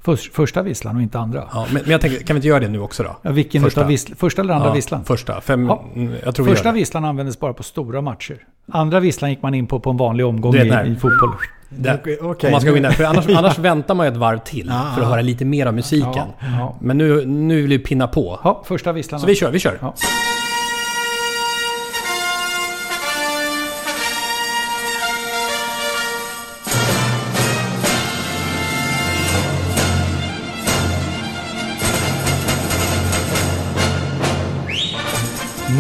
förs- 0.04 0.32
första 0.34 0.62
visslan 0.64 0.96
och 0.96 1.02
inte 1.02 1.20
andra. 1.20 1.44
ja, 1.54 1.66
men, 1.74 1.82
men 1.82 1.92
jag 1.92 2.02
tänker, 2.02 2.18
kan 2.24 2.34
vi 2.34 2.38
inte 2.38 2.48
göra 2.48 2.60
det 2.60 2.68
nu 2.68 2.80
också 2.80 3.04
då? 3.04 3.18
Ja, 3.22 3.32
vilken 3.32 3.62
Första. 3.64 3.84
vissl- 3.88 4.16
första 4.16 4.42
eller 4.42 4.54
andra 4.54 4.68
Ja, 4.68 4.74
visslan? 4.74 5.04
Första. 5.04 5.42
Fem, 5.42 5.66
Ja. 5.68 5.86
mm, 5.96 6.14
jag 6.24 6.36
tror 6.36 6.46
Första 6.46 6.70
det. 6.72 6.76
visslan 6.76 7.06
användes 7.06 7.40
bara 7.40 7.54
på 7.54 7.64
stora 7.64 8.02
matcher. 8.02 8.38
Andra 8.72 9.00
visslan 9.00 9.30
gick 9.30 9.42
man 9.42 9.54
in 9.54 9.68
på 9.68 9.80
på 9.80 9.90
en 9.90 9.98
vanlig 9.98 10.26
omgång 10.26 10.56
i, 10.56 10.60
i 10.60 10.96
fotboll. 11.02 11.30
Okej, 11.80 12.18
okej. 12.22 12.48
Om 12.48 12.52
man 12.52 12.62
ska 12.62 12.70
gå 12.70 12.78
in 12.78 12.84
där. 12.84 12.92
För 12.92 13.04
annars, 13.04 13.28
annars 13.30 13.60
väntar 13.60 13.96
man 13.96 14.06
ju 14.06 14.12
ett 14.12 14.18
varv 14.18 14.38
till 14.40 14.68
Ja, 14.68 14.92
för 14.96 15.02
att 15.02 15.08
höra 15.08 15.22
lite 15.22 15.46
mer 15.46 15.66
av 15.66 15.74
musiken. 15.74 16.12
Ja, 16.16 16.34
ja. 16.60 16.76
Men 16.82 16.98
nu, 16.98 17.26
nu 17.26 17.56
vill 17.62 17.70
vi 17.70 17.80
pinna 17.80 18.08
på. 18.08 18.40
Ja, 18.44 18.64
första 18.66 18.92
visslan. 18.92 19.20
Så 19.22 19.28
vi 19.28 19.36
kör, 19.36 19.52
vi 19.52 19.60
kör. 19.60 19.80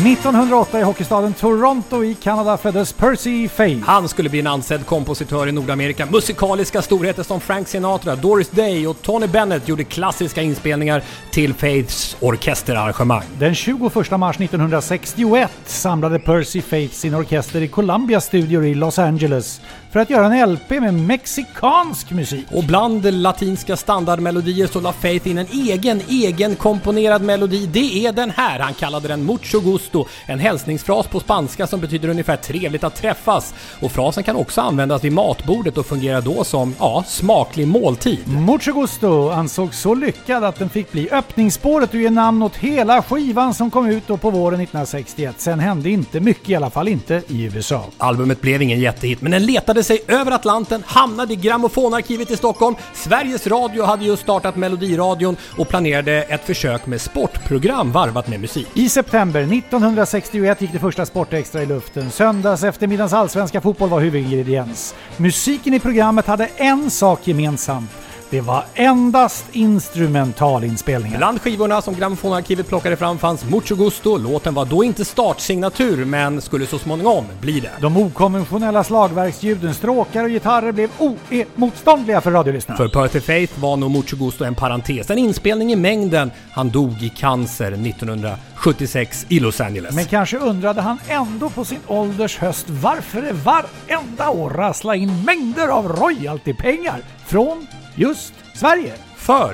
–1908 0.01 0.79
i 0.79 0.83
hockeystaden 0.83 1.33
Toronto 1.33 2.03
i 2.03 2.15
Kanada 2.15 2.57
föddes 2.57 2.93
Percy 2.93 3.47
Faith. 3.47 3.81
Han 3.85 4.09
skulle 4.09 4.29
bli 4.29 4.39
en 4.39 4.47
ansedd 4.47 4.85
kompositör 4.85 5.47
i 5.47 5.51
Nordamerika. 5.51 6.05
Musikaliska 6.05 6.81
storheter 6.81 7.23
som 7.23 7.41
Frank 7.41 7.67
Sinatra, 7.67 8.15
Doris 8.15 8.49
Day 8.49 8.87
och 8.87 9.01
Tony 9.01 9.27
Bennett 9.27 9.67
gjorde 9.67 9.83
klassiska 9.83 10.41
inspelningar 10.41 11.03
till 11.31 11.53
Faiths 11.53 12.17
orkesterarrangemang. 12.19 13.23
Den 13.39 13.55
21 13.55 14.11
mars 14.11 14.35
1961 14.39 15.51
samlade 15.65 16.19
Percy 16.19 16.61
Faith 16.61 16.93
sin 16.93 17.15
orkester 17.15 17.61
i 17.61 17.67
Columbia 17.67 18.21
Studio 18.21 18.65
i 18.65 18.73
Los 18.73 18.99
Angeles 18.99 19.61
för 19.91 19.99
att 19.99 20.09
göra 20.09 20.25
en 20.25 20.53
LP 20.53 20.69
med 20.69 20.93
mexikansk 20.93 22.11
musik. 22.11 22.45
Och 22.51 22.63
bland 22.63 23.13
latinska 23.13 23.77
standardmelodier 23.77 24.67
så 24.67 24.79
la 24.79 24.93
Faith 24.93 25.27
in 25.27 25.37
en 25.37 25.47
egen, 25.51 26.01
egen 26.09 26.55
komponerad 26.55 27.21
melodi. 27.21 27.65
Det 27.65 28.05
är 28.05 28.11
den 28.11 28.29
här. 28.29 28.59
Han 28.59 28.73
kallade 28.73 29.07
den 29.07 29.25
Mucho 29.25 29.59
Gusto. 29.59 30.05
En 30.25 30.39
hälsningsfras 30.39 31.07
på 31.07 31.19
spanska 31.19 31.67
som 31.67 31.79
betyder 31.79 32.09
ungefär 32.09 32.37
trevligt 32.37 32.83
att 32.83 32.95
träffas. 32.95 33.53
Och 33.79 33.91
frasen 33.91 34.23
kan 34.23 34.35
också 34.35 34.61
användas 34.61 35.03
vid 35.03 35.11
matbordet 35.11 35.77
och 35.77 35.85
fungerar 35.85 36.21
då 36.21 36.43
som, 36.43 36.75
ja, 36.79 37.03
smaklig 37.07 37.67
måltid. 37.67 38.27
Mucho 38.27 38.73
Gusto 38.73 39.29
ansågs 39.29 39.79
så 39.79 39.95
lyckad 39.95 40.43
att 40.43 40.59
den 40.59 40.69
fick 40.69 40.91
bli 40.91 41.09
öppningsspåret 41.11 41.93
och 41.93 41.99
ge 41.99 42.09
namn 42.09 42.41
åt 42.41 42.55
hela 42.55 43.03
skivan 43.03 43.53
som 43.53 43.71
kom 43.71 43.89
ut 43.89 44.07
då 44.07 44.17
på 44.17 44.29
våren 44.29 44.61
1961. 44.61 45.35
Sen 45.37 45.59
hände 45.59 45.89
inte 45.89 46.19
mycket, 46.19 46.49
i 46.49 46.55
alla 46.55 46.69
fall 46.69 46.87
inte 46.87 47.21
i 47.27 47.43
USA. 47.43 47.85
Albumet 47.97 48.41
blev 48.41 48.61
ingen 48.61 48.79
jättehit, 48.79 49.21
men 49.21 49.31
den 49.31 49.45
letade 49.45 49.80
sig 49.83 50.01
över 50.07 50.31
Atlanten, 50.31 50.83
hamnade 50.87 51.33
i 51.33 51.35
grammofonarkivet 51.35 52.31
i 52.31 52.37
Stockholm. 52.37 52.75
Sveriges 52.93 53.47
Radio 53.47 53.83
hade 53.83 54.05
just 54.05 54.23
startat 54.23 54.55
Melodiradion 54.55 55.35
och 55.57 55.69
planerade 55.69 56.23
ett 56.23 56.45
försök 56.45 56.85
med 56.85 57.01
sportprogram 57.01 57.91
varvat 57.91 58.27
med 58.27 58.39
musik. 58.39 58.67
I 58.73 58.89
september 58.89 59.41
1961 59.41 60.61
gick 60.61 60.71
det 60.71 60.79
första 60.79 61.05
Sportextra 61.05 61.63
i 61.63 61.65
luften. 61.65 62.11
Söndags 62.11 62.63
eftermiddagens 62.63 63.13
allsvenska 63.13 63.61
fotboll 63.61 63.89
var 63.89 63.99
huvudingrediens. 63.99 64.95
Musiken 65.17 65.73
i 65.73 65.79
programmet 65.79 66.27
hade 66.27 66.45
en 66.45 66.91
sak 66.91 67.27
gemensamt. 67.27 68.00
Det 68.31 68.41
var 68.41 68.63
endast 68.73 69.45
instrumentalinspelningar. 69.51 71.17
Bland 71.17 71.41
skivorna 71.41 71.81
som 71.81 71.95
grammofonarkivet 71.95 72.67
plockade 72.67 72.95
fram 72.95 73.17
fanns 73.17 73.45
Mucho 73.45 73.75
Gusto. 73.75 74.17
Låten 74.17 74.53
var 74.53 74.65
då 74.65 74.83
inte 74.83 75.05
startsignatur, 75.05 76.05
men 76.05 76.41
skulle 76.41 76.65
så 76.65 76.79
småningom 76.79 77.25
bli 77.41 77.59
det. 77.59 77.71
De 77.81 77.97
okonventionella 77.97 78.83
slagverksljuden, 78.83 79.73
stråkar 79.73 80.23
och 80.23 80.29
gitarrer 80.29 80.71
blev 80.71 80.89
oemotståndliga 80.97 82.21
för 82.21 82.31
radiolyssnarna. 82.31 82.77
För 82.77 82.87
Percy 82.87 83.19
Faith 83.19 83.59
var 83.59 83.77
nog 83.77 83.91
Mucho 83.91 84.15
Gusto 84.15 84.43
en 84.43 84.55
parentes, 84.55 85.09
en 85.09 85.17
inspelning 85.17 85.71
i 85.71 85.75
mängden. 85.75 86.31
Han 86.51 86.69
dog 86.69 87.03
i 87.03 87.09
cancer 87.09 87.71
1976 87.71 89.25
i 89.29 89.39
Los 89.39 89.61
Angeles. 89.61 89.95
Men 89.95 90.05
kanske 90.05 90.37
undrade 90.37 90.81
han 90.81 90.97
ändå 91.07 91.49
på 91.49 91.65
sin 91.65 91.79
ålders 91.87 92.37
höst 92.37 92.69
varför 92.69 93.21
det 93.21 93.33
varenda 93.33 94.29
år 94.29 94.49
rassla 94.49 94.95
in 94.95 95.23
mängder 95.25 95.67
av 95.67 95.87
royaltypengar 95.87 97.01
från 97.31 97.67
just 97.95 98.33
Sverige. 98.53 98.93
För 99.15 99.53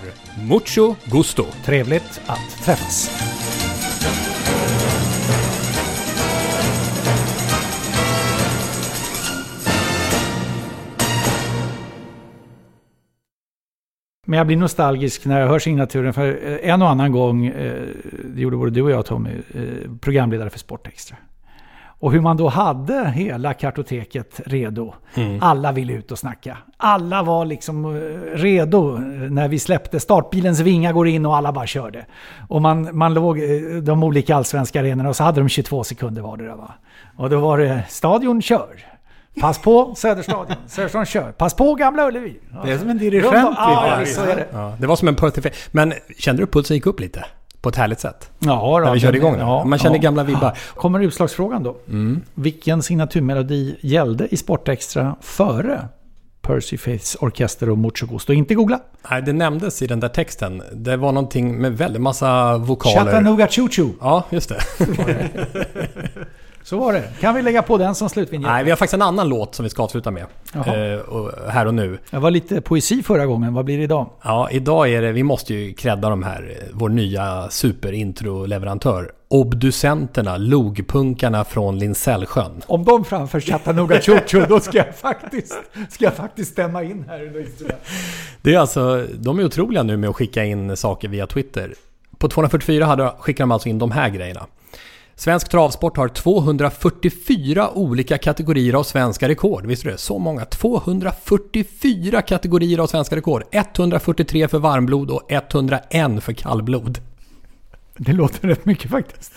Mucho 0.49 0.95
Gusto. 1.11 1.45
Trevligt 1.65 2.21
att 2.25 2.65
träffas. 2.65 3.09
Men 14.25 14.37
jag 14.37 14.47
blir 14.47 14.57
nostalgisk 14.57 15.25
när 15.25 15.39
jag 15.39 15.47
hör 15.47 15.59
signaturen 15.59 16.13
för 16.13 16.27
eh, 16.27 16.69
en 16.69 16.81
och 16.81 16.89
annan 16.89 17.11
gång, 17.11 17.45
eh, 17.45 17.87
det 18.23 18.41
gjorde 18.41 18.57
både 18.57 18.71
du 18.71 18.81
och 18.81 18.91
jag 18.91 19.05
Tommy, 19.05 19.29
eh, 19.29 19.61
programledare 20.01 20.49
för 20.49 20.59
Sportextra. 20.59 21.17
Och 21.99 22.11
hur 22.11 22.21
man 22.21 22.37
då 22.37 22.47
hade 22.47 23.09
hela 23.09 23.53
kartoteket 23.53 24.41
redo. 24.45 24.93
Mm. 25.15 25.43
Alla 25.43 25.71
ville 25.71 25.93
ut 25.93 26.11
och 26.11 26.19
snacka. 26.19 26.57
Alla 26.77 27.23
var 27.23 27.45
liksom 27.45 27.85
eh, 27.85 27.99
redo 28.37 28.95
eh, 28.95 29.01
när 29.01 29.47
vi 29.47 29.59
släppte. 29.59 29.99
Startbilens 29.99 30.59
vingar 30.59 30.93
går 30.93 31.07
in 31.07 31.25
och 31.25 31.37
alla 31.37 31.51
bara 31.51 31.67
körde. 31.67 32.05
Och 32.47 32.61
man, 32.61 32.97
man 32.97 33.13
låg 33.13 33.39
eh, 33.39 33.45
de 33.83 34.03
olika 34.03 34.35
allsvenska 34.35 34.79
arenorna 34.79 35.09
och 35.09 35.15
så 35.15 35.23
hade 35.23 35.41
de 35.41 35.49
22 35.49 35.83
sekunder 35.83 36.21
vardera. 36.21 36.55
Va? 36.55 36.71
Och 37.17 37.29
då 37.29 37.39
var 37.39 37.57
det 37.57 37.83
Stadion 37.89 38.41
kör. 38.41 38.85
Pass 39.41 39.61
på 39.61 39.95
Söderstadion. 39.95 40.55
Söderstadion 40.67 41.05
kör. 41.05 41.31
Pass 41.31 41.53
på 41.53 41.75
Gamla 41.75 42.07
Ullevi. 42.07 42.39
Det 42.63 42.71
är 42.71 42.77
som 42.77 42.89
en 42.89 42.97
dirigent 42.97 43.33
Ja, 43.33 43.99
det. 44.25 44.47
Ja, 44.53 44.73
det 44.79 44.87
var 44.87 44.95
som 44.95 45.07
en 45.07 45.15
Percy 45.15 45.41
Faith. 45.41 45.57
Men 45.71 45.93
kände 46.17 46.41
du 46.41 46.47
pulsen 46.47 46.75
gick 46.75 46.85
upp 46.85 46.99
lite? 46.99 47.25
På 47.67 47.69
ett 47.69 47.75
härligt 47.75 47.99
sätt. 47.99 48.31
Ja, 48.39 48.79
När 48.79 48.93
vi 48.93 48.99
körde 48.99 49.17
igång 49.17 49.35
ja, 49.39 49.65
Man 49.65 49.79
känner 49.79 49.95
ja. 49.95 50.01
gamla 50.01 50.23
vibbar. 50.23 50.57
Kommer 50.75 50.99
utslagsfrågan 50.99 51.63
då. 51.63 51.77
Mm. 51.87 52.21
Vilken 52.33 52.83
signaturmelodi 52.83 53.75
gällde 53.81 54.27
i 54.27 54.37
Sportextra 54.37 55.15
före 55.21 55.87
Percy 56.41 56.77
Faiths 56.77 57.17
Orkester 57.19 57.69
och 57.69 57.77
Mucho 57.77 58.05
Gusto? 58.05 58.33
Inte 58.33 58.55
googla. 58.55 58.79
Nej, 59.11 59.21
det 59.21 59.33
nämndes 59.33 59.81
i 59.81 59.87
den 59.87 59.99
där 59.99 60.09
texten. 60.09 60.63
Det 60.73 60.97
var 60.97 61.11
någonting 61.11 61.61
med 61.61 61.77
väldigt 61.77 62.01
massa 62.01 62.57
vokaler. 62.57 63.05
Chattanooga 63.05 63.47
Choo 63.47 63.69
Choo. 63.71 63.89
Ja, 64.01 64.23
just 64.29 64.49
det. 64.49 64.59
Så 66.67 66.77
var 66.77 66.93
det. 66.93 67.03
Kan 67.19 67.35
vi 67.35 67.41
lägga 67.41 67.61
på 67.61 67.77
den 67.77 67.95
som 67.95 68.09
slutvinjett? 68.09 68.51
Nej, 68.51 68.63
vi 68.63 68.69
har 68.69 68.77
faktiskt 68.77 68.93
en 68.93 69.01
annan 69.01 69.29
låt 69.29 69.55
som 69.55 69.63
vi 69.63 69.69
ska 69.69 69.83
avsluta 69.83 70.11
med. 70.11 70.25
Eh, 70.53 70.99
och 70.99 71.51
här 71.51 71.65
och 71.65 71.73
nu. 71.73 71.97
Det 72.09 72.17
var 72.17 72.31
lite 72.31 72.61
poesi 72.61 73.03
förra 73.03 73.25
gången. 73.25 73.53
Vad 73.53 73.65
blir 73.65 73.77
det 73.77 73.83
idag? 73.83 74.09
Ja, 74.23 74.49
idag 74.51 74.89
är 74.89 75.01
det, 75.01 75.11
vi 75.11 75.23
måste 75.23 75.53
ju 75.53 75.73
credda 75.73 76.09
de 76.09 76.23
här, 76.23 76.57
vår 76.73 76.89
nya 76.89 77.49
superintro-leverantör. 77.49 79.11
Obducenterna, 79.27 80.37
logpunkarna 80.37 81.43
från 81.43 81.79
Lindsellsjön. 81.79 82.61
Om 82.67 82.83
de 82.83 83.05
framför 83.05 83.39
Chattanooga 83.39 84.01
Choo 84.01 84.45
då 84.49 84.59
ska 84.59 84.77
jag 84.77 84.95
faktiskt, 84.95 85.59
ska 85.89 86.05
jag 86.05 86.13
faktiskt 86.13 86.51
stämma 86.51 86.83
in 86.83 87.05
här. 87.07 87.45
Det 88.41 88.53
är 88.53 88.59
alltså, 88.59 89.07
de 89.13 89.39
är 89.39 89.45
otroliga 89.45 89.83
nu 89.83 89.97
med 89.97 90.09
att 90.09 90.15
skicka 90.15 90.43
in 90.43 90.77
saker 90.77 91.07
via 91.07 91.27
Twitter. 91.27 91.73
På 92.17 92.29
244 92.29 92.85
hade, 92.85 93.11
skickade 93.19 93.43
de 93.43 93.51
alltså 93.51 93.69
in 93.69 93.79
de 93.79 93.91
här 93.91 94.09
grejerna. 94.09 94.45
Svensk 95.19 95.49
travsport 95.49 95.97
har 95.97 96.07
244 96.07 97.69
olika 97.73 98.17
kategorier 98.17 98.73
av 98.73 98.83
svenska 98.83 99.29
rekord. 99.29 99.65
Visst 99.65 99.85
är 99.85 99.91
det? 99.91 99.97
Så 99.97 100.19
många. 100.19 100.45
244 100.45 102.21
kategorier 102.21 102.79
av 102.79 102.87
svenska 102.87 103.15
rekord. 103.15 103.43
143 103.51 104.47
för 104.47 104.59
varmblod 104.59 105.11
och 105.11 105.31
101 105.31 106.23
för 106.23 106.33
kallblod. 106.33 106.99
Det 107.97 108.13
låter 108.13 108.47
rätt 108.47 108.65
mycket 108.65 108.91
faktiskt. 108.91 109.31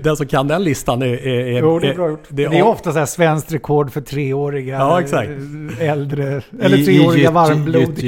Den 0.00 0.16
som 0.16 0.26
kan 0.26 0.48
den 0.48 0.64
listan 0.64 1.02
är... 1.02 1.06
är, 1.06 1.46
är 1.56 1.60
Jo, 1.60 1.78
det 1.78 1.88
är 1.88 1.94
bra 1.94 2.08
gjort. 2.10 2.24
Det 2.28 2.44
är, 2.44 2.62
av- 2.62 2.68
ofta 2.68 2.92
så 2.92 2.98
här 2.98 3.06
svenskt 3.06 3.52
rekord 3.52 3.92
för 3.92 4.00
treåriga 4.00 4.74
Ja, 4.78 5.00
exakt. 5.00 5.30
eh, 5.80 5.88
äldre, 5.90 6.42
eller 6.60 6.84
treåriga 6.84 7.30
varmblod. 7.30 7.98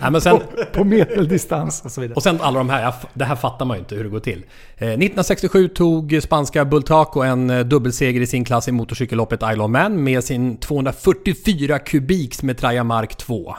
Nej, 0.00 0.10
men 0.10 0.20
sen, 0.20 0.38
på, 0.38 0.44
på 0.78 0.84
medeldistans 0.84 1.82
och 1.84 1.90
så 1.92 2.00
vidare. 2.00 2.14
Och 2.16 2.22
sen 2.22 2.38
alla 2.40 2.58
de 2.58 2.70
här, 2.70 2.94
det 3.14 3.24
här 3.24 3.36
fattar 3.36 3.64
man 3.64 3.76
ju 3.76 3.78
inte 3.80 3.94
hur 3.94 4.04
det 4.04 4.10
går 4.10 4.20
till. 4.20 4.44
Eh, 4.76 4.88
1967 4.88 5.68
tog 5.68 6.18
spanska 6.22 6.64
Bultaco 6.64 7.20
en 7.20 7.50
eh, 7.50 7.60
dubbelseger 7.60 8.20
i 8.20 8.26
sin 8.26 8.44
klass 8.44 8.68
i 8.68 8.72
motorcykelloppet 8.72 9.40
Isle 9.52 9.62
of 9.62 9.70
Man 9.70 10.04
med 10.04 10.24
sin 10.24 10.56
244 10.56 11.78
kubiks 11.78 12.42
Metraya 12.42 12.84
Mark 12.84 13.16
2. 13.16 13.54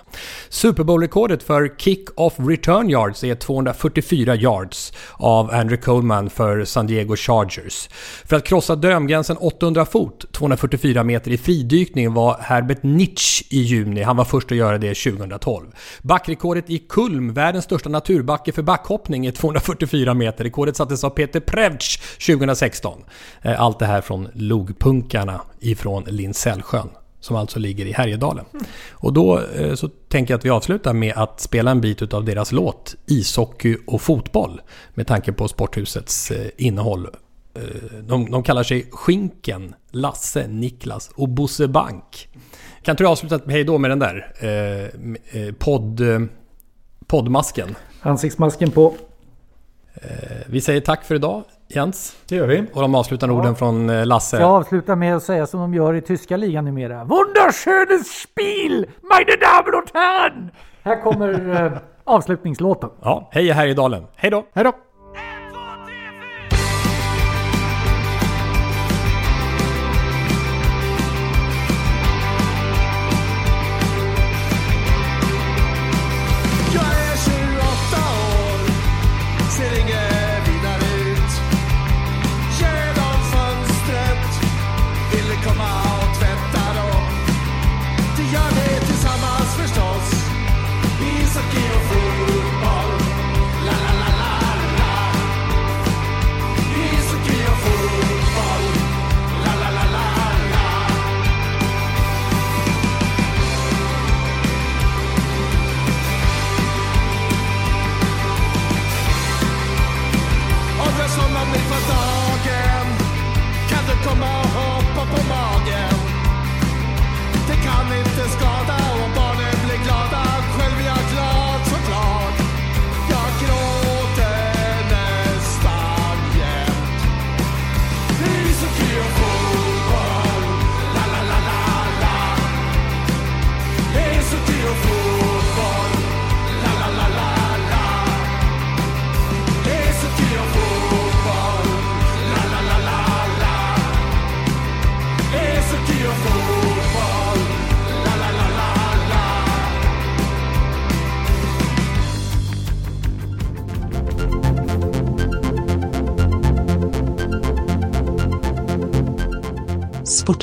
Super 0.50 0.84
Bowl-rekordet 0.84 1.44
för 1.44 1.76
kick-off 1.78 2.34
return 2.38 2.90
yards 2.90 3.24
är 3.24 3.36
244 3.36 4.36
yards 4.36 4.79
av 5.14 5.52
Andrew 5.52 5.82
Coleman 5.82 6.30
för 6.30 6.66
San 6.66 6.88
Diego 6.88 7.16
Chargers. 7.16 7.90
För 8.26 8.36
att 8.36 8.44
krossa 8.44 8.76
drömgränsen 8.76 9.38
800 9.38 9.86
fot, 9.86 10.26
244 10.32 11.04
meter 11.04 11.32
i 11.32 11.38
fridykning 11.38 12.14
var 12.14 12.38
Herbert 12.40 12.84
Nitsch 12.84 13.42
i 13.50 13.60
juni. 13.60 14.02
Han 14.02 14.18
var 14.18 14.26
först 14.26 14.52
att 14.52 14.58
göra 14.58 14.78
det 14.78 14.94
2012. 14.94 15.66
Backrekordet 16.02 16.70
i 16.70 16.78
Kulm, 16.78 17.34
världens 17.34 17.66
största 17.66 17.90
naturbacke 17.90 18.52
för 18.52 18.62
backhoppning, 18.62 19.26
är 19.26 19.32
244 19.32 20.14
meter. 20.14 20.44
Rekordet 20.44 20.76
sattes 20.76 21.04
av 21.04 21.10
Peter 21.10 21.40
Prevc 21.40 21.98
2016. 22.26 23.04
Eh, 23.42 23.62
allt 23.62 23.80
det 23.80 23.86
här 23.86 24.02
från 24.02 24.30
logpunkarna 24.34 25.42
ifrån 25.60 26.04
Lindsellsjön. 26.08 26.90
Som 27.22 27.36
alltså 27.36 27.60
ligger 27.60 27.86
i 27.86 27.92
Härjedalen. 27.92 28.46
Och 28.92 29.14
då 29.14 29.40
eh, 29.40 29.74
så 29.76 29.88
tänker 29.88 30.34
jag 30.34 30.38
att 30.38 30.46
vi 30.46 30.50
avslutar 30.50 30.94
med 30.94 31.14
att 31.16 31.40
spela 31.40 31.72
en 31.72 31.82
bit 31.82 32.02
utav 32.02 32.26
deras 32.26 32.52
låt 32.52 32.96
Ishockey 33.08 33.78
och 33.88 34.02
fotboll. 34.02 34.62
Med 34.94 35.08
tanke 35.08 35.32
på 35.32 35.48
Sporthusets 35.48 36.32
eh, 36.32 36.48
innehåll. 36.58 37.08
Eh, 37.54 37.62
De, 38.02 38.32
de 38.32 38.44
kallar 38.44 38.64
sig 38.64 38.90
Skinken, 38.92 39.76
Lasse, 39.92 40.48
Niklas 40.48 41.10
och 41.16 41.30
Bosse 41.30 41.68
Bank. 41.68 42.30
Kan 42.82 42.94
inte 42.94 43.04
du 43.04 43.08
avsluta 43.08 43.40
hej 43.48 43.64
då 43.64 43.78
med 43.78 43.92
den 43.92 44.00
där 44.00 44.34
eh, 44.40 45.54
podd, 45.54 46.02
poddmasken? 47.08 47.76
Ansiktsmasken 48.02 48.72
på. 48.72 48.96
Vi 50.46 50.62
säger 50.62 50.82
tack 50.82 51.06
för 51.06 51.16
idag 51.16 51.44
Jens. 51.72 52.16
Det 52.30 52.36
gör 52.36 52.48
vi. 52.48 52.66
Och 52.74 52.82
de 52.82 52.96
avslutande 52.96 53.36
orden 53.36 53.56
från 53.56 53.90
eh, 53.90 54.06
Lasse. 54.06 54.40
Jag 54.40 54.50
avslutar 54.52 54.96
med 54.96 55.16
att 55.16 55.24
säga 55.24 55.48
som 55.48 55.60
de 55.60 55.74
gör 55.74 55.94
i 55.94 56.02
tyska 56.02 56.38
ligan 56.38 56.66
numera. 56.66 57.04
Wunderschönes 57.04 58.08
Spiel, 58.22 58.86
meine 59.02 59.36
Damen 59.42 59.74
und 59.82 59.92
Herren! 59.94 60.52
Här 60.84 61.02
kommer 61.02 61.64
eh, 61.66 61.72
avslutningslåten. 62.04 62.90
Ja, 63.02 63.30
hej 63.32 63.52
Härjedalen. 63.52 64.04
Hej 64.16 64.32
då! 64.32 64.46
Hej 64.54 64.64
då! 64.64 64.74